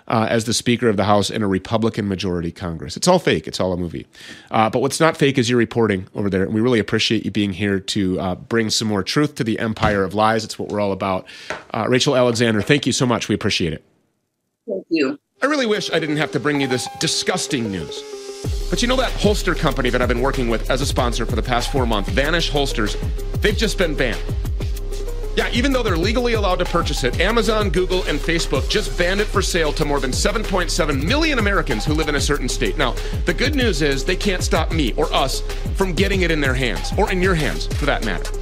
uh, 0.08 0.26
as 0.28 0.44
the 0.44 0.54
Speaker 0.54 0.88
of 0.88 0.96
the 0.96 1.04
House 1.04 1.30
in 1.30 1.42
a 1.42 1.48
Republican 1.48 2.08
majority 2.08 2.50
Congress. 2.50 2.96
It's 2.96 3.08
all 3.08 3.18
fake. 3.18 3.46
It's 3.46 3.60
all 3.60 3.72
a 3.72 3.76
movie. 3.76 4.06
Uh, 4.50 4.70
but 4.70 4.80
what's 4.80 5.00
not 5.00 5.16
fake 5.16 5.38
is 5.38 5.48
your 5.48 5.58
reporting 5.58 6.06
over 6.14 6.28
there. 6.28 6.42
And 6.42 6.54
we 6.54 6.60
really 6.60 6.78
appreciate 6.78 7.24
you 7.24 7.30
being 7.30 7.52
here 7.52 7.80
to 7.80 8.20
uh, 8.20 8.34
bring 8.34 8.70
some 8.70 8.88
more 8.88 9.02
truth 9.02 9.34
to 9.36 9.44
the 9.44 9.58
empire 9.58 10.04
of 10.04 10.14
lies. 10.14 10.44
It's 10.44 10.58
what 10.58 10.68
we're 10.68 10.80
all 10.80 10.92
about. 10.92 11.26
Uh, 11.72 11.86
Rachel 11.88 12.16
Alexander, 12.16 12.62
thank 12.62 12.86
you 12.86 12.92
so 12.92 13.06
much. 13.06 13.28
We 13.28 13.34
appreciate 13.34 13.72
it. 13.72 13.84
Thank 14.68 14.86
you. 14.88 15.18
I 15.42 15.46
really 15.46 15.66
wish 15.66 15.90
I 15.92 15.98
didn't 15.98 16.18
have 16.18 16.30
to 16.32 16.40
bring 16.40 16.60
you 16.60 16.68
this 16.68 16.88
disgusting 17.00 17.70
news. 17.70 18.02
But 18.70 18.82
you 18.82 18.88
know 18.88 18.96
that 18.96 19.12
holster 19.12 19.54
company 19.54 19.90
that 19.90 20.00
I've 20.00 20.08
been 20.08 20.20
working 20.20 20.48
with 20.48 20.70
as 20.70 20.80
a 20.80 20.86
sponsor 20.86 21.26
for 21.26 21.36
the 21.36 21.42
past 21.42 21.70
four 21.70 21.86
months, 21.86 22.10
Vanish 22.10 22.48
Holsters, 22.48 22.96
they've 23.40 23.56
just 23.56 23.78
been 23.78 23.94
banned. 23.94 24.20
Yeah, 25.34 25.48
even 25.52 25.72
though 25.72 25.82
they're 25.82 25.96
legally 25.96 26.34
allowed 26.34 26.58
to 26.58 26.64
purchase 26.66 27.04
it, 27.04 27.18
Amazon, 27.20 27.70
Google, 27.70 28.02
and 28.04 28.18
Facebook 28.18 28.68
just 28.68 28.96
banned 28.98 29.20
it 29.20 29.26
for 29.26 29.40
sale 29.40 29.72
to 29.72 29.84
more 29.84 29.98
than 29.98 30.10
7.7 30.10 31.02
million 31.02 31.38
Americans 31.38 31.84
who 31.84 31.94
live 31.94 32.08
in 32.08 32.16
a 32.16 32.20
certain 32.20 32.48
state. 32.48 32.76
Now, 32.76 32.94
the 33.24 33.32
good 33.32 33.54
news 33.54 33.80
is 33.80 34.04
they 34.04 34.16
can't 34.16 34.42
stop 34.42 34.72
me 34.72 34.92
or 34.94 35.12
us 35.12 35.40
from 35.74 35.94
getting 35.94 36.22
it 36.22 36.30
in 36.30 36.40
their 36.40 36.54
hands, 36.54 36.92
or 36.98 37.10
in 37.10 37.22
your 37.22 37.34
hands 37.34 37.66
for 37.66 37.86
that 37.86 38.04
matter. 38.04 38.41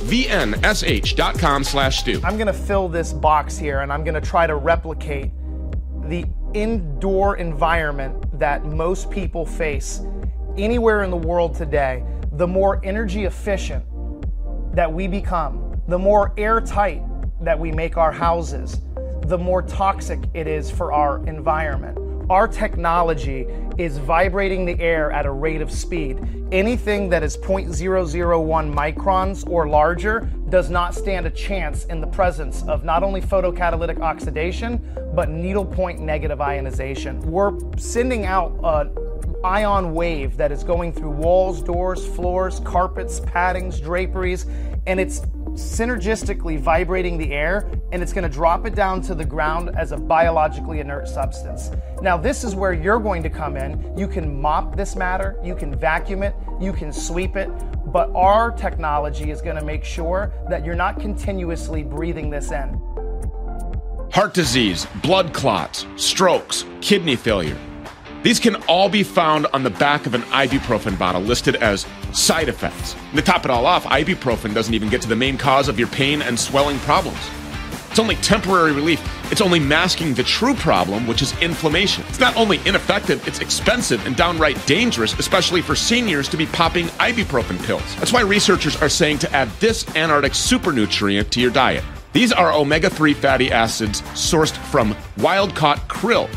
vnsh.com 0.00 1.64
slash 1.64 2.00
stew. 2.00 2.20
I'm 2.24 2.36
going 2.36 2.46
to 2.46 2.52
fill 2.52 2.88
this 2.88 3.12
box 3.12 3.56
here 3.56 3.80
and 3.80 3.92
I'm 3.92 4.04
going 4.04 4.14
to 4.14 4.20
try 4.20 4.46
to 4.46 4.56
replicate 4.56 5.30
the 6.04 6.24
indoor 6.54 7.36
environment 7.36 8.38
that 8.38 8.64
most 8.64 9.10
people 9.10 9.44
face 9.44 10.00
anywhere 10.56 11.02
in 11.02 11.10
the 11.10 11.16
world 11.16 11.54
today. 11.54 12.04
The 12.32 12.46
more 12.46 12.80
energy 12.84 13.24
efficient 13.24 13.84
that 14.74 14.92
we 14.92 15.06
become, 15.06 15.80
the 15.88 15.98
more 15.98 16.32
airtight 16.36 17.02
that 17.44 17.58
we 17.58 17.72
make 17.72 17.96
our 17.96 18.12
houses, 18.12 18.80
the 19.22 19.38
more 19.38 19.62
toxic 19.62 20.20
it 20.34 20.46
is 20.46 20.70
for 20.70 20.92
our 20.92 21.24
environment. 21.26 21.98
Our 22.30 22.46
technology 22.46 23.46
is 23.78 23.96
vibrating 23.96 24.66
the 24.66 24.78
air 24.80 25.10
at 25.10 25.24
a 25.24 25.30
rate 25.30 25.62
of 25.62 25.72
speed. 25.72 26.18
Anything 26.52 27.08
that 27.08 27.22
is 27.22 27.38
0.001 27.38 28.74
microns 28.74 29.48
or 29.48 29.66
larger 29.66 30.30
does 30.50 30.68
not 30.68 30.94
stand 30.94 31.26
a 31.26 31.30
chance 31.30 31.86
in 31.86 32.02
the 32.02 32.06
presence 32.06 32.62
of 32.64 32.84
not 32.84 33.02
only 33.02 33.22
photocatalytic 33.22 34.00
oxidation, 34.00 34.78
but 35.14 35.30
needlepoint 35.30 36.00
negative 36.00 36.42
ionization. 36.42 37.18
We're 37.22 37.58
sending 37.78 38.26
out 38.26 38.52
an 38.62 39.34
ion 39.42 39.94
wave 39.94 40.36
that 40.36 40.52
is 40.52 40.62
going 40.62 40.92
through 40.92 41.12
walls, 41.12 41.62
doors, 41.62 42.06
floors, 42.06 42.60
carpets, 42.60 43.20
paddings, 43.20 43.82
draperies, 43.82 44.44
and 44.86 45.00
it's 45.00 45.22
synergistically 45.50 46.58
vibrating 46.58 47.18
the 47.18 47.32
air 47.32 47.70
and 47.92 48.02
it's 48.02 48.12
going 48.12 48.24
to 48.24 48.30
drop 48.30 48.66
it 48.66 48.74
down 48.74 49.00
to 49.02 49.14
the 49.14 49.24
ground 49.24 49.70
as 49.76 49.92
a 49.92 49.96
biologically 49.96 50.80
inert 50.80 51.08
substance. 51.08 51.70
Now, 52.02 52.16
this 52.16 52.44
is 52.44 52.54
where 52.54 52.72
you're 52.72 52.98
going 52.98 53.22
to 53.22 53.30
come 53.30 53.56
in. 53.56 53.96
You 53.96 54.08
can 54.08 54.40
mop 54.40 54.76
this 54.76 54.96
matter, 54.96 55.38
you 55.42 55.54
can 55.54 55.74
vacuum 55.74 56.22
it, 56.22 56.34
you 56.60 56.72
can 56.72 56.92
sweep 56.92 57.36
it, 57.36 57.50
but 57.92 58.10
our 58.14 58.50
technology 58.50 59.30
is 59.30 59.40
going 59.40 59.56
to 59.56 59.64
make 59.64 59.84
sure 59.84 60.32
that 60.48 60.64
you're 60.64 60.74
not 60.74 61.00
continuously 61.00 61.82
breathing 61.82 62.30
this 62.30 62.50
in. 62.50 62.80
Heart 64.12 64.34
disease, 64.34 64.86
blood 65.02 65.32
clots, 65.32 65.86
strokes, 65.96 66.64
kidney 66.80 67.16
failure. 67.16 67.56
These 68.22 68.40
can 68.40 68.56
all 68.64 68.88
be 68.88 69.04
found 69.04 69.46
on 69.52 69.62
the 69.62 69.70
back 69.70 70.06
of 70.06 70.14
an 70.14 70.22
ibuprofen 70.22 70.98
bottle 70.98 71.20
listed 71.20 71.54
as 71.56 71.86
side 72.12 72.48
effects. 72.48 72.96
And 73.10 73.16
to 73.16 73.22
top 73.22 73.44
it 73.44 73.50
all 73.50 73.64
off, 73.64 73.84
ibuprofen 73.84 74.52
doesn't 74.54 74.74
even 74.74 74.88
get 74.88 75.00
to 75.02 75.08
the 75.08 75.16
main 75.16 75.38
cause 75.38 75.68
of 75.68 75.78
your 75.78 75.88
pain 75.88 76.20
and 76.22 76.38
swelling 76.38 76.78
problems. 76.80 77.18
It's 77.90 78.00
only 78.00 78.16
temporary 78.16 78.72
relief. 78.72 79.00
It's 79.30 79.40
only 79.40 79.60
masking 79.60 80.14
the 80.14 80.24
true 80.24 80.54
problem, 80.54 81.06
which 81.06 81.22
is 81.22 81.38
inflammation. 81.40 82.04
It's 82.08 82.18
not 82.18 82.36
only 82.36 82.60
ineffective, 82.66 83.26
it's 83.26 83.38
expensive 83.38 84.04
and 84.04 84.16
downright 84.16 84.64
dangerous, 84.66 85.16
especially 85.18 85.62
for 85.62 85.76
seniors 85.76 86.28
to 86.30 86.36
be 86.36 86.46
popping 86.46 86.86
ibuprofen 86.98 87.64
pills. 87.64 87.96
That's 87.96 88.12
why 88.12 88.22
researchers 88.22 88.80
are 88.82 88.88
saying 88.88 89.18
to 89.18 89.32
add 89.32 89.48
this 89.60 89.88
Antarctic 89.96 90.34
super 90.34 90.72
nutrient 90.72 91.30
to 91.32 91.40
your 91.40 91.52
diet. 91.52 91.84
These 92.12 92.32
are 92.32 92.52
omega 92.52 92.90
3 92.90 93.14
fatty 93.14 93.52
acids 93.52 94.02
sourced 94.12 94.56
from 94.56 94.96
wild 95.18 95.54
caught 95.54 95.88
krill 95.88 96.28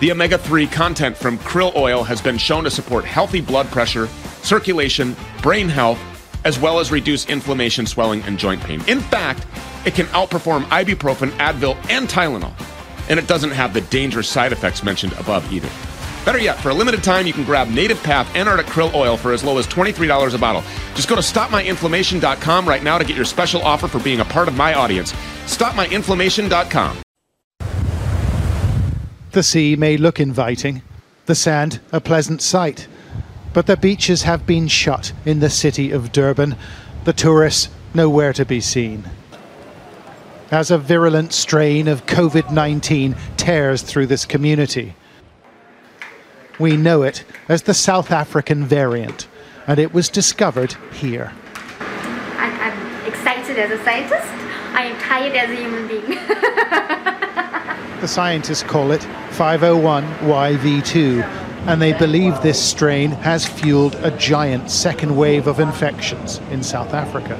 the 0.00 0.10
omega 0.10 0.38
3 0.38 0.66
content 0.66 1.16
from 1.16 1.38
krill 1.38 1.74
oil 1.74 2.02
has 2.02 2.20
been 2.20 2.38
shown 2.38 2.64
to 2.64 2.70
support 2.70 3.04
healthy 3.04 3.40
blood 3.40 3.66
pressure, 3.68 4.06
circulation, 4.42 5.16
brain 5.42 5.68
health, 5.68 5.98
as 6.44 6.58
well 6.58 6.78
as 6.78 6.92
reduce 6.92 7.26
inflammation, 7.26 7.86
swelling, 7.86 8.22
and 8.22 8.38
joint 8.38 8.62
pain. 8.62 8.82
In 8.86 9.00
fact, 9.00 9.46
it 9.84 9.94
can 9.94 10.06
outperform 10.06 10.62
ibuprofen, 10.64 11.30
Advil, 11.38 11.76
and 11.90 12.08
Tylenol. 12.08 12.52
And 13.08 13.18
it 13.18 13.26
doesn't 13.26 13.50
have 13.50 13.74
the 13.74 13.80
dangerous 13.82 14.28
side 14.28 14.52
effects 14.52 14.82
mentioned 14.82 15.12
above 15.14 15.52
either. 15.52 15.68
Better 16.24 16.40
yet, 16.40 16.58
for 16.58 16.70
a 16.70 16.74
limited 16.74 17.04
time, 17.04 17.26
you 17.26 17.32
can 17.32 17.44
grab 17.44 17.68
Native 17.68 18.02
Path 18.02 18.34
Antarctic 18.34 18.66
Krill 18.66 18.92
Oil 18.94 19.16
for 19.16 19.32
as 19.32 19.44
low 19.44 19.58
as 19.58 19.66
$23 19.68 20.34
a 20.34 20.38
bottle. 20.38 20.62
Just 20.94 21.08
go 21.08 21.14
to 21.14 21.20
stopmyinflammation.com 21.20 22.68
right 22.68 22.82
now 22.82 22.98
to 22.98 23.04
get 23.04 23.14
your 23.14 23.24
special 23.24 23.62
offer 23.62 23.86
for 23.86 24.00
being 24.00 24.18
a 24.18 24.24
part 24.24 24.48
of 24.48 24.56
my 24.56 24.74
audience. 24.74 25.12
Stopmyinflammation.com. 25.46 27.05
The 29.36 29.42
sea 29.42 29.76
may 29.76 29.98
look 29.98 30.18
inviting, 30.18 30.80
the 31.26 31.34
sand 31.34 31.80
a 31.92 32.00
pleasant 32.00 32.40
sight, 32.40 32.88
but 33.52 33.66
the 33.66 33.76
beaches 33.76 34.22
have 34.22 34.46
been 34.46 34.66
shut 34.66 35.12
in 35.26 35.40
the 35.40 35.50
city 35.50 35.90
of 35.90 36.10
Durban, 36.10 36.56
the 37.04 37.12
tourists 37.12 37.68
nowhere 37.92 38.32
to 38.32 38.46
be 38.46 38.62
seen. 38.62 39.04
As 40.50 40.70
a 40.70 40.78
virulent 40.78 41.34
strain 41.34 41.86
of 41.86 42.06
COVID 42.06 42.50
19 42.50 43.14
tears 43.36 43.82
through 43.82 44.06
this 44.06 44.24
community, 44.24 44.94
we 46.58 46.78
know 46.78 47.02
it 47.02 47.22
as 47.46 47.60
the 47.60 47.74
South 47.74 48.10
African 48.10 48.64
variant, 48.64 49.28
and 49.66 49.78
it 49.78 49.92
was 49.92 50.08
discovered 50.08 50.76
here. 50.94 51.34
I, 51.78 52.48
am 52.72 53.06
excited 53.06 53.58
as 53.58 53.70
a 53.70 53.84
scientist. 53.84 54.32
I 54.72 54.84
am 54.84 54.98
tired 54.98 55.36
as 55.36 55.50
a 55.50 55.56
human 55.56 55.86
being. 55.86 57.22
The 58.00 58.08
scientists 58.08 58.62
call 58.62 58.90
it 58.90 59.00
501YV2, 59.30 61.22
and 61.66 61.80
they 61.80 61.94
believe 61.94 62.42
this 62.42 62.62
strain 62.62 63.10
has 63.10 63.46
fueled 63.46 63.94
a 63.96 64.10
giant 64.18 64.70
second 64.70 65.16
wave 65.16 65.46
of 65.46 65.60
infections 65.60 66.38
in 66.50 66.62
South 66.62 66.92
Africa. 66.92 67.36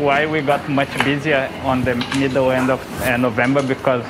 Why 0.00 0.24
we 0.24 0.40
got 0.40 0.66
much 0.70 0.88
busier 1.04 1.50
on 1.64 1.84
the 1.84 1.96
middle 2.18 2.50
end 2.50 2.70
of 2.70 2.80
uh, 3.02 3.18
November 3.18 3.62
because 3.62 4.06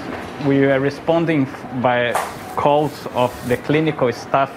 we 0.46 0.60
were 0.60 0.78
responding 0.78 1.48
by 1.82 2.12
calls 2.54 3.06
of 3.14 3.32
the 3.48 3.56
clinical 3.56 4.12
staff 4.12 4.52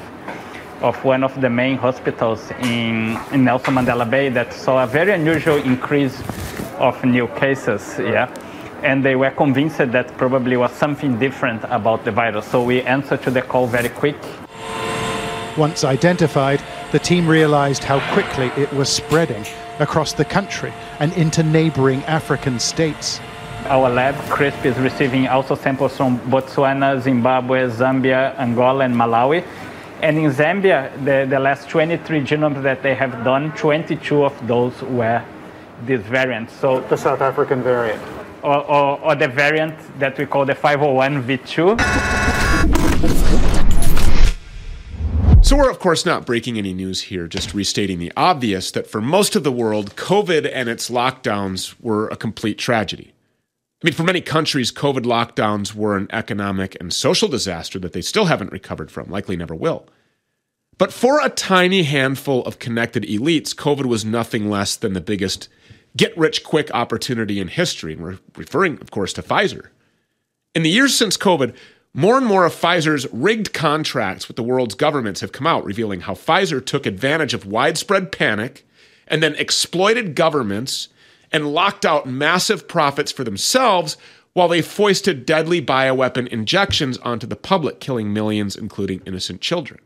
of 0.82 1.04
one 1.04 1.24
of 1.24 1.42
the 1.42 1.50
main 1.50 1.78
hospitals 1.78 2.52
in, 2.62 3.18
in 3.32 3.44
Nelson 3.44 3.74
Mandela 3.74 4.08
Bay 4.08 4.30
that 4.30 4.54
saw 4.54 4.84
a 4.84 4.88
very 4.88 5.14
unusual 5.14 5.58
increase 5.58 6.22
of 6.78 7.04
new 7.04 7.28
cases. 7.40 7.98
Yeah. 7.98 8.30
And 8.84 9.04
they 9.04 9.16
were 9.16 9.32
convinced 9.32 9.78
that 9.78 10.18
probably 10.18 10.58
was 10.58 10.72
something 10.72 11.20
different 11.20 11.64
about 11.66 12.06
the 12.06 12.12
virus. 12.12 12.46
So 12.48 12.64
we 12.64 12.82
answered 12.84 13.22
to 13.24 13.32
the 13.32 13.42
call 13.42 13.68
very 13.68 13.90
quick. 13.90 14.16
Once 15.58 15.84
identified, 15.84 16.64
the 16.92 17.00
team 17.00 17.28
realized 17.28 17.84
how 17.84 18.00
quickly 18.14 18.52
it 18.62 18.72
was 18.74 18.90
spreading 18.90 19.46
across 19.80 20.14
the 20.14 20.26
country 20.26 20.74
and 21.00 21.12
into 21.14 21.44
neighboring 21.44 22.02
African 22.04 22.60
states. 22.60 23.20
Our 23.66 23.90
lab, 23.90 24.16
KRISP, 24.30 24.66
is 24.66 24.78
receiving 24.78 25.28
also 25.28 25.56
samples 25.56 25.98
from 25.98 26.18
Botswana, 26.32 27.02
Zimbabwe, 27.02 27.70
Zambia, 27.70 28.34
Angola, 28.40 28.86
and 28.86 28.96
Malawi. 28.96 29.44
And 30.02 30.18
in 30.18 30.32
Zambia, 30.32 30.94
the, 31.04 31.28
the 31.30 31.40
last 31.40 31.68
23 31.68 32.22
genomes 32.22 32.64
that 32.64 32.82
they 32.82 32.96
have 32.96 33.24
done, 33.26 33.52
22 33.58 34.24
of 34.24 34.48
those 34.48 34.82
were 34.84 35.22
this 35.86 36.02
variant. 36.02 36.50
So 36.50 36.80
the 36.82 36.96
South 36.96 37.22
African 37.22 37.62
variant. 37.62 38.02
Or, 38.42 38.58
or, 38.66 39.00
or 39.02 39.16
the 39.16 39.28
variant 39.28 39.76
that 40.00 40.18
we 40.18 40.26
call 40.26 40.46
the 40.46 40.56
501v2. 40.56 41.80
So, 45.44 45.56
we're 45.58 45.70
of 45.70 45.80
course 45.80 46.06
not 46.06 46.26
breaking 46.26 46.58
any 46.58 46.74
news 46.74 47.02
here, 47.02 47.28
just 47.28 47.54
restating 47.54 47.98
the 47.98 48.14
obvious 48.16 48.72
that 48.72 48.88
for 48.88 49.02
most 49.02 49.36
of 49.36 49.44
the 49.44 49.52
world, 49.52 49.96
COVID 49.96 50.50
and 50.54 50.70
its 50.70 50.90
lockdowns 50.90 51.76
were 51.82 52.08
a 52.10 52.16
complete 52.16 52.58
tragedy. 52.58 53.14
I 53.82 53.88
mean, 53.88 53.94
for 53.94 54.04
many 54.04 54.20
countries, 54.20 54.72
COVID 54.72 55.06
lockdowns 55.06 55.74
were 55.74 55.96
an 55.96 56.08
economic 56.12 56.76
and 56.80 56.94
social 56.94 57.30
disaster 57.30 57.80
that 57.80 57.94
they 57.94 58.02
still 58.02 58.26
haven't 58.26 58.52
recovered 58.52 58.92
from, 58.92 59.10
likely 59.10 59.38
never 59.38 59.56
will. 59.56 59.88
But 60.78 60.94
for 60.94 61.22
a 61.22 61.30
tiny 61.30 61.84
handful 61.84 62.44
of 62.44 62.60
connected 62.60 63.04
elites, 63.04 63.56
COVID 63.56 63.86
was 63.86 64.06
nothing 64.06 64.50
less 64.50 64.76
than 64.76 64.94
the 64.94 65.02
biggest 65.02 65.50
get 65.96 66.18
rich 66.18 66.44
quick 66.44 66.70
opportunity 66.74 67.40
in 67.40 67.48
history. 67.48 67.94
And 67.94 68.04
we're 68.04 68.20
referring, 68.36 68.80
of 68.82 68.92
course, 68.92 69.14
to 69.14 69.24
Pfizer. 69.24 69.68
In 70.56 70.64
the 70.64 70.70
years 70.70 70.96
since 70.96 71.18
COVID, 71.18 71.56
more 71.94 72.18
and 72.18 72.26
more 72.26 72.46
of 72.46 72.54
Pfizer's 72.54 73.08
rigged 73.12 73.54
contracts 73.54 74.28
with 74.28 74.38
the 74.38 74.44
world's 74.44 74.76
governments 74.76 75.22
have 75.22 75.32
come 75.32 75.48
out, 75.48 75.66
revealing 75.66 76.02
how 76.02 76.14
Pfizer 76.14 76.64
took 76.64 76.86
advantage 76.86 77.34
of 77.34 77.46
widespread 77.46 78.12
panic 78.12 78.66
and 79.08 79.24
then 79.24 79.36
exploited 79.36 80.16
governments 80.16 80.90
and 81.32 81.54
locked 81.54 81.86
out 81.86 82.08
massive 82.08 82.68
profits 82.68 83.12
for 83.12 83.24
themselves 83.24 83.98
while 84.34 84.48
they 84.48 84.62
foisted 84.62 85.26
deadly 85.26 85.62
bioweapon 85.62 86.28
injections 86.28 86.98
onto 87.00 87.28
the 87.28 87.36
public, 87.36 87.80
killing 87.80 88.14
millions, 88.14 88.56
including 88.56 89.02
innocent 89.06 89.42
children. 89.42 89.80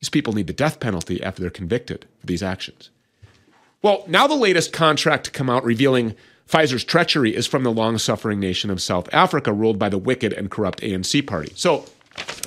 These 0.00 0.08
people 0.08 0.32
need 0.32 0.46
the 0.46 0.52
death 0.52 0.80
penalty 0.80 1.22
after 1.22 1.42
they're 1.42 1.50
convicted 1.50 2.06
for 2.18 2.26
these 2.26 2.42
actions. 2.42 2.90
Well, 3.82 4.04
now 4.06 4.26
the 4.26 4.34
latest 4.34 4.72
contract 4.72 5.24
to 5.24 5.30
come 5.30 5.48
out 5.48 5.64
revealing 5.64 6.14
Pfizer's 6.48 6.84
treachery 6.84 7.34
is 7.34 7.46
from 7.46 7.62
the 7.62 7.72
long 7.72 7.96
suffering 7.96 8.40
nation 8.40 8.70
of 8.70 8.82
South 8.82 9.08
Africa, 9.12 9.52
ruled 9.52 9.78
by 9.78 9.88
the 9.88 9.98
wicked 9.98 10.32
and 10.32 10.50
corrupt 10.50 10.80
ANC 10.80 11.26
party. 11.26 11.52
So, 11.54 11.86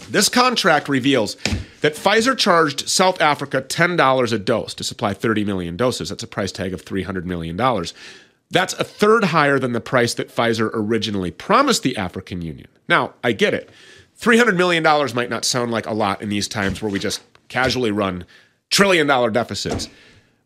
this 0.09 0.29
contract 0.29 0.89
reveals 0.89 1.35
that 1.81 1.95
Pfizer 1.95 2.37
charged 2.37 2.87
South 2.87 3.21
Africa 3.21 3.61
$10 3.61 4.33
a 4.33 4.37
dose 4.37 4.73
to 4.75 4.83
supply 4.83 5.13
30 5.13 5.45
million 5.45 5.77
doses. 5.77 6.09
That's 6.09 6.23
a 6.23 6.27
price 6.27 6.51
tag 6.51 6.73
of 6.73 6.83
$300 6.83 7.23
million. 7.23 7.57
That's 8.51 8.73
a 8.73 8.83
third 8.83 9.25
higher 9.25 9.57
than 9.57 9.71
the 9.71 9.81
price 9.81 10.13
that 10.15 10.29
Pfizer 10.29 10.69
originally 10.73 11.31
promised 11.31 11.81
the 11.81 11.97
African 11.97 12.41
Union. 12.41 12.67
Now, 12.87 13.13
I 13.23 13.31
get 13.31 13.53
it. 13.53 13.69
$300 14.19 14.55
million 14.55 14.83
might 15.15 15.29
not 15.29 15.45
sound 15.45 15.71
like 15.71 15.87
a 15.87 15.93
lot 15.93 16.21
in 16.21 16.29
these 16.29 16.47
times 16.47 16.81
where 16.81 16.91
we 16.91 16.99
just 16.99 17.21
casually 17.47 17.91
run 17.91 18.25
trillion 18.69 19.07
dollar 19.07 19.31
deficits, 19.31 19.87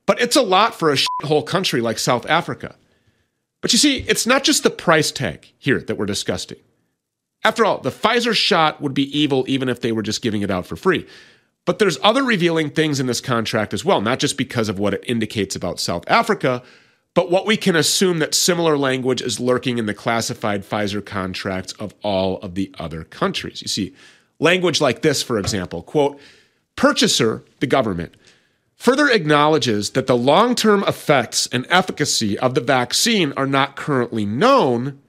but 0.08 0.20
it's 0.20 0.36
a 0.36 0.42
lot 0.42 0.74
for 0.74 0.92
a 0.92 0.98
whole 1.24 1.44
country 1.44 1.82
like 1.82 2.00
South 2.00 2.26
Africa. 2.26 2.76
But 3.62 3.74
you 3.74 3.78
see, 3.78 3.98
it's 4.08 4.26
not 4.26 4.44
just 4.44 4.64
the 4.64 4.72
price 4.72 5.12
tag 5.12 5.52
here 5.60 5.82
that 5.82 5.98
we're 5.98 6.06
discussing. 6.08 6.58
After 7.44 7.64
all, 7.64 7.80
the 7.80 7.92
Pfizer 7.92 8.34
shot 8.34 8.82
would 8.82 8.96
be 8.96 9.18
evil 9.18 9.46
even 9.48 9.70
if 9.70 9.82
they 9.82 9.92
were 9.92 10.02
just 10.02 10.24
giving 10.24 10.42
it 10.42 10.50
out 10.50 10.66
for 10.66 10.76
free. 10.76 11.06
But 11.66 11.80
there's 11.80 12.00
other 12.02 12.24
revealing 12.24 12.70
things 12.70 13.00
in 13.00 13.08
this 13.08 13.22
contract 13.22 13.74
as 13.74 13.84
well, 13.84 14.00
not 14.00 14.20
just 14.20 14.38
because 14.38 14.70
of 14.70 14.80
what 14.80 14.94
it 14.94 15.04
indicates 15.06 15.56
about 15.56 15.80
South 15.80 16.06
Africa, 16.08 16.64
but 17.14 17.30
what 17.30 17.46
we 17.46 17.58
can 17.58 17.76
assume 17.76 18.20
that 18.20 18.34
similar 18.34 18.78
language 18.78 19.22
is 19.22 19.40
lurking 19.40 19.78
in 19.78 19.86
the 19.86 19.94
classified 19.94 20.64
Pfizer 20.64 21.06
contracts 21.06 21.74
of 21.74 21.94
all 22.04 22.38
of 22.38 22.56
the 22.56 22.74
other 22.80 23.04
countries. 23.04 23.62
You 23.62 23.68
see, 23.68 23.94
language 24.40 24.80
like 24.80 25.02
this, 25.02 25.22
for 25.22 25.38
example, 25.38 25.82
quote, 25.82 26.20
purchaser, 26.76 27.44
the 27.60 27.68
government, 27.68 28.16
further 28.78 29.10
acknowledges 29.10 29.92
that 29.92 30.08
the 30.08 30.16
long 30.16 30.56
term 30.56 30.84
effects 30.88 31.48
and 31.48 31.66
efficacy 31.70 32.38
of 32.40 32.56
the 32.56 32.62
vaccine 32.62 33.34
are 33.36 33.48
not 33.48 33.76
currently 33.76 34.26
known 34.26 35.00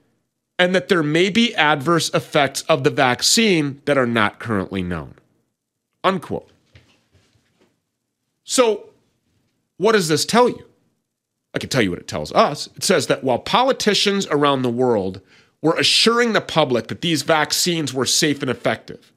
and 0.57 0.75
that 0.75 0.89
there 0.89 1.01
may 1.01 1.29
be 1.29 1.55
adverse 1.55 2.13
effects 2.13 2.63
of 2.63 2.83
the 2.83 2.89
vaccine 2.89 3.81
that 3.85 3.97
are 3.97 4.05
not 4.05 4.39
currently 4.39 4.83
known. 4.83 5.13
Unquote. 6.03 6.49
So, 8.43 8.89
what 9.77 9.93
does 9.93 10.09
this 10.09 10.25
tell 10.25 10.49
you? 10.49 10.65
I 11.53 11.59
can 11.59 11.69
tell 11.69 11.81
you 11.81 11.91
what 11.91 11.99
it 11.99 12.07
tells 12.07 12.33
us. 12.33 12.67
It 12.75 12.83
says 12.83 13.07
that 13.07 13.23
while 13.23 13.39
politicians 13.39 14.27
around 14.27 14.61
the 14.61 14.69
world 14.69 15.21
were 15.61 15.77
assuring 15.77 16.33
the 16.33 16.41
public 16.41 16.87
that 16.87 17.01
these 17.01 17.21
vaccines 17.21 17.93
were 17.93 18.05
safe 18.05 18.41
and 18.41 18.51
effective, 18.51 19.13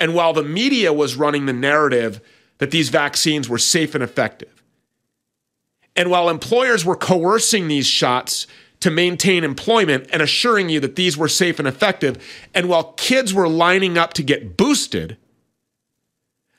and 0.00 0.14
while 0.14 0.32
the 0.32 0.42
media 0.42 0.92
was 0.92 1.16
running 1.16 1.46
the 1.46 1.52
narrative 1.52 2.20
that 2.58 2.70
these 2.70 2.88
vaccines 2.88 3.48
were 3.48 3.58
safe 3.58 3.94
and 3.94 4.04
effective, 4.04 4.62
and 5.96 6.10
while 6.10 6.28
employers 6.28 6.84
were 6.84 6.96
coercing 6.96 7.68
these 7.68 7.86
shots 7.86 8.46
to 8.80 8.90
maintain 8.90 9.44
employment 9.44 10.06
and 10.12 10.22
assuring 10.22 10.68
you 10.68 10.80
that 10.80 10.96
these 10.96 11.16
were 11.16 11.28
safe 11.28 11.58
and 11.58 11.66
effective. 11.66 12.16
And 12.54 12.68
while 12.68 12.92
kids 12.92 13.34
were 13.34 13.48
lining 13.48 13.98
up 13.98 14.12
to 14.14 14.22
get 14.22 14.56
boosted, 14.56 15.16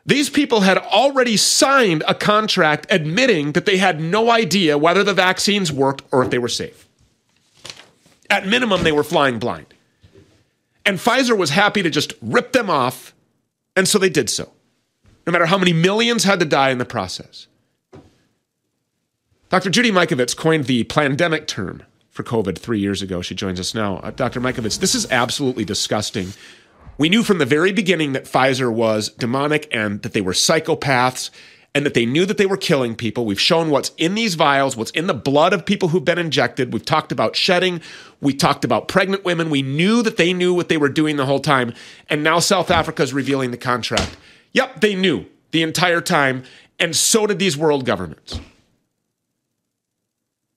these 0.06 0.30
people 0.30 0.62
had 0.62 0.78
already 0.78 1.38
signed 1.38 2.04
a 2.08 2.14
contract 2.14 2.88
admitting 2.90 3.54
that 3.54 3.66
they 3.66 3.78
had 3.78 4.02
no 4.02 4.30
idea 4.30 4.78
whether 4.78 5.04
the 5.04 5.14
vaccines 5.14 5.72
worked 5.72 6.04
or 6.12 6.24
if 6.24 6.30
they 6.30 6.40
were 6.40 6.48
safe. 6.50 6.88
At 8.30 8.48
minimum, 8.48 8.84
they 8.84 8.92
were 8.92 9.04
flying 9.04 9.40
blind. 9.40 9.68
And 10.86 10.98
Pfizer 10.98 11.38
was 11.38 11.52
happy 11.52 11.84
to 11.84 11.90
just 11.90 12.14
rip 12.22 12.52
them 12.52 12.70
off, 12.70 13.14
and 13.76 13.88
so 13.88 14.00
they 14.00 14.10
did 14.10 14.30
so, 14.30 14.52
no 15.30 15.32
matter 15.32 15.46
how 15.46 15.60
many 15.60 15.74
millions 15.74 16.24
had 16.24 16.40
to 16.40 16.46
die 16.46 16.72
in 16.72 16.80
the 16.80 16.86
process. 16.86 17.46
Dr. 19.50 19.70
Judy 19.70 19.92
Mikovits 19.92 20.36
coined 20.36 20.66
the 20.66 20.86
pandemic 20.86 21.46
term 21.46 21.84
for 22.10 22.24
COVID 22.24 22.58
three 22.58 22.80
years 22.80 23.04
ago. 23.04 23.22
She 23.22 23.36
joins 23.36 23.60
us 23.60 23.76
now. 23.76 23.98
Uh, 23.98 24.10
Dr. 24.10 24.42
Mikovits, 24.42 24.80
this 24.80 24.96
is 24.96 25.06
absolutely 25.12 25.66
disgusting. 25.66 26.34
We 26.98 27.10
knew 27.10 27.22
from 27.22 27.38
the 27.38 27.46
very 27.46 27.72
beginning 27.72 28.14
that 28.14 28.26
Pfizer 28.26 28.74
was 28.74 29.10
demonic 29.10 29.68
and 29.72 30.02
that 30.02 30.14
they 30.14 30.22
were 30.22 30.32
psychopaths 30.32 31.30
and 31.76 31.86
that 31.86 31.94
they 31.94 32.08
knew 32.08 32.26
that 32.26 32.40
they 32.40 32.48
were 32.48 32.58
killing 32.58 32.96
people. 32.96 33.24
We've 33.24 33.40
shown 33.40 33.70
what's 33.70 33.92
in 33.98 34.16
these 34.16 34.34
vials, 34.34 34.76
what's 34.76 34.90
in 34.92 35.06
the 35.06 35.14
blood 35.14 35.54
of 35.54 35.64
people 35.64 35.90
who've 35.90 36.04
been 36.04 36.18
injected. 36.18 36.74
We've 36.74 36.84
talked 36.84 37.12
about 37.12 37.36
shedding. 37.36 37.82
We 38.20 38.34
talked 38.34 38.66
about 38.66 38.88
pregnant 38.88 39.24
women. 39.26 39.52
We 39.52 39.62
knew 39.62 40.02
that 40.02 40.18
they 40.18 40.34
knew 40.34 40.56
what 40.56 40.70
they 40.70 40.78
were 40.78 40.90
doing 40.90 41.18
the 41.18 41.28
whole 41.28 41.40
time. 41.40 41.76
And 42.10 42.24
now 42.24 42.40
South 42.40 42.72
Africa 42.72 43.04
is 43.04 43.14
revealing 43.14 43.52
the 43.52 43.58
contract. 43.58 44.18
Yep, 44.54 44.82
they 44.82 44.96
knew 44.96 45.26
the 45.52 45.64
entire 45.64 46.02
time. 46.02 46.44
And 46.80 46.96
so 46.96 47.28
did 47.28 47.40
these 47.40 47.58
world 47.58 47.86
governments. 47.86 48.40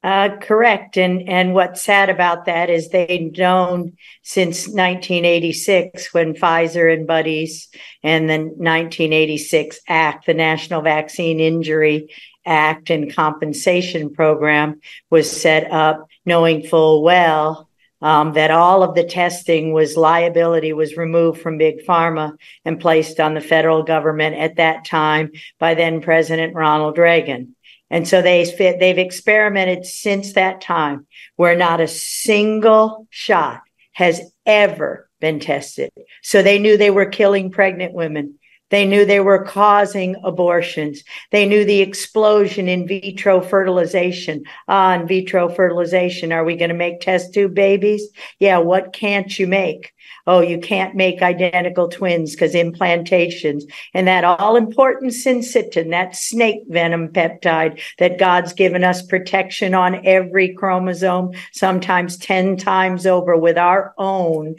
Uh, 0.05 0.37
correct. 0.41 0.97
And 0.97 1.29
and 1.29 1.55
what's 1.55 1.81
sad 1.81 2.11
about 2.11 2.47
that 2.47 2.69
is 2.69 2.89
they've 2.89 3.37
known 3.39 3.97
since 4.23 4.67
1986 4.67 6.13
when 6.13 6.35
Pfizer 6.35 6.93
and 6.93 7.07
Buddies 7.07 7.69
and 8.03 8.29
the 8.29 8.39
1986 8.39 9.79
Act, 9.87 10.27
the 10.27 10.35
National 10.35 10.83
Vaccine 10.83 11.39
Injury 11.39 12.13
Act 12.45 12.91
and 12.91 13.15
Compensation 13.15 14.13
Program 14.13 14.81
was 15.09 15.31
set 15.31 15.71
up, 15.71 16.09
knowing 16.27 16.65
full 16.65 17.05
well 17.05 17.69
um, 18.03 18.33
that 18.33 18.51
all 18.51 18.83
of 18.83 18.95
the 18.95 19.05
testing 19.05 19.73
was 19.73 19.97
liability 19.97 20.73
was 20.73 20.97
removed 20.97 21.41
from 21.41 21.57
big 21.57 21.87
pharma 21.87 22.37
and 22.65 22.81
placed 22.81 23.21
on 23.21 23.35
the 23.35 23.41
federal 23.41 23.83
government 23.83 24.37
at 24.37 24.57
that 24.57 24.85
time 24.85 25.31
by 25.59 25.75
then 25.75 26.01
President 26.01 26.55
Ronald 26.55 26.99
Reagan. 26.99 27.55
And 27.91 28.09
so 28.09 28.23
they 28.23 28.45
they've 28.45 28.99
experimented 28.99 29.85
since 29.85 30.33
that 30.33 30.61
time 30.61 31.07
where 31.37 31.55
not 31.55 31.81
a 31.81 31.87
single 31.87 33.07
shot 33.11 33.61
has 33.93 34.21
ever 34.47 35.09
been 35.21 35.39
tested. 35.39 35.91
So 36.23 36.43
they 36.43 36.59
knew 36.59 36.77
they 36.77 36.91
were 36.91 37.07
killing 37.07 37.51
pregnant 37.51 37.93
women. 37.93 38.39
They 38.73 38.87
knew 38.87 39.05
they 39.05 39.21
were 39.21 39.45
causing 39.45 40.17
abortions. 40.25 41.05
They 41.31 41.45
knew 41.45 41.63
the 41.67 41.83
explosion 41.83 42.69
in 42.69 42.89
vitro 42.89 43.43
fertilization. 43.43 44.45
Ah, 44.67 44.95
in 44.95 45.07
vitro 45.07 45.51
fertilization. 45.51 46.33
Are 46.33 46.43
we 46.43 46.57
going 46.57 46.71
to 46.71 46.75
make 46.75 47.01
test 47.01 47.35
tube 47.35 47.55
babies? 47.55 48.09
Yeah. 48.39 48.59
What 48.59 48.95
can't 48.95 49.39
you 49.39 49.47
make? 49.47 49.93
Oh, 50.27 50.41
you 50.41 50.59
can't 50.59 50.95
make 50.95 51.21
identical 51.21 51.89
twins 51.89 52.33
because 52.33 52.55
implantations 52.55 53.65
and 53.93 54.07
that 54.07 54.25
all 54.25 54.57
important 54.57 55.13
syncytin, 55.13 55.91
that 55.91 56.15
snake 56.15 56.63
venom 56.69 57.09
peptide 57.09 57.81
that 57.99 58.19
God's 58.19 58.53
given 58.53 58.85
us 58.85 59.03
protection 59.03 59.75
on 59.75 60.07
every 60.07 60.55
chromosome, 60.55 61.33
sometimes 61.53 62.17
10 62.19 62.57
times 62.57 63.07
over 63.07 63.37
with 63.37 63.59
our 63.59 63.95
own, 63.99 64.55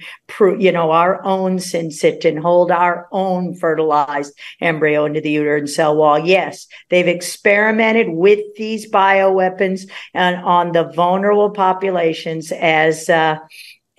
you 0.60 0.72
know, 0.72 0.92
our 0.92 1.24
own 1.24 1.58
syncytin, 1.58 2.40
hold 2.40 2.70
our 2.72 3.08
own 3.12 3.56
fertilized 3.56 4.34
embryo 4.60 5.06
into 5.06 5.22
the 5.22 5.32
uterine 5.32 5.68
cell 5.68 5.96
wall. 5.96 6.20
Yes, 6.20 6.68
they've 6.90 7.08
experimented 7.08 8.10
with 8.10 8.42
these 8.58 8.90
bioweapons 8.90 9.90
and 10.14 10.36
on 10.38 10.74
the 10.74 10.92
vulnerable 10.92 11.52
populations 11.52 12.52
as, 12.52 13.10
uh, 13.10 13.38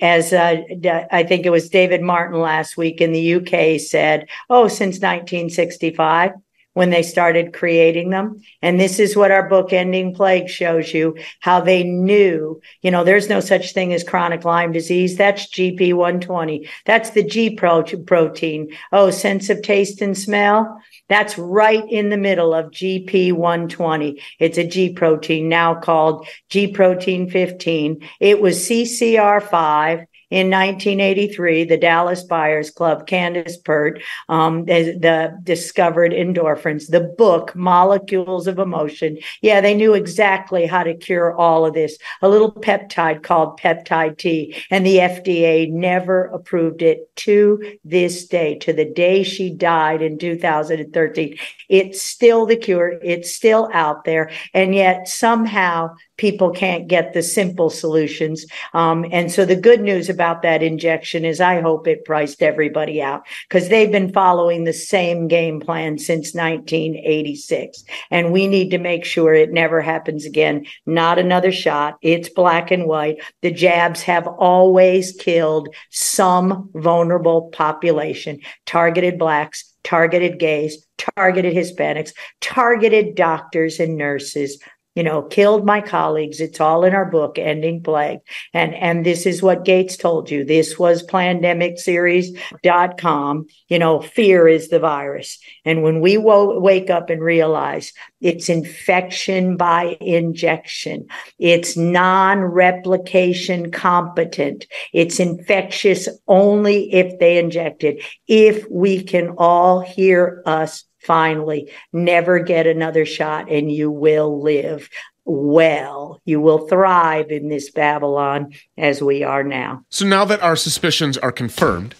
as 0.00 0.32
uh, 0.32 0.62
I 1.10 1.22
think 1.22 1.46
it 1.46 1.50
was 1.50 1.68
David 1.68 2.02
Martin 2.02 2.40
last 2.40 2.76
week 2.76 3.00
in 3.00 3.12
the 3.12 3.34
UK 3.34 3.80
said, 3.80 4.28
oh, 4.50 4.68
since 4.68 4.96
1965 4.96 6.32
when 6.74 6.90
they 6.90 7.02
started 7.02 7.54
creating 7.54 8.10
them. 8.10 8.42
And 8.60 8.78
this 8.78 8.98
is 8.98 9.16
what 9.16 9.30
our 9.30 9.48
book 9.48 9.72
Ending 9.72 10.14
Plague 10.14 10.48
shows 10.48 10.92
you 10.92 11.16
how 11.40 11.60
they 11.60 11.82
knew, 11.84 12.60
you 12.82 12.90
know, 12.90 13.04
there's 13.04 13.28
no 13.28 13.40
such 13.40 13.72
thing 13.72 13.92
as 13.94 14.04
chronic 14.04 14.44
Lyme 14.44 14.72
disease. 14.72 15.16
That's 15.16 15.48
GP120. 15.48 16.68
That's 16.84 17.10
the 17.10 17.22
G 17.22 17.56
protein. 17.56 18.76
Oh, 18.92 19.10
sense 19.10 19.48
of 19.48 19.62
taste 19.62 20.02
and 20.02 20.18
smell. 20.18 20.80
That's 21.08 21.38
right 21.38 21.84
in 21.88 22.10
the 22.10 22.16
middle 22.16 22.52
of 22.52 22.70
GP120. 22.70 24.20
It's 24.38 24.58
a 24.58 24.66
G 24.66 24.92
protein 24.92 25.48
now 25.48 25.74
called 25.74 26.26
G 26.50 26.68
protein 26.68 27.30
15. 27.30 28.06
It 28.20 28.40
was 28.40 28.68
CCR5 28.68 30.06
in 30.30 30.50
1983, 30.50 31.64
the 31.64 31.76
Dallas 31.76 32.22
Buyers 32.24 32.70
Club, 32.70 33.06
Candace 33.06 33.56
Pert, 33.56 34.02
um, 34.28 34.64
the, 34.64 34.98
the, 34.98 35.38
discovered 35.42 36.12
endorphins, 36.12 36.88
the 36.88 37.00
book, 37.00 37.54
Molecules 37.54 38.46
of 38.46 38.58
Emotion. 38.58 39.18
Yeah, 39.42 39.60
they 39.60 39.74
knew 39.74 39.94
exactly 39.94 40.66
how 40.66 40.82
to 40.82 40.94
cure 40.94 41.34
all 41.34 41.66
of 41.66 41.74
this. 41.74 41.98
A 42.22 42.28
little 42.28 42.52
peptide 42.52 43.22
called 43.22 43.60
peptide 43.60 44.18
T, 44.18 44.56
and 44.70 44.84
the 44.84 44.98
FDA 44.98 45.70
never 45.70 46.24
approved 46.26 46.82
it 46.82 47.14
to 47.16 47.78
this 47.84 48.26
day, 48.26 48.56
to 48.56 48.72
the 48.72 48.84
day 48.84 49.22
she 49.22 49.50
died 49.50 50.02
in 50.02 50.18
2013. 50.18 51.36
It's 51.68 52.02
still 52.02 52.46
the 52.46 52.56
cure. 52.56 52.98
It's 53.02 53.34
still 53.34 53.68
out 53.72 54.04
there. 54.04 54.30
And 54.52 54.74
yet 54.74 55.08
somehow 55.08 55.94
people 56.16 56.50
can't 56.50 56.88
get 56.88 57.12
the 57.12 57.22
simple 57.22 57.70
solutions. 57.70 58.46
Um, 58.72 59.04
and 59.10 59.30
so 59.30 59.44
the 59.44 59.56
good 59.56 59.80
news 59.80 60.08
about 60.08 60.42
that 60.42 60.62
injection 60.62 61.24
is 61.24 61.40
I 61.40 61.60
hope 61.60 61.86
it 61.86 62.04
priced 62.04 62.42
everybody 62.42 63.02
out 63.02 63.26
because 63.48 63.68
they've 63.68 63.90
been 63.90 64.12
following 64.12 64.64
the 64.64 64.72
same 64.72 65.28
game 65.28 65.60
plan 65.60 65.98
since 65.98 66.34
1986. 66.34 67.84
And 68.10 68.32
we 68.32 68.46
need 68.46 68.70
to 68.70 68.78
make 68.78 69.04
sure 69.04 69.34
it 69.34 69.52
never 69.52 69.80
happens 69.80 70.24
again. 70.24 70.66
Not 70.86 71.18
another 71.18 71.52
shot. 71.52 71.96
It's 72.02 72.28
black 72.28 72.70
and 72.70 72.86
white. 72.86 73.22
The 73.42 73.50
jabs 73.50 74.02
have 74.02 74.26
always 74.26 75.12
killed 75.12 75.68
some 75.90 76.70
vulnerable 76.74 77.50
population, 77.50 78.40
targeted 78.66 79.18
blacks, 79.18 79.64
targeted 79.84 80.38
gays, 80.38 80.84
targeted 80.98 81.54
Hispanics, 81.54 82.12
targeted 82.40 83.14
doctors 83.14 83.78
and 83.78 83.96
nurses 83.96 84.58
you 84.94 85.02
know, 85.02 85.22
killed 85.22 85.66
my 85.66 85.80
colleagues. 85.80 86.40
It's 86.40 86.60
all 86.60 86.84
in 86.84 86.94
our 86.94 87.10
book, 87.10 87.36
Ending 87.38 87.82
Plague. 87.82 88.20
And, 88.52 88.72
and 88.74 89.04
this 89.04 89.26
is 89.26 89.42
what 89.42 89.64
Gates 89.64 89.96
told 89.96 90.30
you. 90.30 90.44
This 90.44 90.78
was 90.78 91.04
pandemicseries.com. 91.06 93.46
You 93.68 93.78
know, 93.78 94.00
fear 94.00 94.46
is 94.46 94.68
the 94.68 94.78
virus. 94.78 95.40
And 95.64 95.82
when 95.82 96.00
we 96.00 96.16
wo- 96.16 96.60
wake 96.60 96.90
up 96.90 97.10
and 97.10 97.20
realize 97.20 97.92
it's 98.20 98.48
infection 98.48 99.56
by 99.56 99.96
injection, 100.00 101.08
it's 101.38 101.76
non-replication 101.76 103.72
competent. 103.72 104.66
It's 104.92 105.18
infectious 105.18 106.08
only 106.28 106.92
if 106.92 107.18
they 107.18 107.38
inject 107.38 107.82
it. 107.82 108.04
If 108.28 108.64
we 108.70 109.02
can 109.02 109.30
all 109.38 109.80
hear 109.80 110.40
us 110.46 110.84
finally 111.04 111.70
never 111.92 112.38
get 112.38 112.66
another 112.66 113.04
shot 113.04 113.50
and 113.50 113.70
you 113.70 113.90
will 113.90 114.42
live 114.42 114.88
well. 115.24 116.20
You 116.24 116.40
will 116.40 116.68
thrive 116.68 117.30
in 117.30 117.48
this 117.48 117.70
Babylon 117.70 118.52
as 118.76 119.02
we 119.02 119.22
are 119.22 119.42
now. 119.42 119.84
So 119.88 120.06
now 120.06 120.24
that 120.26 120.42
our 120.42 120.56
suspicions 120.56 121.16
are 121.18 121.32
confirmed 121.32 121.94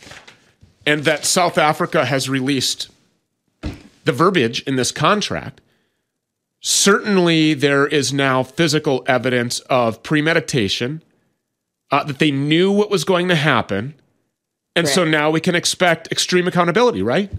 and 0.87 1.05
that 1.05 1.25
South 1.25 1.57
Africa 1.57 2.05
has 2.05 2.29
released 2.29 2.91
the 4.05 4.13
verbiage 4.13 4.63
in 4.63 4.77
this 4.77 4.93
contract, 4.93 5.61
certainly 6.61 7.55
there 7.55 7.87
is 7.87 8.13
now 8.13 8.43
physical 8.43 9.03
evidence 9.07 9.61
of 9.61 10.03
premeditation, 10.03 11.03
uh, 11.91 12.05
that 12.05 12.19
they 12.19 12.31
knew 12.31 12.73
what 12.73 12.91
was 12.91 13.05
going 13.05 13.29
to 13.29 13.35
happen. 13.35 13.95
And 14.77 14.87
Correct. 14.87 14.95
so 14.95 15.05
now 15.05 15.31
we 15.31 15.41
can 15.41 15.55
expect 15.55 16.11
extreme 16.11 16.49
accountability, 16.49 17.03
right? 17.03 17.31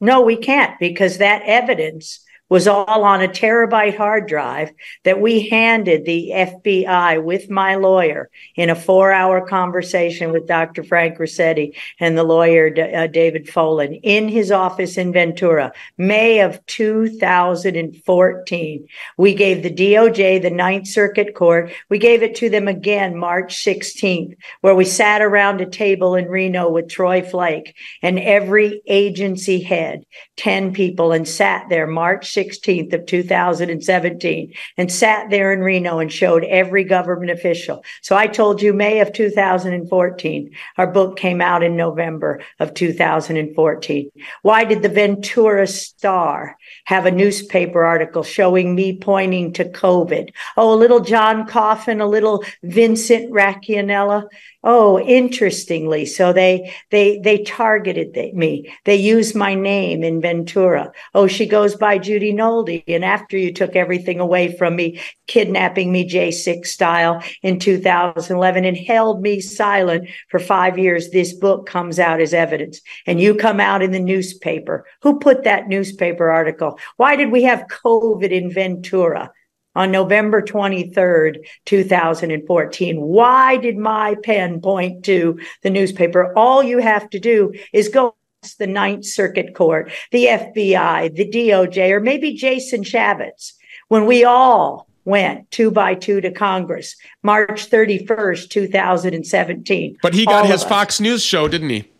No, 0.00 0.22
we 0.22 0.36
can't 0.36 0.78
because 0.78 1.18
that 1.18 1.42
evidence 1.44 2.20
was 2.48 2.66
all 2.66 3.04
on 3.04 3.22
a 3.22 3.28
terabyte 3.28 3.96
hard 3.96 4.26
drive 4.26 4.72
that 5.04 5.20
we 5.20 5.48
handed 5.48 6.04
the 6.04 6.32
FBI 6.34 7.22
with 7.22 7.48
my 7.50 7.74
lawyer 7.74 8.30
in 8.56 8.70
a 8.70 8.74
four 8.74 9.12
hour 9.12 9.46
conversation 9.46 10.32
with 10.32 10.46
Dr. 10.46 10.82
Frank 10.82 11.18
Ruscetti 11.18 11.76
and 12.00 12.16
the 12.16 12.24
lawyer 12.24 12.68
uh, 12.68 13.06
David 13.06 13.46
Folan 13.46 14.00
in 14.02 14.28
his 14.28 14.50
office 14.50 14.96
in 14.96 15.12
Ventura, 15.12 15.72
May 15.96 16.40
of 16.40 16.64
2014. 16.66 18.88
We 19.16 19.34
gave 19.34 19.62
the 19.62 19.70
DOJ, 19.70 20.42
the 20.42 20.50
Ninth 20.50 20.88
Circuit 20.88 21.34
Court, 21.34 21.72
we 21.88 21.98
gave 21.98 22.22
it 22.22 22.34
to 22.36 22.48
them 22.48 22.68
again 22.68 23.16
March 23.16 23.64
16th, 23.64 24.36
where 24.60 24.74
we 24.74 24.84
sat 24.84 25.22
around 25.22 25.60
a 25.60 25.66
table 25.66 26.14
in 26.14 26.28
Reno 26.28 26.70
with 26.70 26.88
Troy 26.88 27.22
Flake 27.22 27.74
and 28.02 28.18
every 28.18 28.82
agency 28.86 29.60
head, 29.60 30.04
10 30.36 30.72
people, 30.72 31.12
and 31.12 31.28
sat 31.28 31.68
there 31.68 31.86
March 31.86 32.34
16th 32.38 32.92
of 32.92 33.06
2017 33.06 34.52
and 34.76 34.92
sat 34.92 35.30
there 35.30 35.52
in 35.52 35.60
Reno 35.60 35.98
and 35.98 36.12
showed 36.12 36.44
every 36.44 36.84
government 36.84 37.32
official. 37.32 37.84
So 38.02 38.16
I 38.16 38.26
told 38.28 38.62
you 38.62 38.72
May 38.72 39.00
of 39.00 39.12
2014. 39.12 40.50
Our 40.76 40.86
book 40.86 41.18
came 41.18 41.40
out 41.40 41.62
in 41.62 41.76
November 41.76 42.40
of 42.60 42.74
2014. 42.74 44.10
Why 44.42 44.64
did 44.64 44.82
the 44.82 44.88
Ventura 44.88 45.66
Star 45.66 46.56
have 46.84 47.06
a 47.06 47.10
newspaper 47.10 47.82
article 47.82 48.22
showing 48.22 48.74
me 48.74 48.98
pointing 48.98 49.52
to 49.54 49.64
COVID? 49.64 50.30
Oh, 50.56 50.72
a 50.72 50.76
little 50.76 51.00
John 51.00 51.46
Coffin, 51.46 52.00
a 52.00 52.06
little 52.06 52.44
Vincent 52.62 53.32
Racaniello. 53.32 54.28
Oh, 54.64 54.98
interestingly, 54.98 56.04
so 56.04 56.32
they 56.32 56.74
they 56.90 57.20
they 57.20 57.44
targeted 57.44 58.34
me. 58.34 58.74
They 58.84 58.96
used 58.96 59.36
my 59.36 59.54
name 59.54 60.02
in 60.02 60.20
Ventura. 60.20 60.90
Oh, 61.14 61.28
she 61.28 61.46
goes 61.46 61.76
by 61.76 61.98
Judy 61.98 62.27
Nolde, 62.32 62.84
and 62.88 63.04
after 63.04 63.36
you 63.36 63.52
took 63.52 63.76
everything 63.76 64.20
away 64.20 64.56
from 64.56 64.76
me, 64.76 65.00
kidnapping 65.26 65.92
me 65.92 66.08
J6 66.08 66.66
style 66.66 67.22
in 67.42 67.58
2011 67.58 68.64
and 68.64 68.76
held 68.76 69.22
me 69.22 69.40
silent 69.40 70.08
for 70.28 70.38
five 70.38 70.78
years, 70.78 71.10
this 71.10 71.32
book 71.32 71.66
comes 71.66 71.98
out 71.98 72.20
as 72.20 72.34
evidence. 72.34 72.80
And 73.06 73.20
you 73.20 73.34
come 73.34 73.60
out 73.60 73.82
in 73.82 73.92
the 73.92 74.00
newspaper. 74.00 74.86
Who 75.02 75.18
put 75.18 75.44
that 75.44 75.68
newspaper 75.68 76.30
article? 76.30 76.78
Why 76.96 77.16
did 77.16 77.30
we 77.30 77.42
have 77.44 77.66
COVID 77.68 78.30
in 78.30 78.50
Ventura? 78.50 79.30
on 79.74 79.92
November 79.92 80.42
23rd, 80.42 81.36
2014. 81.66 83.00
Why 83.00 83.56
did 83.58 83.76
my 83.76 84.16
pen 84.24 84.60
point 84.60 85.04
to 85.04 85.38
the 85.62 85.70
newspaper? 85.70 86.32
All 86.36 86.64
you 86.64 86.78
have 86.78 87.08
to 87.10 87.20
do 87.20 87.52
is 87.72 87.88
go 87.88 88.16
the 88.56 88.66
Ninth 88.66 89.04
Circuit 89.04 89.54
Court, 89.54 89.90
the 90.12 90.26
FBI, 90.26 91.14
the 91.14 91.28
DOJ, 91.28 91.90
or 91.90 92.00
maybe 92.00 92.34
Jason 92.34 92.82
Chaffetz, 92.82 93.52
when 93.88 94.06
we 94.06 94.24
all 94.24 94.88
went 95.04 95.50
two 95.50 95.70
by 95.70 95.94
two 95.94 96.20
to 96.20 96.30
Congress, 96.30 96.94
March 97.22 97.70
31st, 97.70 98.50
2017. 98.50 99.98
But 100.02 100.14
he 100.14 100.26
got 100.26 100.46
his 100.46 100.62
Fox 100.62 101.00
News 101.00 101.22
show, 101.22 101.48
didn't 101.48 101.70
he? 101.70 101.90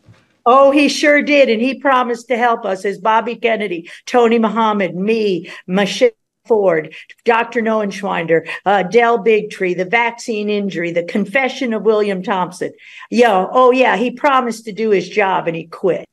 Oh, 0.44 0.70
he 0.70 0.88
sure 0.88 1.22
did. 1.22 1.50
And 1.50 1.60
he 1.60 1.78
promised 1.78 2.28
to 2.28 2.36
help 2.38 2.64
us 2.64 2.84
as 2.84 2.98
Bobby 2.98 3.36
Kennedy, 3.36 3.90
Tony 4.06 4.38
Muhammad, 4.38 4.94
me, 4.94 5.50
Michelle 5.66 6.10
Ford, 6.46 6.94
Dr. 7.24 7.60
Neuenschwander, 7.60 8.48
uh, 8.64 8.82
Del 8.84 9.18
Bigtree, 9.18 9.76
the 9.76 9.84
vaccine 9.84 10.48
injury, 10.48 10.90
the 10.90 11.04
confession 11.04 11.74
of 11.74 11.82
William 11.82 12.22
Thompson. 12.22 12.72
Yo, 13.10 13.48
oh 13.52 13.70
yeah, 13.70 13.96
he 13.96 14.10
promised 14.10 14.64
to 14.64 14.72
do 14.72 14.90
his 14.90 15.08
job 15.08 15.46
and 15.46 15.54
he 15.54 15.66
quit. 15.66 16.08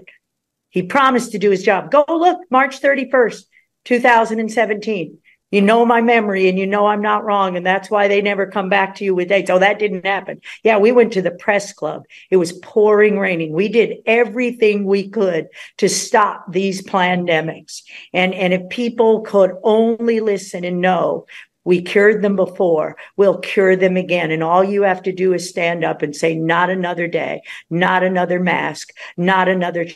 He 0.76 0.84
promised 0.84 1.32
to 1.32 1.40
do 1.40 1.52
his 1.52 1.64
job. 1.64 1.90
Go 1.90 2.04
look, 2.10 2.40
March 2.52 2.82
31st, 2.82 3.46
2017. 3.86 5.18
You 5.50 5.62
know 5.62 5.86
my 5.86 6.02
memory 6.02 6.50
and 6.50 6.60
you 6.60 6.68
know 6.68 6.88
I'm 6.88 7.02
not 7.02 7.24
wrong. 7.24 7.56
And 7.56 7.66
that's 7.66 7.90
why 7.90 8.10
they 8.10 8.22
never 8.22 8.46
come 8.46 8.68
back 8.68 8.96
to 8.96 9.06
you 9.06 9.16
with 9.16 9.30
dates. 9.30 9.50
Oh, 9.50 9.58
that 9.60 9.80
didn't 9.80 10.06
happen. 10.06 10.42
Yeah, 10.66 10.78
we 10.78 10.92
went 10.92 11.14
to 11.14 11.22
the 11.22 11.32
press 11.32 11.72
club. 11.72 12.04
It 12.30 12.36
was 12.36 12.52
pouring 12.52 13.18
raining. 13.18 13.54
We 13.54 13.70
did 13.70 14.00
everything 14.06 14.84
we 14.84 15.08
could 15.08 15.48
to 15.78 15.88
stop 15.88 16.52
these 16.52 16.84
pandemics. 16.84 17.84
And, 18.12 18.34
and 18.34 18.54
if 18.54 18.68
people 18.68 19.22
could 19.22 19.52
only 19.64 20.20
listen 20.20 20.66
and 20.66 20.82
know 20.82 21.26
we 21.64 21.82
cured 21.82 22.22
them 22.22 22.36
before. 22.36 22.96
We'll 23.18 23.40
cure 23.40 23.76
them 23.76 23.98
again. 23.98 24.30
And 24.30 24.44
all 24.44 24.64
you 24.64 24.84
have 24.84 25.02
to 25.04 25.12
do 25.12 25.34
is 25.34 25.50
stand 25.50 25.84
up 25.84 26.02
and 26.04 26.16
say, 26.16 26.36
not 26.36 26.70
another 26.70 27.08
day, 27.08 27.42
not 27.70 28.04
another 28.04 28.40
mask, 28.40 28.92
not 29.18 29.48
another. 29.48 29.88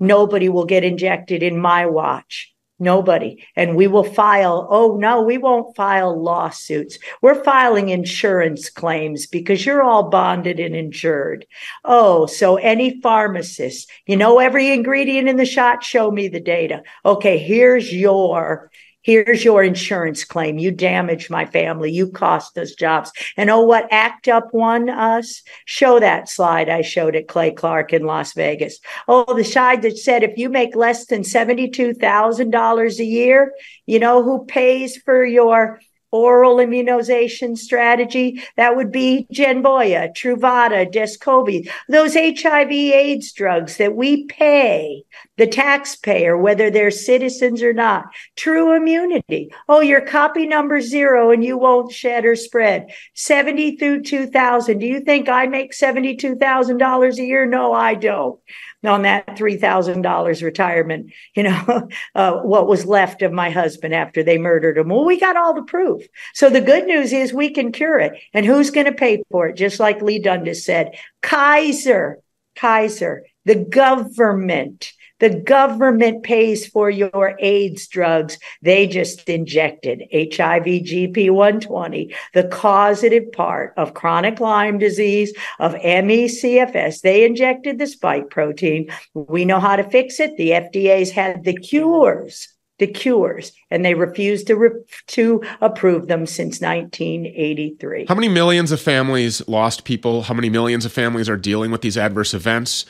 Nobody 0.00 0.48
will 0.48 0.66
get 0.66 0.84
injected 0.84 1.42
in 1.42 1.58
my 1.58 1.86
watch. 1.86 2.52
Nobody. 2.78 3.44
And 3.54 3.76
we 3.76 3.86
will 3.86 4.02
file, 4.02 4.66
oh 4.68 4.96
no, 4.96 5.22
we 5.22 5.38
won't 5.38 5.76
file 5.76 6.20
lawsuits. 6.20 6.98
We're 7.20 7.44
filing 7.44 7.90
insurance 7.90 8.70
claims 8.70 9.28
because 9.28 9.64
you're 9.64 9.84
all 9.84 10.10
bonded 10.10 10.58
and 10.58 10.74
insured. 10.74 11.46
Oh, 11.84 12.26
so 12.26 12.56
any 12.56 13.00
pharmacist, 13.00 13.88
you 14.06 14.16
know 14.16 14.40
every 14.40 14.72
ingredient 14.72 15.28
in 15.28 15.36
the 15.36 15.46
shot, 15.46 15.84
show 15.84 16.10
me 16.10 16.26
the 16.26 16.40
data. 16.40 16.82
Okay, 17.04 17.38
here's 17.38 17.92
your 17.92 18.72
Here's 19.02 19.44
your 19.44 19.62
insurance 19.62 20.24
claim. 20.24 20.58
You 20.58 20.70
damaged 20.70 21.28
my 21.28 21.44
family. 21.44 21.90
You 21.90 22.10
cost 22.10 22.56
us 22.56 22.72
jobs. 22.72 23.10
And 23.36 23.50
oh, 23.50 23.62
what 23.62 23.92
ACT 23.92 24.28
UP 24.28 24.54
won 24.54 24.88
us? 24.88 25.42
Show 25.64 26.00
that 26.00 26.28
slide 26.28 26.68
I 26.68 26.82
showed 26.82 27.16
at 27.16 27.28
Clay 27.28 27.50
Clark 27.50 27.92
in 27.92 28.04
Las 28.04 28.32
Vegas. 28.34 28.78
Oh, 29.08 29.34
the 29.34 29.44
side 29.44 29.82
that 29.82 29.98
said 29.98 30.22
if 30.22 30.38
you 30.38 30.48
make 30.48 30.76
less 30.76 31.06
than 31.06 31.22
$72,000 31.22 32.98
a 32.98 33.04
year, 33.04 33.52
you 33.86 33.98
know 33.98 34.22
who 34.22 34.44
pays 34.44 34.96
for 34.96 35.24
your 35.24 35.80
oral 36.12 36.60
immunization 36.60 37.56
strategy, 37.56 38.42
that 38.56 38.76
would 38.76 38.92
be 38.92 39.26
Genvoya, 39.32 40.14
Truvada, 40.14 40.86
Descovy, 40.92 41.68
those 41.88 42.14
HIV 42.14 42.70
AIDS 42.70 43.32
drugs 43.32 43.78
that 43.78 43.96
we 43.96 44.26
pay 44.26 45.02
the 45.38 45.46
taxpayer, 45.46 46.36
whether 46.36 46.70
they're 46.70 46.90
citizens 46.90 47.62
or 47.62 47.72
not. 47.72 48.04
True 48.36 48.76
immunity. 48.76 49.52
Oh, 49.68 49.80
your 49.80 50.02
copy 50.02 50.46
number 50.46 50.80
zero 50.80 51.30
and 51.30 51.42
you 51.42 51.56
won't 51.56 51.92
shed 51.92 52.24
or 52.24 52.36
spread. 52.36 52.92
70 53.14 53.76
through 53.76 54.02
2000. 54.02 54.78
Do 54.78 54.86
you 54.86 55.00
think 55.00 55.28
I 55.28 55.46
make 55.46 55.72
$72,000 55.72 57.18
a 57.18 57.24
year? 57.24 57.46
No, 57.46 57.72
I 57.72 57.94
don't 57.94 58.38
on 58.84 59.02
that 59.02 59.26
$3,000 59.36 60.42
retirement, 60.42 61.12
you 61.34 61.44
know, 61.44 61.88
uh, 62.14 62.32
what 62.38 62.66
was 62.66 62.84
left 62.84 63.22
of 63.22 63.32
my 63.32 63.50
husband 63.50 63.94
after 63.94 64.22
they 64.22 64.38
murdered 64.38 64.78
him. 64.78 64.88
Well, 64.88 65.04
we 65.04 65.18
got 65.18 65.36
all 65.36 65.54
the 65.54 65.62
proof. 65.62 66.02
So 66.34 66.50
the 66.50 66.60
good 66.60 66.86
news 66.86 67.12
is 67.12 67.32
we 67.32 67.50
can 67.50 67.72
cure 67.72 67.98
it. 67.98 68.14
And 68.34 68.44
who's 68.44 68.70
going 68.70 68.86
to 68.86 68.92
pay 68.92 69.22
for 69.30 69.48
it? 69.48 69.56
Just 69.56 69.80
like 69.80 70.02
Lee 70.02 70.18
Dundas 70.18 70.64
said, 70.64 70.96
Kaiser, 71.22 72.18
Kaiser, 72.56 73.24
the 73.44 73.56
government. 73.56 74.92
The 75.22 75.30
government 75.30 76.24
pays 76.24 76.66
for 76.66 76.90
your 76.90 77.36
AIDS 77.38 77.86
drugs. 77.86 78.40
They 78.60 78.88
just 78.88 79.28
injected 79.28 80.02
HIV 80.12 80.64
GP 80.64 81.30
120, 81.30 82.12
the 82.34 82.48
causative 82.48 83.30
part 83.30 83.72
of 83.76 83.94
chronic 83.94 84.40
Lyme 84.40 84.78
disease, 84.78 85.32
of 85.60 85.74
ME/CFS. 85.74 87.02
They 87.02 87.24
injected 87.24 87.78
the 87.78 87.86
spike 87.86 88.30
protein. 88.30 88.90
We 89.14 89.44
know 89.44 89.60
how 89.60 89.76
to 89.76 89.88
fix 89.88 90.18
it. 90.18 90.36
The 90.36 90.50
FDA's 90.50 91.12
had 91.12 91.44
the 91.44 91.54
cures 91.54 92.48
the 92.78 92.86
cures, 92.88 93.52
and 93.70 93.84
they 93.84 93.94
refused 93.94 94.48
to 94.48 94.56
re- 94.56 94.70
to 95.06 95.40
approve 95.60 96.08
them 96.08 96.26
since 96.26 96.60
1983. 96.60 98.06
How 98.08 98.16
many 98.16 98.28
millions 98.28 98.72
of 98.72 98.80
families 98.80 99.46
lost 99.46 99.84
people? 99.84 100.22
How 100.22 100.34
many 100.34 100.50
millions 100.50 100.84
of 100.84 100.90
families 100.90 101.28
are 101.28 101.36
dealing 101.36 101.70
with 101.70 101.82
these 101.82 101.96
adverse 101.96 102.34
events? 102.34 102.86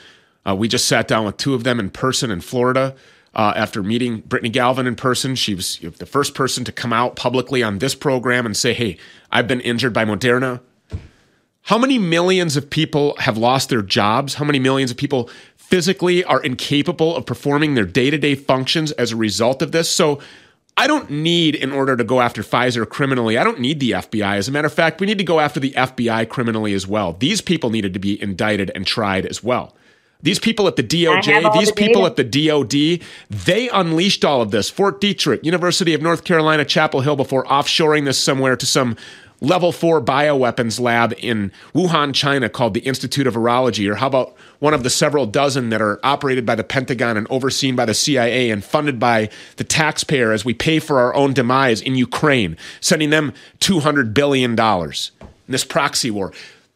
Uh, 0.47 0.55
we 0.55 0.69
just 0.69 0.87
sat 0.87 1.09
down 1.09 1.25
with 1.25 1.37
two 1.37 1.55
of 1.55 1.65
them 1.65 1.79
in 1.79 1.91
person 1.91 2.31
in 2.31 2.41
Florida. 2.41 2.95
Uh, 3.35 3.53
after 3.57 3.83
meeting 3.83 4.21
Brittany 4.21 4.51
Galvin 4.51 4.87
in 4.87 4.95
person, 4.95 5.35
she 5.35 5.55
was 5.55 5.79
the 5.99 6.07
first 6.07 6.35
person 6.35 6.65
to 6.65 6.73
come 6.73 6.93
out 6.93 7.17
publicly 7.17 7.63
on 7.63 7.79
this 7.79 7.95
program 7.95 8.45
and 8.45 8.57
say, 8.57 8.75
Hey, 8.75 8.99
I've 9.31 9.49
been 9.49 9.61
injured 9.61 9.95
by 9.95 10.05
Moderna. 10.05 10.61
How 11.63 11.79
many 11.79 11.97
millions 11.97 12.57
of 12.57 12.69
people 12.69 13.15
have 13.19 13.39
lost 13.39 13.69
their 13.69 13.83
jobs? 13.83 14.35
How 14.35 14.45
many 14.45 14.59
millions 14.59 14.91
of 14.91 14.97
people 14.97 15.31
physically 15.57 16.25
are 16.25 16.43
incapable 16.43 17.17
of 17.17 17.25
performing 17.25 17.75
their 17.75 17.87
day 17.87 18.11
to 18.11 18.19
day 18.19 18.35
functions 18.35 18.91
as 18.93 19.13
a 19.13 19.17
result 19.17 19.63
of 19.63 19.73
this? 19.73 19.89
So 19.89 20.21
I 20.77 20.87
don't 20.87 21.09
need, 21.11 21.55
in 21.55 21.71
order 21.71 21.97
to 21.97 22.05
go 22.05 22.21
after 22.21 22.43
Pfizer 22.43 22.89
criminally, 22.89 23.39
I 23.39 23.45
don't 23.45 23.61
need 23.61 23.79
the 23.79 23.93
FBI. 23.93 24.37
As 24.37 24.49
a 24.49 24.53
matter 24.53 24.67
of 24.67 24.73
fact, 24.73 25.01
we 25.01 25.07
need 25.07 25.19
to 25.19 25.25
go 25.25 25.39
after 25.39 25.61
the 25.61 25.71
FBI 25.73 26.29
criminally 26.29 26.75
as 26.75 26.87
well. 26.87 27.13
These 27.13 27.41
people 27.41 27.71
needed 27.71 27.95
to 27.95 28.01
be 28.01 28.21
indicted 28.21 28.73
and 28.75 28.87
tried 28.87 29.25
as 29.27 29.43
well. 29.43 29.77
These 30.23 30.39
people 30.39 30.69
at 30.69 30.77
the 30.77 30.85
DOJ, 30.85 31.53
these 31.53 31.69
the 31.69 31.75
people 31.75 32.07
at 32.07 32.17
the 32.17 32.25
DOD, 32.25 33.07
they 33.29 33.69
unleashed 33.71 34.25
all 34.25 34.41
of 34.41 34.53
this. 34.53 34.71
Fort 34.71 35.01
Detrick, 35.01 35.45
University 35.45 35.95
of 35.95 36.03
North 36.03 36.23
Carolina, 36.25 36.65
Chapel 36.65 37.01
Hill, 37.01 37.17
before 37.17 37.45
offshoring 37.45 38.05
this 38.05 38.19
somewhere 38.19 38.57
to 38.57 38.65
some 38.65 38.97
level 39.43 39.73
four 39.73 40.01
bioweapons 40.01 40.79
lab 40.81 41.13
in 41.19 41.51
Wuhan, 41.75 42.15
China, 42.15 42.49
called 42.49 42.75
the 42.75 42.81
Institute 42.81 43.27
of 43.27 43.35
Virology. 43.35 43.91
Or 43.91 43.97
how 43.97 44.07
about 44.07 44.35
one 44.61 44.73
of 44.73 44.85
the 44.85 44.91
several 44.91 45.27
dozen 45.27 45.71
that 45.71 45.83
are 45.83 45.99
operated 46.05 46.47
by 46.47 46.55
the 46.55 46.65
Pentagon 46.65 47.17
and 47.17 47.27
overseen 47.29 47.75
by 47.75 47.85
the 47.85 47.95
CIA 47.95 48.51
and 48.51 48.65
funded 48.65 49.01
by 49.01 49.29
the 49.57 49.65
taxpayer 49.65 50.33
as 50.33 50.45
we 50.45 50.55
pay 50.55 50.79
for 50.79 51.01
our 51.01 51.13
own 51.15 51.33
demise 51.33 51.81
in 51.81 51.97
Ukraine, 51.97 52.57
sending 52.81 53.11
them 53.11 53.33
$200 53.59 54.15
billion 54.15 54.59
in 54.59 55.53
this 55.53 55.65
proxy 55.65 56.11
war. 56.11 56.33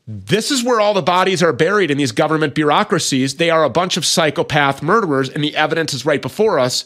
This 0.07 0.53
is 0.53 0.63
where 0.63 0.81
all 0.81 0.95
the 0.95 1.03
bodies 1.03 1.43
are 1.43 1.53
buried 1.53 1.91
in 1.91 1.99
these 1.99 2.13
government 2.13 2.55
bureaucracies. 2.55 3.37
They 3.37 3.51
are 3.51 3.65
a 3.65 3.71
bunch 3.71 3.97
of 3.97 4.07
psychopath 4.07 4.83
murderers, 4.83 5.29
and 5.29 5.43
the 5.43 5.57
evidence 5.57 5.93
is 5.93 6.07
right 6.07 6.23
before 6.23 6.61
us. 6.61 6.85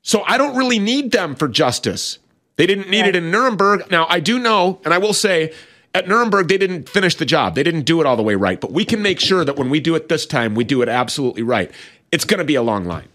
So 0.00 0.22
I 0.22 0.38
don't 0.38 0.56
really 0.56 0.78
need 0.78 1.12
them 1.12 1.34
for 1.34 1.48
justice. 1.48 2.18
They 2.56 2.66
didn't 2.66 2.88
need 2.88 3.04
it 3.04 3.14
in 3.14 3.30
Nuremberg. 3.30 3.90
Now, 3.90 4.06
I 4.08 4.20
do 4.20 4.38
know, 4.38 4.80
and 4.84 4.94
I 4.94 4.98
will 4.98 5.12
say, 5.12 5.52
at 5.94 6.08
Nuremberg, 6.08 6.48
they 6.48 6.56
didn't 6.56 6.88
finish 6.88 7.14
the 7.14 7.26
job. 7.26 7.54
They 7.54 7.62
didn't 7.62 7.82
do 7.82 8.00
it 8.00 8.06
all 8.06 8.16
the 8.16 8.22
way 8.22 8.34
right. 8.34 8.60
But 8.60 8.72
we 8.72 8.86
can 8.86 9.02
make 9.02 9.20
sure 9.20 9.44
that 9.44 9.56
when 9.56 9.68
we 9.68 9.78
do 9.78 9.94
it 9.94 10.08
this 10.08 10.24
time, 10.24 10.54
we 10.54 10.64
do 10.64 10.80
it 10.80 10.88
absolutely 10.88 11.42
right. 11.42 11.70
It's 12.10 12.24
going 12.24 12.38
to 12.38 12.44
be 12.44 12.54
a 12.54 12.62
long 12.62 12.84
line. 12.86 13.08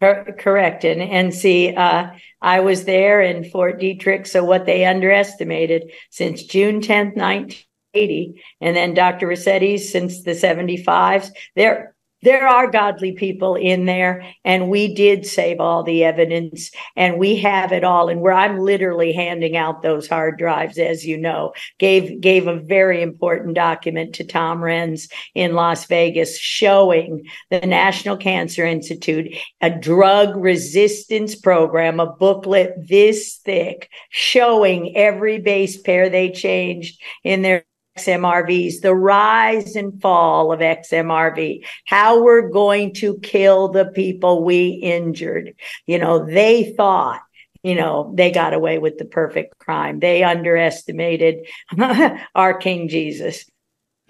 Correct. 0.00 0.84
And, 0.84 1.02
and 1.02 1.34
see, 1.34 1.74
uh, 1.74 2.10
I 2.40 2.60
was 2.60 2.84
there 2.84 3.20
in 3.20 3.44
Fort 3.44 3.80
Detrick. 3.80 4.26
So 4.26 4.44
what 4.44 4.64
they 4.64 4.86
underestimated 4.86 5.90
since 6.10 6.44
June 6.44 6.80
10th, 6.80 7.16
19. 7.16 7.58
80. 7.94 8.42
And 8.60 8.76
then 8.76 8.94
Dr. 8.94 9.28
Ruscetti 9.28 9.78
since 9.78 10.22
the 10.22 10.32
75s. 10.32 11.30
There, 11.56 11.94
there 12.22 12.48
are 12.48 12.70
godly 12.70 13.12
people 13.12 13.54
in 13.54 13.84
there 13.84 14.24
and 14.44 14.68
we 14.68 14.92
did 14.94 15.24
save 15.24 15.60
all 15.60 15.82
the 15.82 16.04
evidence 16.04 16.70
and 16.96 17.18
we 17.18 17.36
have 17.36 17.72
it 17.72 17.84
all 17.84 18.08
and 18.08 18.20
where 18.20 18.32
i'm 18.32 18.58
literally 18.58 19.12
handing 19.12 19.56
out 19.56 19.82
those 19.82 20.08
hard 20.08 20.36
drives 20.36 20.78
as 20.78 21.06
you 21.06 21.16
know 21.16 21.52
gave 21.78 22.20
gave 22.20 22.46
a 22.46 22.58
very 22.58 23.02
important 23.02 23.54
document 23.54 24.14
to 24.14 24.24
tom 24.24 24.58
renz 24.58 25.10
in 25.34 25.54
las 25.54 25.86
vegas 25.86 26.38
showing 26.38 27.24
the 27.50 27.60
national 27.60 28.16
cancer 28.16 28.66
institute 28.66 29.32
a 29.60 29.70
drug 29.70 30.36
resistance 30.36 31.36
program 31.36 32.00
a 32.00 32.06
booklet 32.06 32.74
this 32.88 33.36
thick 33.44 33.88
showing 34.10 34.96
every 34.96 35.38
base 35.38 35.80
pair 35.80 36.08
they 36.08 36.30
changed 36.30 37.00
in 37.22 37.42
their 37.42 37.64
XMRVs, 37.98 38.80
the 38.80 38.94
rise 38.94 39.76
and 39.76 40.00
fall 40.00 40.52
of 40.52 40.60
XMRV, 40.60 41.64
how 41.86 42.22
we're 42.22 42.48
going 42.48 42.94
to 42.94 43.18
kill 43.18 43.68
the 43.68 43.86
people 43.86 44.44
we 44.44 44.68
injured. 44.68 45.54
You 45.86 45.98
know, 45.98 46.24
they 46.24 46.72
thought 46.72 47.20
you 47.62 47.74
know, 47.74 48.12
they 48.14 48.30
got 48.30 48.54
away 48.54 48.78
with 48.78 48.98
the 48.98 49.04
perfect 49.04 49.58
crime. 49.58 49.98
They 49.98 50.22
underestimated 50.22 51.46
our 52.34 52.54
King 52.56 52.88
Jesus. 52.88 53.44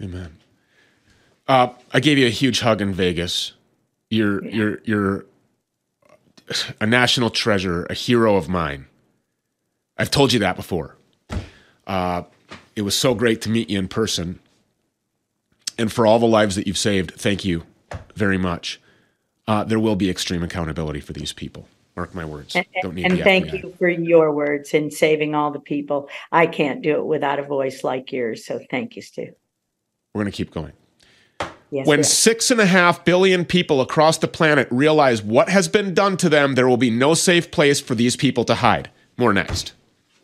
Amen. 0.01 0.37
Uh, 1.47 1.69
I 1.91 1.99
gave 1.99 2.17
you 2.17 2.27
a 2.27 2.31
huge 2.31 2.59
hug 2.59 2.79
in 2.81 2.93
Vegas. 2.93 3.53
You're 4.09 4.45
yeah. 4.45 4.55
you're 4.55 4.79
you're 4.85 5.25
a 6.79 6.85
national 6.85 7.31
treasure, 7.31 7.85
a 7.89 7.93
hero 7.93 8.35
of 8.35 8.49
mine. 8.49 8.85
I've 9.97 10.11
told 10.11 10.31
you 10.31 10.39
that 10.39 10.55
before. 10.55 10.95
Uh, 11.85 12.23
it 12.75 12.81
was 12.81 12.95
so 12.95 13.13
great 13.13 13.41
to 13.41 13.49
meet 13.49 13.69
you 13.69 13.79
in 13.79 13.87
person. 13.87 14.39
And 15.77 15.91
for 15.91 16.05
all 16.05 16.19
the 16.19 16.27
lives 16.27 16.55
that 16.55 16.67
you've 16.67 16.77
saved, 16.77 17.13
thank 17.15 17.45
you 17.45 17.63
very 18.15 18.37
much. 18.37 18.81
Uh, 19.47 19.63
there 19.63 19.79
will 19.79 19.95
be 19.95 20.09
extreme 20.09 20.43
accountability 20.43 20.99
for 20.99 21.13
these 21.13 21.33
people. 21.33 21.67
Mark 21.95 22.13
my 22.13 22.23
words. 22.23 22.55
Don't 22.81 22.95
need 22.95 23.05
and 23.05 23.19
thank 23.19 23.51
you 23.51 23.73
for 23.77 23.89
your 23.89 24.31
words 24.31 24.73
in 24.73 24.91
saving 24.91 25.35
all 25.35 25.51
the 25.51 25.59
people. 25.59 26.07
I 26.31 26.47
can't 26.47 26.81
do 26.81 26.97
it 26.97 27.05
without 27.05 27.39
a 27.39 27.43
voice 27.43 27.83
like 27.83 28.11
yours. 28.11 28.45
So 28.45 28.59
thank 28.69 28.95
you, 28.95 29.01
Stew. 29.01 29.33
We're 30.13 30.21
going 30.21 30.31
to 30.31 30.35
keep 30.35 30.51
going. 30.51 30.73
Yes, 31.71 31.85
when 31.85 31.99
yes. 31.99 32.13
six 32.13 32.51
and 32.51 32.59
a 32.59 32.65
half 32.65 33.05
billion 33.05 33.45
people 33.45 33.79
across 33.81 34.17
the 34.17 34.27
planet 34.27 34.67
realize 34.71 35.21
what 35.21 35.49
has 35.49 35.67
been 35.67 35.93
done 35.93 36.17
to 36.17 36.29
them, 36.29 36.55
there 36.55 36.67
will 36.67 36.77
be 36.77 36.89
no 36.89 37.13
safe 37.13 37.51
place 37.51 37.79
for 37.79 37.95
these 37.95 38.15
people 38.15 38.43
to 38.45 38.55
hide. 38.55 38.89
More 39.17 39.33
next. 39.33 39.73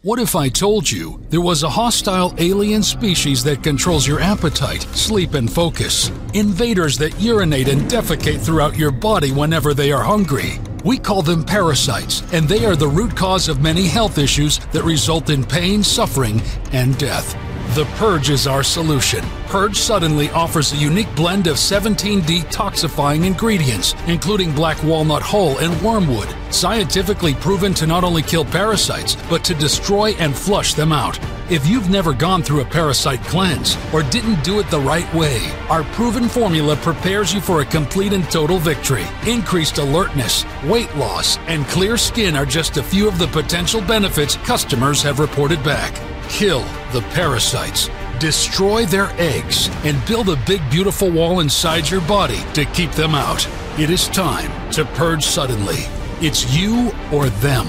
What 0.05 0.19
if 0.19 0.35
I 0.35 0.49
told 0.49 0.87
you 0.87 1.19
there 1.31 1.41
was 1.41 1.63
a 1.63 1.69
hostile 1.69 2.31
alien 2.37 2.83
species 2.83 3.43
that 3.43 3.63
controls 3.63 4.05
your 4.05 4.19
appetite, 4.19 4.83
sleep, 4.93 5.33
and 5.33 5.51
focus? 5.51 6.11
Invaders 6.35 6.95
that 6.99 7.19
urinate 7.19 7.69
and 7.69 7.81
defecate 7.89 8.39
throughout 8.39 8.77
your 8.77 8.91
body 8.91 9.31
whenever 9.31 9.73
they 9.73 9.91
are 9.91 10.03
hungry. 10.03 10.59
We 10.83 10.99
call 10.99 11.23
them 11.23 11.43
parasites, 11.43 12.21
and 12.33 12.47
they 12.47 12.67
are 12.67 12.75
the 12.75 12.87
root 12.87 13.15
cause 13.15 13.49
of 13.49 13.63
many 13.63 13.87
health 13.87 14.19
issues 14.19 14.59
that 14.73 14.83
result 14.83 15.31
in 15.31 15.43
pain, 15.43 15.81
suffering, 15.81 16.39
and 16.71 16.95
death. 16.99 17.35
The 17.75 17.83
Purge 17.97 18.29
is 18.29 18.47
our 18.47 18.63
solution. 18.63 19.19
Purge 19.47 19.79
Suddenly 19.79 20.29
offers 20.29 20.71
a 20.71 20.77
unique 20.77 21.13
blend 21.13 21.47
of 21.47 21.59
17 21.59 22.21
detoxifying 22.21 23.25
ingredients, 23.25 23.93
including 24.07 24.53
black 24.53 24.81
walnut 24.81 25.21
hull 25.21 25.57
and 25.57 25.81
wormwood, 25.81 26.33
scientifically 26.51 27.33
proven 27.33 27.73
to 27.73 27.85
not 27.85 28.05
only 28.05 28.21
kill 28.21 28.45
parasites, 28.45 29.17
but 29.29 29.43
to 29.43 29.53
destroy 29.53 30.11
and 30.19 30.33
flush 30.33 30.73
them 30.73 30.93
out. 30.93 31.19
If 31.49 31.67
you've 31.67 31.89
never 31.89 32.13
gone 32.13 32.43
through 32.43 32.61
a 32.61 32.65
parasite 32.65 33.21
cleanse 33.25 33.75
or 33.93 34.03
didn't 34.03 34.41
do 34.45 34.61
it 34.61 34.69
the 34.69 34.79
right 34.79 35.13
way, 35.13 35.45
our 35.67 35.83
proven 35.95 36.29
formula 36.29 36.77
prepares 36.77 37.33
you 37.33 37.41
for 37.41 37.59
a 37.59 37.65
complete 37.65 38.13
and 38.13 38.23
total 38.31 38.57
victory. 38.57 39.05
Increased 39.27 39.79
alertness, 39.79 40.45
weight 40.63 40.95
loss, 40.95 41.39
and 41.47 41.65
clear 41.65 41.97
skin 41.97 42.37
are 42.37 42.45
just 42.45 42.77
a 42.77 42.83
few 42.83 43.05
of 43.05 43.19
the 43.19 43.27
potential 43.27 43.81
benefits 43.81 44.37
customers 44.37 45.03
have 45.03 45.19
reported 45.19 45.61
back. 45.61 46.14
Kill 46.29 46.61
the 46.91 47.05
parasites, 47.13 47.89
destroy 48.19 48.85
their 48.85 49.09
eggs, 49.19 49.69
and 49.83 50.03
build 50.05 50.29
a 50.29 50.35
big, 50.45 50.61
beautiful 50.69 51.09
wall 51.09 51.39
inside 51.39 51.89
your 51.89 52.01
body 52.01 52.39
to 52.53 52.65
keep 52.65 52.91
them 52.91 53.15
out. 53.15 53.47
It 53.79 53.89
is 53.89 54.07
time 54.07 54.51
to 54.71 54.85
purge 54.85 55.25
suddenly. 55.25 55.85
It's 56.21 56.53
you 56.55 56.91
or 57.11 57.29
them. 57.29 57.67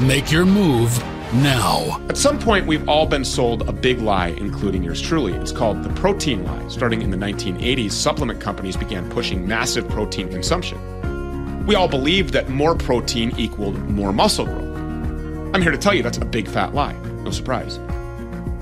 Make 0.00 0.32
your 0.32 0.46
move 0.46 0.96
now. 1.34 2.00
At 2.08 2.16
some 2.16 2.38
point, 2.38 2.66
we've 2.66 2.88
all 2.88 3.06
been 3.06 3.24
sold 3.24 3.68
a 3.68 3.72
big 3.72 4.00
lie, 4.00 4.28
including 4.28 4.82
yours 4.82 5.00
truly. 5.00 5.34
It's 5.34 5.52
called 5.52 5.82
the 5.82 5.90
protein 5.90 6.44
lie. 6.44 6.68
Starting 6.68 7.02
in 7.02 7.10
the 7.10 7.16
1980s, 7.16 7.92
supplement 7.92 8.40
companies 8.40 8.76
began 8.76 9.08
pushing 9.10 9.46
massive 9.46 9.88
protein 9.88 10.28
consumption. 10.28 11.66
We 11.66 11.74
all 11.74 11.88
believed 11.88 12.32
that 12.32 12.48
more 12.48 12.74
protein 12.74 13.32
equaled 13.36 13.78
more 13.88 14.12
muscle 14.12 14.46
growth. 14.46 14.76
I'm 15.54 15.62
here 15.62 15.72
to 15.72 15.78
tell 15.78 15.94
you 15.94 16.02
that's 16.02 16.18
a 16.18 16.24
big 16.24 16.48
fat 16.48 16.74
lie. 16.74 16.96
No 17.30 17.36
surprise. 17.36 17.78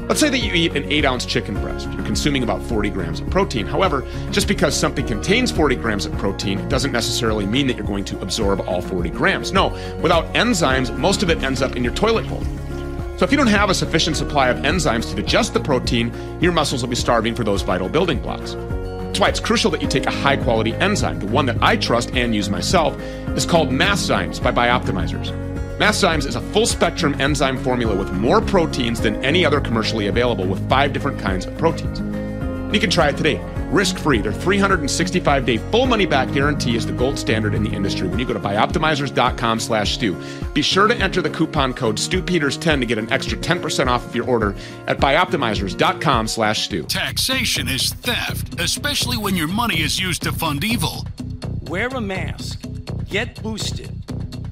Let's 0.09 0.21
say 0.21 0.29
that 0.29 0.41
you 0.41 0.53
eat 0.53 0.77
an 0.77 0.93
8 0.93 1.07
ounce 1.07 1.25
chicken 1.25 1.55
breast. 1.55 1.91
You're 1.91 2.05
consuming 2.05 2.43
about 2.43 2.62
40 2.64 2.91
grams 2.91 3.19
of 3.19 3.31
protein. 3.31 3.64
However, 3.64 4.07
just 4.31 4.47
because 4.47 4.77
something 4.77 5.07
contains 5.07 5.51
40 5.51 5.77
grams 5.77 6.05
of 6.05 6.12
protein 6.19 6.69
doesn't 6.69 6.93
necessarily 6.93 7.47
mean 7.47 7.66
that 7.69 7.79
you're 7.79 7.87
going 7.87 8.05
to 8.05 8.21
absorb 8.21 8.61
all 8.69 8.83
40 8.83 9.09
grams. 9.09 9.53
No, 9.53 9.69
without 10.03 10.31
enzymes, 10.35 10.95
most 10.99 11.23
of 11.23 11.31
it 11.31 11.43
ends 11.43 11.62
up 11.62 11.77
in 11.77 11.83
your 11.83 11.95
toilet 11.95 12.29
bowl. 12.29 12.43
So 13.16 13.25
if 13.25 13.31
you 13.31 13.39
don't 13.39 13.47
have 13.47 13.71
a 13.71 13.75
sufficient 13.75 14.19
supply 14.19 14.51
of 14.51 14.59
enzymes 14.59 15.09
to 15.09 15.16
digest 15.16 15.55
the 15.55 15.61
protein, 15.61 16.12
your 16.43 16.53
muscles 16.53 16.83
will 16.83 16.91
be 16.91 16.95
starving 16.95 17.35
for 17.35 17.45
those 17.45 17.62
vital 17.62 17.89
building 17.89 18.21
blocks. 18.21 18.53
That's 18.53 19.19
why 19.19 19.29
it's 19.31 19.41
crucial 19.41 19.71
that 19.71 19.81
you 19.81 19.89
take 19.89 20.05
a 20.05 20.11
high 20.11 20.37
quality 20.37 20.75
enzyme. 20.75 21.21
The 21.21 21.27
one 21.27 21.47
that 21.47 21.57
I 21.62 21.79
trust 21.79 22.14
and 22.14 22.35
use 22.35 22.51
myself 22.51 23.01
is 23.35 23.47
called 23.47 23.71
Masszymes 23.71 24.43
by 24.43 24.53
Bioptimizers. 24.53 25.48
Masszymes 25.79 26.26
is 26.26 26.35
a 26.35 26.41
full 26.41 26.66
spectrum 26.66 27.14
enzyme 27.20 27.57
formula 27.57 27.95
with 27.95 28.12
more 28.12 28.41
proteins 28.41 29.01
than 29.01 29.14
any 29.24 29.45
other 29.45 29.61
commercially 29.61 30.09
available 30.09 30.45
with 30.45 30.68
five 30.68 30.93
different 30.93 31.20
kinds 31.20 31.47
of 31.47 31.57
proteins. 31.57 32.01
You 32.74 32.81
can 32.81 32.91
try 32.91 33.11
it 33.11 33.16
today, 33.16 33.41
risk 33.70 33.97
free. 33.97 34.20
Their 34.20 34.33
365 34.33 35.47
day 35.47 35.59
full 35.59 35.87
money 35.87 36.05
back 36.05 36.33
guarantee 36.33 36.74
is 36.74 36.85
the 36.85 36.93
gold 36.93 37.16
standard 37.16 37.55
in 37.55 37.62
the 37.62 37.70
industry. 37.70 38.09
When 38.09 38.18
you 38.18 38.26
go 38.26 38.33
to 38.33 38.41
bioptimizers.com 38.41 39.61
slash 39.61 39.95
stew, 39.95 40.20
be 40.53 40.62
sure 40.62 40.89
to 40.89 40.97
enter 40.97 41.22
the 41.22 41.31
coupon 41.31 41.72
code 41.72 41.97
StewPeters10 41.97 42.81
to 42.81 42.85
get 42.87 42.99
an 42.99 43.12
extra 43.12 43.39
10% 43.39 43.87
off 43.87 44.05
of 44.05 44.16
your 44.16 44.29
order 44.29 44.57
at 44.89 44.99
bioptimizers.com 44.99 46.26
slash 46.26 46.64
stew. 46.64 46.83
Taxation 46.87 47.68
is 47.68 47.93
theft, 47.93 48.61
especially 48.61 49.16
when 49.16 49.37
your 49.37 49.49
money 49.49 49.81
is 49.81 50.01
used 50.01 50.22
to 50.24 50.33
fund 50.33 50.64
evil. 50.64 51.07
Wear 51.68 51.87
a 51.87 52.01
mask. 52.01 52.64
Get 53.09 53.41
boosted. 53.45 53.98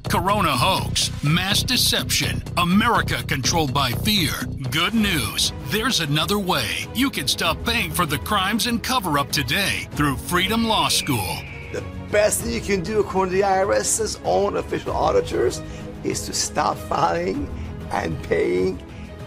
Corona 0.08 0.50
hoax, 0.50 1.10
mass 1.24 1.62
deception, 1.62 2.42
America 2.56 3.22
controlled 3.24 3.74
by 3.74 3.90
fear. 3.90 4.32
Good 4.70 4.94
news. 4.94 5.52
There's 5.66 6.00
another 6.00 6.38
way. 6.38 6.86
You 6.94 7.10
can 7.10 7.26
stop 7.26 7.62
paying 7.64 7.90
for 7.90 8.06
the 8.06 8.18
crimes 8.18 8.68
and 8.68 8.82
cover 8.82 9.18
up 9.18 9.32
today 9.32 9.88
through 9.92 10.16
Freedom 10.16 10.64
Law 10.64 10.88
School. 10.88 11.38
The 11.72 11.84
best 12.12 12.42
thing 12.42 12.52
you 12.52 12.60
can 12.60 12.82
do, 12.82 13.00
according 13.00 13.32
to 13.32 13.38
the 13.38 13.44
IRS's 13.44 14.20
own 14.24 14.56
official 14.56 14.92
auditors, 14.92 15.60
is 16.04 16.24
to 16.26 16.32
stop 16.32 16.76
filing 16.76 17.48
and 17.90 18.22
paying 18.22 18.80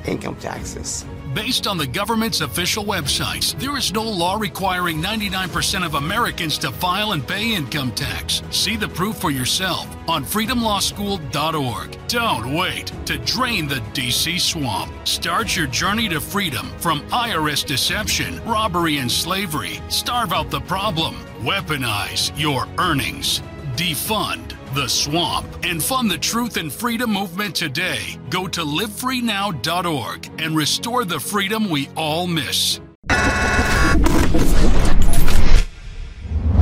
income 0.05 0.37
taxes. 0.37 1.05
Based 1.33 1.67
on 1.67 1.77
the 1.77 1.85
government's 1.85 2.41
official 2.41 2.83
websites, 2.83 3.57
there 3.59 3.77
is 3.77 3.93
no 3.93 4.01
law 4.01 4.35
requiring 4.35 4.99
99% 4.99 5.85
of 5.85 5.93
Americans 5.93 6.57
to 6.57 6.71
file 6.71 7.11
and 7.11 7.27
pay 7.27 7.53
income 7.53 7.91
tax. 7.91 8.41
See 8.49 8.75
the 8.75 8.87
proof 8.87 9.17
for 9.17 9.29
yourself 9.29 9.87
on 10.07 10.25
freedomlawschool.org. 10.25 11.97
Don't 12.07 12.55
wait 12.55 12.91
to 13.05 13.19
drain 13.19 13.67
the 13.67 13.81
DC 13.93 14.39
swamp. 14.39 14.91
Start 15.07 15.55
your 15.55 15.67
journey 15.67 16.09
to 16.09 16.19
freedom 16.19 16.71
from 16.79 17.01
IRS 17.09 17.63
deception, 17.63 18.43
robbery, 18.45 18.97
and 18.97 19.11
slavery. 19.11 19.79
Starve 19.89 20.33
out 20.33 20.49
the 20.49 20.61
problem. 20.61 21.15
Weaponize 21.41 22.31
your 22.39 22.67
earnings. 22.79 23.43
Defund 23.75 24.58
the 24.73 24.87
swamp 24.87 25.47
and 25.63 25.81
fund 25.81 26.09
the 26.09 26.17
truth 26.17 26.57
and 26.57 26.71
freedom 26.71 27.13
movement 27.13 27.55
today. 27.55 28.19
Go 28.29 28.47
to 28.47 28.61
livefreenow.org 28.61 30.41
and 30.41 30.55
restore 30.55 31.05
the 31.05 31.19
freedom 31.19 31.69
we 31.69 31.89
all 31.95 32.27
miss. 32.27 32.79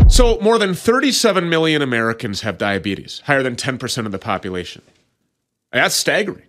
So, 0.10 0.40
more 0.40 0.58
than 0.58 0.74
37 0.74 1.50
million 1.50 1.82
Americans 1.82 2.42
have 2.42 2.58
diabetes, 2.58 3.22
higher 3.26 3.44
than 3.44 3.56
10% 3.56 4.06
of 4.06 4.12
the 4.12 4.18
population. 4.18 4.82
That's 5.72 5.96
staggering. 5.96 6.44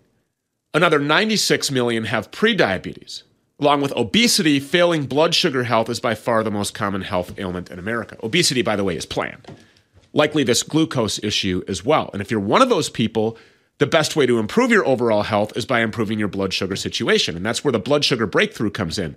Another 0.72 0.98
96 0.98 1.70
million 1.70 2.04
have 2.04 2.30
prediabetes. 2.30 3.24
Along 3.60 3.80
with 3.80 3.92
obesity, 3.92 4.60
failing 4.60 5.06
blood 5.06 5.34
sugar 5.34 5.64
health 5.64 5.88
is 5.90 5.98
by 5.98 6.14
far 6.14 6.44
the 6.44 6.50
most 6.50 6.72
common 6.72 7.02
health 7.02 7.36
ailment 7.38 7.70
in 7.70 7.78
America. 7.78 8.16
Obesity, 8.22 8.62
by 8.62 8.76
the 8.76 8.84
way, 8.84 8.96
is 8.96 9.04
planned. 9.04 9.44
Likely 10.12 10.42
this 10.42 10.62
glucose 10.62 11.22
issue 11.22 11.62
as 11.68 11.84
well. 11.84 12.10
And 12.12 12.22
if 12.22 12.30
you're 12.30 12.40
one 12.40 12.62
of 12.62 12.68
those 12.68 12.88
people, 12.88 13.36
the 13.78 13.86
best 13.86 14.16
way 14.16 14.26
to 14.26 14.38
improve 14.38 14.70
your 14.70 14.86
overall 14.86 15.22
health 15.22 15.56
is 15.56 15.64
by 15.64 15.80
improving 15.80 16.18
your 16.18 16.28
blood 16.28 16.52
sugar 16.52 16.76
situation. 16.76 17.36
And 17.36 17.46
that's 17.46 17.62
where 17.62 17.72
the 17.72 17.78
blood 17.78 18.04
sugar 18.04 18.26
breakthrough 18.26 18.70
comes 18.70 18.98
in. 18.98 19.16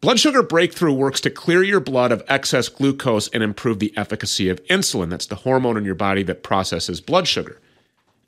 Blood 0.00 0.18
sugar 0.18 0.42
breakthrough 0.42 0.92
works 0.92 1.20
to 1.20 1.30
clear 1.30 1.62
your 1.62 1.78
blood 1.78 2.10
of 2.10 2.24
excess 2.26 2.68
glucose 2.68 3.28
and 3.28 3.42
improve 3.42 3.78
the 3.78 3.96
efficacy 3.96 4.48
of 4.48 4.62
insulin. 4.64 5.10
That's 5.10 5.26
the 5.26 5.36
hormone 5.36 5.76
in 5.76 5.84
your 5.84 5.94
body 5.94 6.24
that 6.24 6.42
processes 6.42 7.00
blood 7.00 7.28
sugar. 7.28 7.60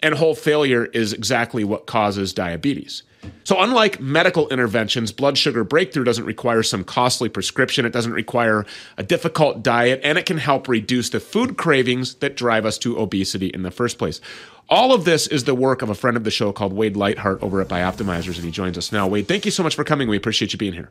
And 0.05 0.15
whole 0.15 0.35
failure 0.35 0.85
is 0.85 1.15
exactly 1.15 1.65
what 1.65 1.87
causes 1.87 2.35
diabetes. 2.35 3.05
So, 3.45 3.59
unlike 3.59 4.01
medical 4.01 4.51
interventions, 4.51 5.13
blood 5.13 5.39
sugar 5.39 5.65
breakthrough 5.65 6.05
doesn't 6.05 6.27
require 6.27 6.63
some 6.63 6.85
costly 6.85 7.31
prescription. 7.31 7.87
It 7.87 7.95
doesn't 7.95 8.13
require 8.13 8.67
a 8.99 9.03
difficult 9.03 9.63
diet, 9.63 10.03
and 10.05 10.19
it 10.19 10.27
can 10.27 10.37
help 10.37 10.69
reduce 10.69 11.09
the 11.09 11.21
food 11.21 11.57
cravings 11.57 12.17
that 12.17 12.37
drive 12.37 12.67
us 12.67 12.77
to 12.81 12.99
obesity 12.99 13.47
in 13.47 13.63
the 13.63 13.71
first 13.71 13.97
place. 13.97 14.21
All 14.69 14.93
of 14.93 15.07
this 15.07 15.27
is 15.27 15.45
the 15.45 15.55
work 15.55 15.81
of 15.81 15.89
a 15.89 15.95
friend 15.95 16.19
of 16.19 16.25
the 16.25 16.31
show 16.31 16.53
called 16.53 16.75
Wade 16.75 16.99
Lightheart 16.99 17.43
over 17.43 17.63
at 17.63 17.69
Bioptimizers, 17.69 18.37
and 18.37 18.45
he 18.45 18.51
joins 18.51 18.77
us 18.77 18.93
now. 18.93 19.07
Wade, 19.07 19.27
thank 19.27 19.47
you 19.47 19.51
so 19.51 19.63
much 19.63 19.75
for 19.75 19.85
coming. 19.85 20.07
We 20.07 20.19
appreciate 20.19 20.53
you 20.53 20.59
being 20.59 20.75
here. 20.75 20.91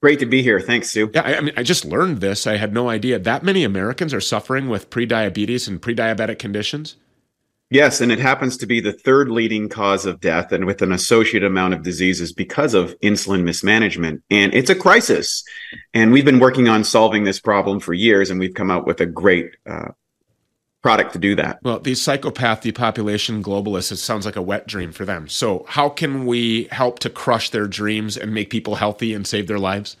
Great 0.00 0.20
to 0.20 0.26
be 0.26 0.42
here. 0.42 0.60
Thanks, 0.60 0.90
Sue. 0.92 1.10
Yeah, 1.12 1.22
I, 1.22 1.38
I 1.38 1.40
mean, 1.40 1.54
I 1.56 1.64
just 1.64 1.84
learned 1.84 2.20
this. 2.20 2.46
I 2.46 2.56
had 2.56 2.72
no 2.72 2.88
idea. 2.88 3.18
That 3.18 3.42
many 3.42 3.64
Americans 3.64 4.14
are 4.14 4.20
suffering 4.20 4.68
with 4.68 4.90
prediabetes 4.90 5.66
and 5.66 5.82
prediabetic 5.82 6.38
conditions. 6.38 6.94
Yes, 7.68 8.00
and 8.00 8.12
it 8.12 8.20
happens 8.20 8.56
to 8.58 8.66
be 8.66 8.78
the 8.78 8.92
third 8.92 9.28
leading 9.28 9.68
cause 9.68 10.06
of 10.06 10.20
death 10.20 10.52
and 10.52 10.66
with 10.66 10.82
an 10.82 10.92
associated 10.92 11.46
amount 11.46 11.74
of 11.74 11.82
diseases 11.82 12.32
because 12.32 12.74
of 12.74 12.98
insulin 13.00 13.42
mismanagement. 13.42 14.22
And 14.30 14.54
it's 14.54 14.70
a 14.70 14.74
crisis. 14.76 15.42
And 15.92 16.12
we've 16.12 16.24
been 16.24 16.38
working 16.38 16.68
on 16.68 16.84
solving 16.84 17.24
this 17.24 17.40
problem 17.40 17.80
for 17.80 17.92
years, 17.92 18.30
and 18.30 18.38
we've 18.38 18.54
come 18.54 18.70
out 18.70 18.86
with 18.86 19.00
a 19.00 19.06
great 19.06 19.56
uh, 19.68 19.88
product 20.80 21.14
to 21.14 21.18
do 21.18 21.34
that. 21.34 21.58
Well, 21.64 21.80
these 21.80 22.00
psychopath 22.00 22.60
depopulation 22.60 23.42
globalists, 23.42 23.90
it 23.90 23.96
sounds 23.96 24.24
like 24.24 24.36
a 24.36 24.42
wet 24.42 24.68
dream 24.68 24.92
for 24.92 25.04
them. 25.04 25.26
So, 25.26 25.64
how 25.68 25.88
can 25.88 26.24
we 26.24 26.68
help 26.70 27.00
to 27.00 27.10
crush 27.10 27.50
their 27.50 27.66
dreams 27.66 28.16
and 28.16 28.32
make 28.32 28.48
people 28.48 28.76
healthy 28.76 29.12
and 29.12 29.26
save 29.26 29.48
their 29.48 29.58
lives? 29.58 29.96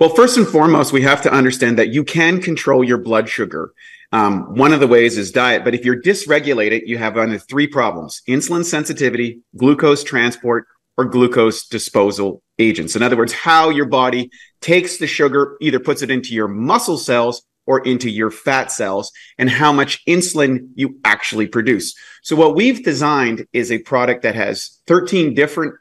Well, 0.00 0.08
first 0.08 0.38
and 0.38 0.48
foremost, 0.48 0.94
we 0.94 1.02
have 1.02 1.20
to 1.22 1.30
understand 1.30 1.78
that 1.78 1.90
you 1.90 2.04
can 2.04 2.40
control 2.40 2.82
your 2.82 2.96
blood 2.96 3.28
sugar. 3.28 3.74
Um, 4.12 4.54
one 4.54 4.72
of 4.72 4.80
the 4.80 4.86
ways 4.86 5.18
is 5.18 5.30
diet, 5.30 5.62
but 5.62 5.74
if 5.74 5.84
you're 5.84 6.00
dysregulated, 6.00 6.86
you 6.86 6.96
have 6.96 7.16
one 7.16 7.34
of 7.34 7.46
three 7.46 7.66
problems 7.66 8.22
insulin 8.26 8.64
sensitivity, 8.64 9.42
glucose 9.58 10.02
transport, 10.02 10.66
or 10.96 11.04
glucose 11.04 11.66
disposal 11.68 12.42
agents. 12.58 12.96
In 12.96 13.02
other 13.02 13.16
words, 13.18 13.34
how 13.34 13.68
your 13.68 13.84
body 13.84 14.30
takes 14.62 14.96
the 14.96 15.06
sugar, 15.06 15.58
either 15.60 15.78
puts 15.78 16.00
it 16.00 16.10
into 16.10 16.32
your 16.32 16.48
muscle 16.48 16.96
cells 16.96 17.42
or 17.66 17.80
into 17.80 18.08
your 18.08 18.30
fat 18.30 18.72
cells, 18.72 19.12
and 19.36 19.50
how 19.50 19.70
much 19.70 20.02
insulin 20.06 20.70
you 20.76 20.98
actually 21.04 21.46
produce. 21.46 21.94
So, 22.22 22.36
what 22.36 22.56
we've 22.56 22.82
designed 22.82 23.46
is 23.52 23.70
a 23.70 23.80
product 23.80 24.22
that 24.22 24.34
has 24.34 24.80
13 24.86 25.34
different 25.34 25.74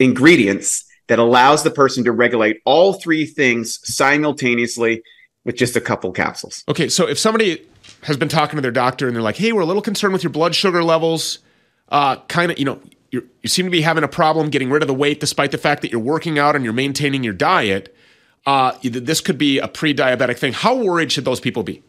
ingredients 0.00 0.87
that 1.08 1.18
allows 1.18 1.62
the 1.62 1.70
person 1.70 2.04
to 2.04 2.12
regulate 2.12 2.60
all 2.64 2.94
three 2.94 3.26
things 3.26 3.80
simultaneously 3.82 5.02
with 5.44 5.56
just 5.56 5.76
a 5.76 5.80
couple 5.80 6.12
capsules. 6.12 6.64
Okay, 6.68 6.88
so 6.88 7.08
if 7.08 7.18
somebody 7.18 7.66
has 8.02 8.16
been 8.16 8.28
talking 8.28 8.56
to 8.56 8.60
their 8.60 8.70
doctor 8.70 9.06
and 9.06 9.16
they're 9.16 9.22
like, 9.22 9.36
"Hey, 9.36 9.52
we're 9.52 9.62
a 9.62 9.66
little 9.66 9.82
concerned 9.82 10.12
with 10.12 10.22
your 10.22 10.32
blood 10.32 10.54
sugar 10.54 10.84
levels," 10.84 11.38
uh, 11.88 12.16
kind 12.28 12.52
of, 12.52 12.58
you 12.58 12.64
know, 12.64 12.80
you 13.10 13.22
seem 13.46 13.64
to 13.64 13.70
be 13.70 13.80
having 13.80 14.04
a 14.04 14.08
problem 14.08 14.50
getting 14.50 14.70
rid 14.70 14.82
of 14.82 14.88
the 14.88 14.94
weight, 14.94 15.18
despite 15.20 15.50
the 15.50 15.58
fact 15.58 15.80
that 15.82 15.90
you're 15.90 16.00
working 16.00 16.38
out 16.38 16.54
and 16.54 16.64
you're 16.64 16.74
maintaining 16.74 17.24
your 17.24 17.32
diet. 17.32 17.94
Uh, 18.46 18.72
this 18.82 19.20
could 19.20 19.38
be 19.38 19.58
a 19.58 19.68
pre-diabetic 19.68 20.38
thing. 20.38 20.52
How 20.52 20.76
worried 20.76 21.10
should 21.10 21.24
those 21.24 21.40
people 21.40 21.62
be? 21.62 21.82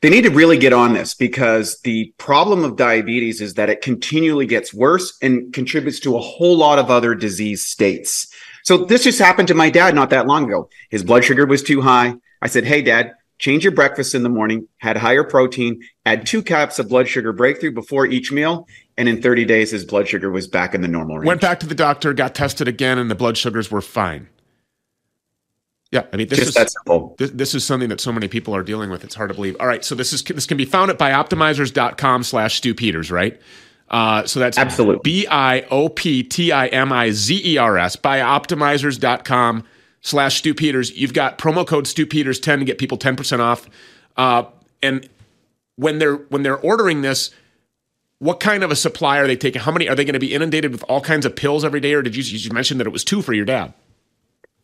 They 0.00 0.10
need 0.10 0.22
to 0.22 0.30
really 0.30 0.58
get 0.58 0.72
on 0.72 0.92
this 0.92 1.14
because 1.14 1.80
the 1.80 2.12
problem 2.18 2.62
of 2.64 2.76
diabetes 2.76 3.40
is 3.40 3.54
that 3.54 3.68
it 3.68 3.82
continually 3.82 4.46
gets 4.46 4.72
worse 4.72 5.16
and 5.20 5.52
contributes 5.52 5.98
to 6.00 6.16
a 6.16 6.20
whole 6.20 6.56
lot 6.56 6.78
of 6.78 6.88
other 6.88 7.16
disease 7.16 7.66
states. 7.66 8.32
So 8.62 8.84
this 8.84 9.04
just 9.04 9.18
happened 9.18 9.48
to 9.48 9.54
my 9.54 9.70
dad 9.70 9.96
not 9.96 10.10
that 10.10 10.26
long 10.26 10.44
ago. 10.44 10.68
His 10.90 11.02
blood 11.02 11.24
sugar 11.24 11.46
was 11.46 11.64
too 11.64 11.80
high. 11.80 12.14
I 12.40 12.46
said, 12.46 12.64
Hey, 12.64 12.82
dad, 12.82 13.14
change 13.38 13.64
your 13.64 13.72
breakfast 13.72 14.14
in 14.14 14.22
the 14.22 14.28
morning, 14.28 14.68
had 14.76 14.96
higher 14.96 15.24
protein, 15.24 15.82
add 16.06 16.26
two 16.26 16.42
caps 16.42 16.78
of 16.78 16.88
blood 16.88 17.08
sugar 17.08 17.32
breakthrough 17.32 17.72
before 17.72 18.06
each 18.06 18.30
meal. 18.30 18.68
And 18.96 19.08
in 19.08 19.20
30 19.20 19.44
days, 19.46 19.70
his 19.70 19.84
blood 19.84 20.06
sugar 20.06 20.30
was 20.30 20.46
back 20.46 20.74
in 20.74 20.80
the 20.80 20.88
normal 20.88 21.18
range. 21.18 21.26
Went 21.26 21.40
back 21.40 21.60
to 21.60 21.66
the 21.66 21.74
doctor, 21.74 22.12
got 22.12 22.34
tested 22.34 22.68
again, 22.68 22.98
and 22.98 23.10
the 23.10 23.14
blood 23.14 23.36
sugars 23.36 23.70
were 23.70 23.80
fine. 23.80 24.28
Yeah, 25.90 26.04
I 26.12 26.16
mean, 26.16 26.28
this 26.28 26.38
Just 26.38 26.50
is 26.50 26.54
that 26.54 26.70
simple. 26.70 27.14
This, 27.18 27.30
this 27.30 27.54
is 27.54 27.64
something 27.64 27.88
that 27.88 28.00
so 28.00 28.12
many 28.12 28.28
people 28.28 28.54
are 28.54 28.62
dealing 28.62 28.90
with. 28.90 29.04
It's 29.04 29.14
hard 29.14 29.30
to 29.30 29.34
believe. 29.34 29.56
All 29.58 29.66
right, 29.66 29.82
so 29.82 29.94
this 29.94 30.12
is 30.12 30.22
this 30.22 30.46
can 30.46 30.58
be 30.58 30.66
found 30.66 30.90
at 30.90 30.98
bioptimizers.com 30.98 32.24
slash 32.24 32.56
Stew 32.56 32.74
Peters, 32.74 33.10
right? 33.10 33.40
Uh, 33.88 34.26
so 34.26 34.38
that's 34.38 34.58
absolutely 34.58 35.00
B 35.02 35.26
I 35.26 35.62
O 35.70 35.88
P 35.88 36.22
T 36.22 36.52
I 36.52 36.66
M 36.66 36.92
I 36.92 37.10
Z 37.10 37.40
E 37.42 37.56
R 37.56 37.78
S, 37.78 37.96
bioptimizers.com 37.96 39.64
slash 40.02 40.38
Stew 40.38 40.52
Peters. 40.52 40.94
You've 40.96 41.14
got 41.14 41.38
promo 41.38 41.66
code 41.66 41.86
Stew 41.86 42.06
Peters 42.06 42.38
10 42.38 42.58
to 42.58 42.64
get 42.66 42.78
people 42.78 42.98
10% 42.98 43.40
off. 43.40 43.66
Uh, 44.16 44.44
and 44.82 45.08
when 45.76 45.98
they're 45.98 46.16
when 46.16 46.42
they're 46.42 46.58
ordering 46.58 47.00
this, 47.00 47.30
what 48.18 48.40
kind 48.40 48.62
of 48.62 48.70
a 48.70 48.76
supply 48.76 49.18
are 49.18 49.26
they 49.26 49.36
taking? 49.36 49.62
How 49.62 49.72
many 49.72 49.88
are 49.88 49.94
they 49.94 50.04
going 50.04 50.12
to 50.12 50.20
be 50.20 50.34
inundated 50.34 50.70
with 50.70 50.84
all 50.84 51.00
kinds 51.00 51.24
of 51.24 51.34
pills 51.34 51.64
every 51.64 51.80
day? 51.80 51.94
Or 51.94 52.02
did 52.02 52.14
you, 52.14 52.22
you 52.22 52.50
mention 52.52 52.76
that 52.76 52.86
it 52.86 52.92
was 52.92 53.04
two 53.04 53.22
for 53.22 53.32
your 53.32 53.46
dad? 53.46 53.72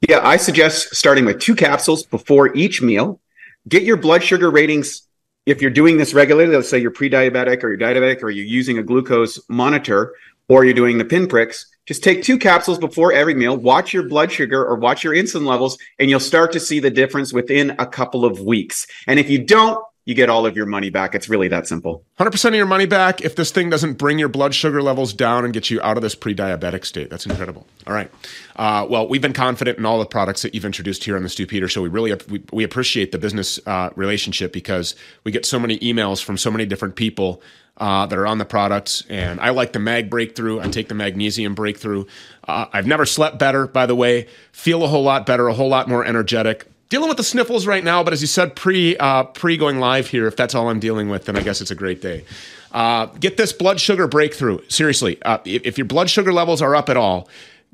Yeah, 0.09 0.21
I 0.23 0.37
suggest 0.37 0.95
starting 0.95 1.25
with 1.25 1.39
two 1.39 1.55
capsules 1.55 2.05
before 2.05 2.55
each 2.55 2.83
meal. 2.83 3.21
Get 3.69 3.85
your 3.85 3.97
blood 3.97 4.23
sugar 4.23 4.51
ratings. 4.51 5.03
If 5.47 5.63
you're 5.63 5.71
doing 5.71 5.97
this 5.97 6.13
regularly, 6.13 6.55
let's 6.55 6.69
say 6.69 6.79
you're 6.79 6.91
pre-diabetic 6.91 7.63
or 7.63 7.69
you're 7.71 7.79
diabetic 7.79 8.23
or 8.23 8.31
you're 8.31 8.45
using 8.45 8.79
a 8.79 8.83
glucose 8.83 9.41
monitor 9.49 10.15
or 10.49 10.65
you're 10.65 10.75
doing 10.75 10.99
the 10.99 11.05
pinpricks, 11.07 11.67
just 11.87 12.05
take 12.05 12.23
two 12.23 12.39
capsules 12.39 12.79
before 12.79 13.13
every 13.13 13.35
meal, 13.35 13.57
watch 13.57 13.95
your 13.95 14.07
blood 14.09 14.31
sugar 14.31 14.63
or 14.63 14.77
watch 14.77 15.05
your 15.05 15.15
insulin 15.15 15.47
levels, 15.47 15.79
and 15.99 16.11
you'll 16.11 16.21
start 16.21 16.53
to 16.53 16.61
see 16.61 16.81
the 16.81 16.91
difference 16.91 17.33
within 17.33 17.71
a 17.79 17.87
couple 17.87 18.27
of 18.27 18.41
weeks. 18.41 18.87
And 19.07 19.19
if 19.19 19.31
you 19.31 19.45
don't, 19.45 19.83
you 20.05 20.15
get 20.15 20.29
all 20.29 20.45
of 20.45 20.57
your 20.57 20.67
money 20.67 20.91
back. 20.91 21.15
It's 21.15 21.29
really 21.29 21.49
that 21.49 21.67
simple. 21.67 22.05
100% 22.19 22.49
of 22.49 22.55
your 22.55 22.67
money 22.67 22.87
back 22.87 23.23
if 23.23 23.37
this 23.37 23.51
thing 23.51 23.71
doesn't 23.71 23.95
bring 23.95 24.19
your 24.19 24.29
blood 24.29 24.55
sugar 24.55 24.83
levels 24.83 25.13
down 25.13 25.45
and 25.45 25.55
get 25.55 25.71
you 25.71 25.81
out 25.81 25.97
of 25.97 26.03
this 26.03 26.15
pre 26.15 26.35
diabetic 26.35 26.85
state. 26.85 27.11
That's 27.11 27.27
incredible. 27.27 27.67
All 27.87 27.95
right. 27.95 28.11
Uh, 28.57 28.87
well, 28.89 29.09
we've 29.09 29.23
been 29.23 29.33
confident 29.33 29.79
in 29.79 29.87
all 29.87 29.99
the 29.99 30.07
products 30.07 30.43
that 30.43 30.55
you've 30.55 30.65
introduced 30.65 31.05
here 31.05 31.17
on 31.17 31.23
the 31.23 31.29
Stew 31.29 31.47
Peter 31.47 31.69
Show. 31.69 31.83
We 31.83 31.89
really 31.89 32.15
we, 32.29 32.43
we 32.53 32.65
appreciate 32.65 33.13
the 33.13 33.19
business 33.19 33.59
uh, 33.67 33.91
relationship 33.97 34.53
because 34.53 34.95
we 35.25 35.33
get 35.33 35.47
so 35.47 35.59
many 35.59 35.79
emails 35.79 36.23
from 36.23 36.37
so 36.37 36.51
many 36.51 36.67
different 36.67 36.97
people 36.97 37.43
uh, 37.79 38.07
that 38.07 38.19
are 38.19 38.27
on 38.27 38.39
the 38.39 38.45
products. 38.45 39.03
And 39.09 39.41
I 39.41 39.51
like 39.51 39.73
the 39.73 39.79
mag 39.79 40.11
breakthrough. 40.11 40.61
I 40.61 40.69
take 40.69 40.89
the 40.89 40.95
magnesium 40.95 41.55
breakthrough. 41.55 42.05
Uh, 42.47 42.67
I've 42.73 42.87
never 42.87 43.07
slept 43.07 43.39
better, 43.39 43.67
by 43.67 43.87
the 43.87 43.97
way. 43.97 44.29
Feel 44.53 44.85
a 44.85 44.87
whole 44.87 45.03
lot 45.03 45.27
better, 45.27 45.49
a 45.49 45.55
whole 45.55 45.69
lot 45.69 45.89
more 45.89 46.05
energetic 46.05 46.69
dealing 46.95 47.09
with 47.09 47.17
the 47.17 47.25
sniffles 47.25 47.67
right 47.67 47.83
now, 47.83 48.05
but 48.05 48.13
as 48.13 48.21
you 48.21 48.29
said 48.29 48.55
pre 48.55 48.97
uh, 48.99 49.25
pre 49.25 49.57
going 49.57 49.81
live 49.81 50.07
here, 50.07 50.29
if 50.29 50.37
that's 50.37 50.55
all 50.55 50.71
I'm 50.71 50.79
dealing 50.79 51.09
with, 51.09 51.25
then 51.25 51.37
I 51.37 51.43
guess 51.43 51.61
it's 51.61 51.73
a 51.73 51.75
great 51.75 52.01
day. 52.01 52.25
Uh, 52.71 53.07
get 53.07 53.37
this 53.37 53.53
blood 53.53 53.81
sugar 53.81 54.07
breakthrough. 54.07 54.61
Seriously, 54.69 55.21
uh, 55.23 55.39
if, 55.45 55.67
if, 55.67 55.77
your 55.77 55.87
blood 55.87 56.09
sugar 56.09 56.33
levels 56.33 56.63
are 56.63 56.77
up 56.77 56.89
at 56.89 56.97
all, 56.97 57.29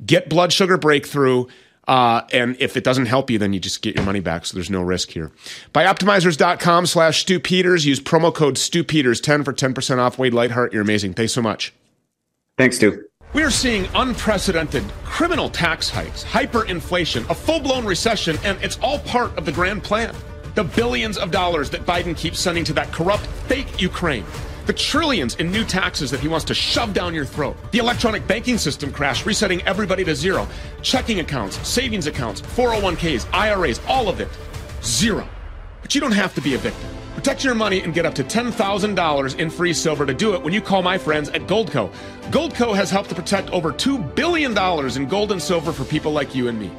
get 0.07 0.31
blood 0.31 0.55
sugar 0.55 0.79
breakthrough. 0.79 1.45
Uh, 1.87 2.23
and 2.33 2.57
if 2.61 2.79
it 2.79 2.85
doesn't 2.85 3.07
help 3.07 3.31
you, 3.31 3.39
then 3.39 3.53
you 3.53 3.61
just 3.61 3.83
get 3.83 3.95
your 3.95 4.05
money 4.05 4.21
back. 4.21 4.47
So 4.47 4.55
there's 4.55 4.71
no 4.71 4.81
risk 4.81 5.11
here. 5.11 5.31
Bioptimizers.com 5.75 6.87
slash 6.87 7.21
Stew 7.21 7.41
Peters. 7.41 7.85
Use 7.85 8.01
promo 8.01 8.35
code 8.35 8.57
Stew 8.57 8.85
Peters 8.85 9.21
10 9.21 9.45
for 9.45 9.53
10% 9.53 9.99
off. 9.99 10.19
Wade 10.19 10.33
Lightheart, 10.33 10.73
you're 10.73 10.83
amazing. 10.83 11.13
Thanks 11.13 11.33
so 11.33 11.43
much. 11.43 11.75
Thanks, 12.57 12.77
Stew. 12.77 13.10
We're 13.33 13.53
seeing 13.53 13.87
unprecedented 13.95 14.83
criminal 15.05 15.49
tax 15.49 15.89
hikes, 15.89 16.25
hyperinflation, 16.25 17.31
a 17.31 17.35
full 17.35 17.61
blown 17.61 17.85
recession, 17.85 18.37
and 18.43 18.59
it's 18.61 18.77
all 18.83 18.99
part 18.99 19.39
of 19.39 19.45
the 19.45 19.53
grand 19.53 19.85
plan. 19.85 20.17
The 20.57 20.65
billions 20.65 21.17
of 21.17 21.31
dollars 21.31 21.71
that 21.71 21.87
Biden 21.87 22.17
keeps 22.17 22.41
sending 22.41 22.65
to 22.65 22.73
that 22.73 22.91
corrupt, 22.91 23.25
fake 23.47 23.81
Ukraine. 23.81 24.25
The 24.67 24.73
trillions 24.73 25.37
in 25.37 25.53
new 25.53 25.65
taxes 25.65 26.11
that 26.11 26.19
he 26.19 26.27
wants 26.27 26.45
to 26.47 26.55
shove 26.55 26.93
down 26.93 27.15
your 27.15 27.25
throat. 27.25 27.57
The 27.71 27.79
electronic 27.79 28.27
banking 28.27 28.59
system 28.59 28.91
crash, 28.91 29.25
resetting 29.25 29.63
everybody 29.63 30.03
to 30.07 30.17
zero. 30.17 30.49
Checking 30.83 31.21
accounts, 31.21 31.57
savings 31.67 32.09
accounts, 32.09 32.41
401ks, 32.41 33.33
IRAs, 33.33 33.81
all 33.87 34.09
of 34.09 34.19
it. 34.19 34.29
Zero. 34.83 35.29
But 35.83 35.95
you 35.95 36.01
don't 36.01 36.11
have 36.11 36.35
to 36.35 36.41
be 36.41 36.55
a 36.55 36.59
victim. 36.59 36.91
Protect 37.21 37.45
your 37.45 37.55
money 37.55 37.83
and 37.83 37.93
get 37.93 38.07
up 38.07 38.15
to 38.15 38.25
$10,000 38.25 39.39
in 39.39 39.51
free 39.51 39.75
silver 39.75 40.07
to 40.07 40.15
do 40.15 40.33
it 40.33 40.43
when 40.43 40.55
you 40.55 40.63
call 40.63 40.81
my 40.81 40.97
friends 40.97 41.29
at 41.29 41.43
Goldco. 41.43 41.93
Goldco 42.31 42.75
has 42.75 42.91
helped 42.91 43.11
to 43.11 43.15
protect 43.15 43.51
over 43.51 43.75
$2 43.75 44.15
billion 44.15 44.57
in 44.97 45.07
gold 45.07 45.31
and 45.31 45.43
silver 45.43 45.71
for 45.71 45.85
people 45.85 46.13
like 46.13 46.35
you 46.35 46.49
and 46.49 46.59
me. 46.59 46.71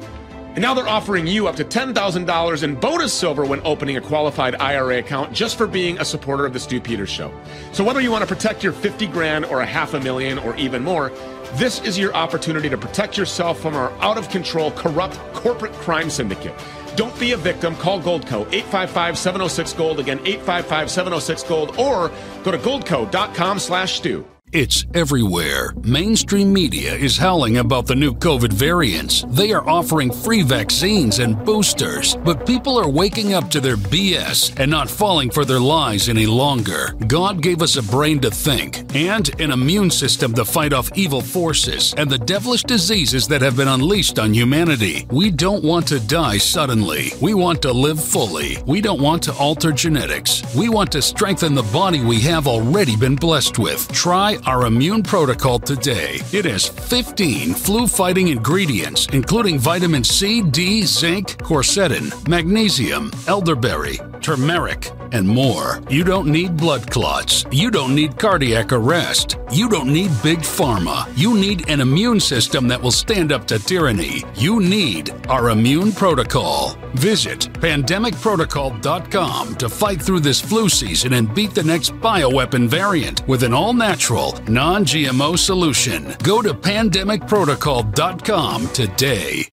And 0.54 0.58
now 0.60 0.74
they're 0.74 0.88
offering 0.88 1.28
you 1.28 1.46
up 1.46 1.54
to 1.56 1.64
$10,000 1.64 2.62
in 2.64 2.74
bonus 2.74 3.12
silver 3.12 3.44
when 3.44 3.60
opening 3.64 3.98
a 3.98 4.00
qualified 4.00 4.56
IRA 4.56 4.98
account 4.98 5.32
just 5.32 5.56
for 5.56 5.68
being 5.68 6.00
a 6.00 6.04
supporter 6.04 6.44
of 6.44 6.52
the 6.52 6.58
Stew 6.58 6.80
Peters 6.80 7.08
Show. 7.08 7.32
So 7.70 7.84
whether 7.84 8.00
you 8.00 8.10
want 8.10 8.22
to 8.22 8.34
protect 8.34 8.64
your 8.64 8.72
50 8.72 9.06
grand 9.06 9.44
or 9.44 9.60
a 9.60 9.66
half 9.66 9.94
a 9.94 10.00
million 10.00 10.40
or 10.40 10.56
even 10.56 10.82
more, 10.82 11.10
this 11.54 11.80
is 11.82 11.96
your 11.96 12.12
opportunity 12.16 12.68
to 12.68 12.76
protect 12.76 13.16
yourself 13.16 13.60
from 13.60 13.76
our 13.76 13.92
out 14.00 14.18
of 14.18 14.28
control, 14.28 14.72
corrupt 14.72 15.18
corporate 15.34 15.72
crime 15.74 16.10
syndicate. 16.10 16.58
Don't 16.96 17.18
be 17.18 17.32
a 17.32 17.36
victim. 17.36 17.74
Call 17.76 18.00
Goldco 18.00 18.46
855 18.52 19.18
706 19.18 19.72
Gold. 19.74 20.00
Again, 20.00 20.18
855 20.20 20.90
706 20.90 21.42
Gold. 21.44 21.76
Or 21.78 22.10
go 22.42 22.50
to 22.50 22.58
goldco.com 22.58 23.58
slash 23.58 23.96
Stew. 23.96 24.26
It's 24.52 24.84
everywhere. 24.92 25.72
Mainstream 25.82 26.52
media 26.52 26.94
is 26.94 27.16
howling 27.16 27.56
about 27.56 27.86
the 27.86 27.94
new 27.94 28.12
COVID 28.12 28.52
variants. 28.52 29.24
They 29.28 29.50
are 29.50 29.66
offering 29.66 30.12
free 30.12 30.42
vaccines 30.42 31.20
and 31.20 31.42
boosters, 31.42 32.16
but 32.16 32.44
people 32.44 32.76
are 32.76 32.90
waking 32.90 33.32
up 33.32 33.48
to 33.48 33.62
their 33.62 33.78
BS 33.78 34.52
and 34.60 34.70
not 34.70 34.90
falling 34.90 35.30
for 35.30 35.46
their 35.46 35.58
lies 35.58 36.10
any 36.10 36.26
longer. 36.26 36.92
God 37.06 37.40
gave 37.40 37.62
us 37.62 37.76
a 37.76 37.82
brain 37.82 38.20
to 38.20 38.30
think 38.30 38.94
and 38.94 39.40
an 39.40 39.52
immune 39.52 39.90
system 39.90 40.34
to 40.34 40.44
fight 40.44 40.74
off 40.74 40.90
evil 40.98 41.22
forces 41.22 41.94
and 41.96 42.10
the 42.10 42.18
devilish 42.18 42.62
diseases 42.64 43.26
that 43.28 43.40
have 43.40 43.56
been 43.56 43.68
unleashed 43.68 44.18
on 44.18 44.34
humanity. 44.34 45.06
We 45.10 45.30
don't 45.30 45.64
want 45.64 45.88
to 45.88 45.98
die 45.98 46.36
suddenly. 46.36 47.12
We 47.22 47.32
want 47.32 47.62
to 47.62 47.72
live 47.72 48.04
fully. 48.04 48.58
We 48.66 48.82
don't 48.82 49.00
want 49.00 49.22
to 49.22 49.32
alter 49.32 49.72
genetics. 49.72 50.42
We 50.54 50.68
want 50.68 50.92
to 50.92 51.00
strengthen 51.00 51.54
the 51.54 51.70
body 51.72 52.04
we 52.04 52.20
have 52.20 52.46
already 52.46 52.96
been 52.96 53.16
blessed 53.16 53.58
with. 53.58 53.90
Try 53.92 54.40
our 54.46 54.66
immune 54.66 55.02
protocol 55.02 55.58
today. 55.58 56.20
It 56.32 56.44
has 56.44 56.68
15 56.68 57.54
flu 57.54 57.86
fighting 57.86 58.28
ingredients, 58.28 59.06
including 59.12 59.58
vitamin 59.58 60.04
C, 60.04 60.42
D, 60.42 60.82
zinc, 60.82 61.36
quercetin, 61.38 62.12
magnesium, 62.28 63.10
elderberry, 63.26 63.98
turmeric, 64.22 64.90
and 65.12 65.28
more. 65.28 65.80
You 65.90 66.04
don't 66.04 66.28
need 66.28 66.56
blood 66.56 66.90
clots. 66.90 67.44
You 67.50 67.70
don't 67.70 67.94
need 67.94 68.18
cardiac 68.18 68.72
arrest. 68.72 69.36
You 69.50 69.68
don't 69.68 69.92
need 69.92 70.10
big 70.22 70.38
pharma. 70.38 71.06
You 71.16 71.34
need 71.34 71.68
an 71.68 71.80
immune 71.80 72.20
system 72.20 72.68
that 72.68 72.80
will 72.80 72.90
stand 72.90 73.32
up 73.32 73.46
to 73.48 73.58
tyranny. 73.58 74.24
You 74.34 74.60
need 74.60 75.10
our 75.28 75.50
immune 75.50 75.92
protocol. 75.92 76.78
Visit 76.94 77.40
pandemicprotocol.com 77.54 79.56
to 79.56 79.68
fight 79.68 80.00
through 80.00 80.20
this 80.20 80.40
flu 80.40 80.68
season 80.68 81.14
and 81.14 81.34
beat 81.34 81.52
the 81.54 81.62
next 81.62 81.92
bioweapon 81.94 82.68
variant 82.68 83.26
with 83.26 83.42
an 83.42 83.52
all 83.52 83.74
natural, 83.74 84.38
non 84.48 84.84
GMO 84.84 85.36
solution. 85.38 86.14
Go 86.22 86.42
to 86.42 86.54
pandemicprotocol.com 86.54 88.68
today. 88.68 89.40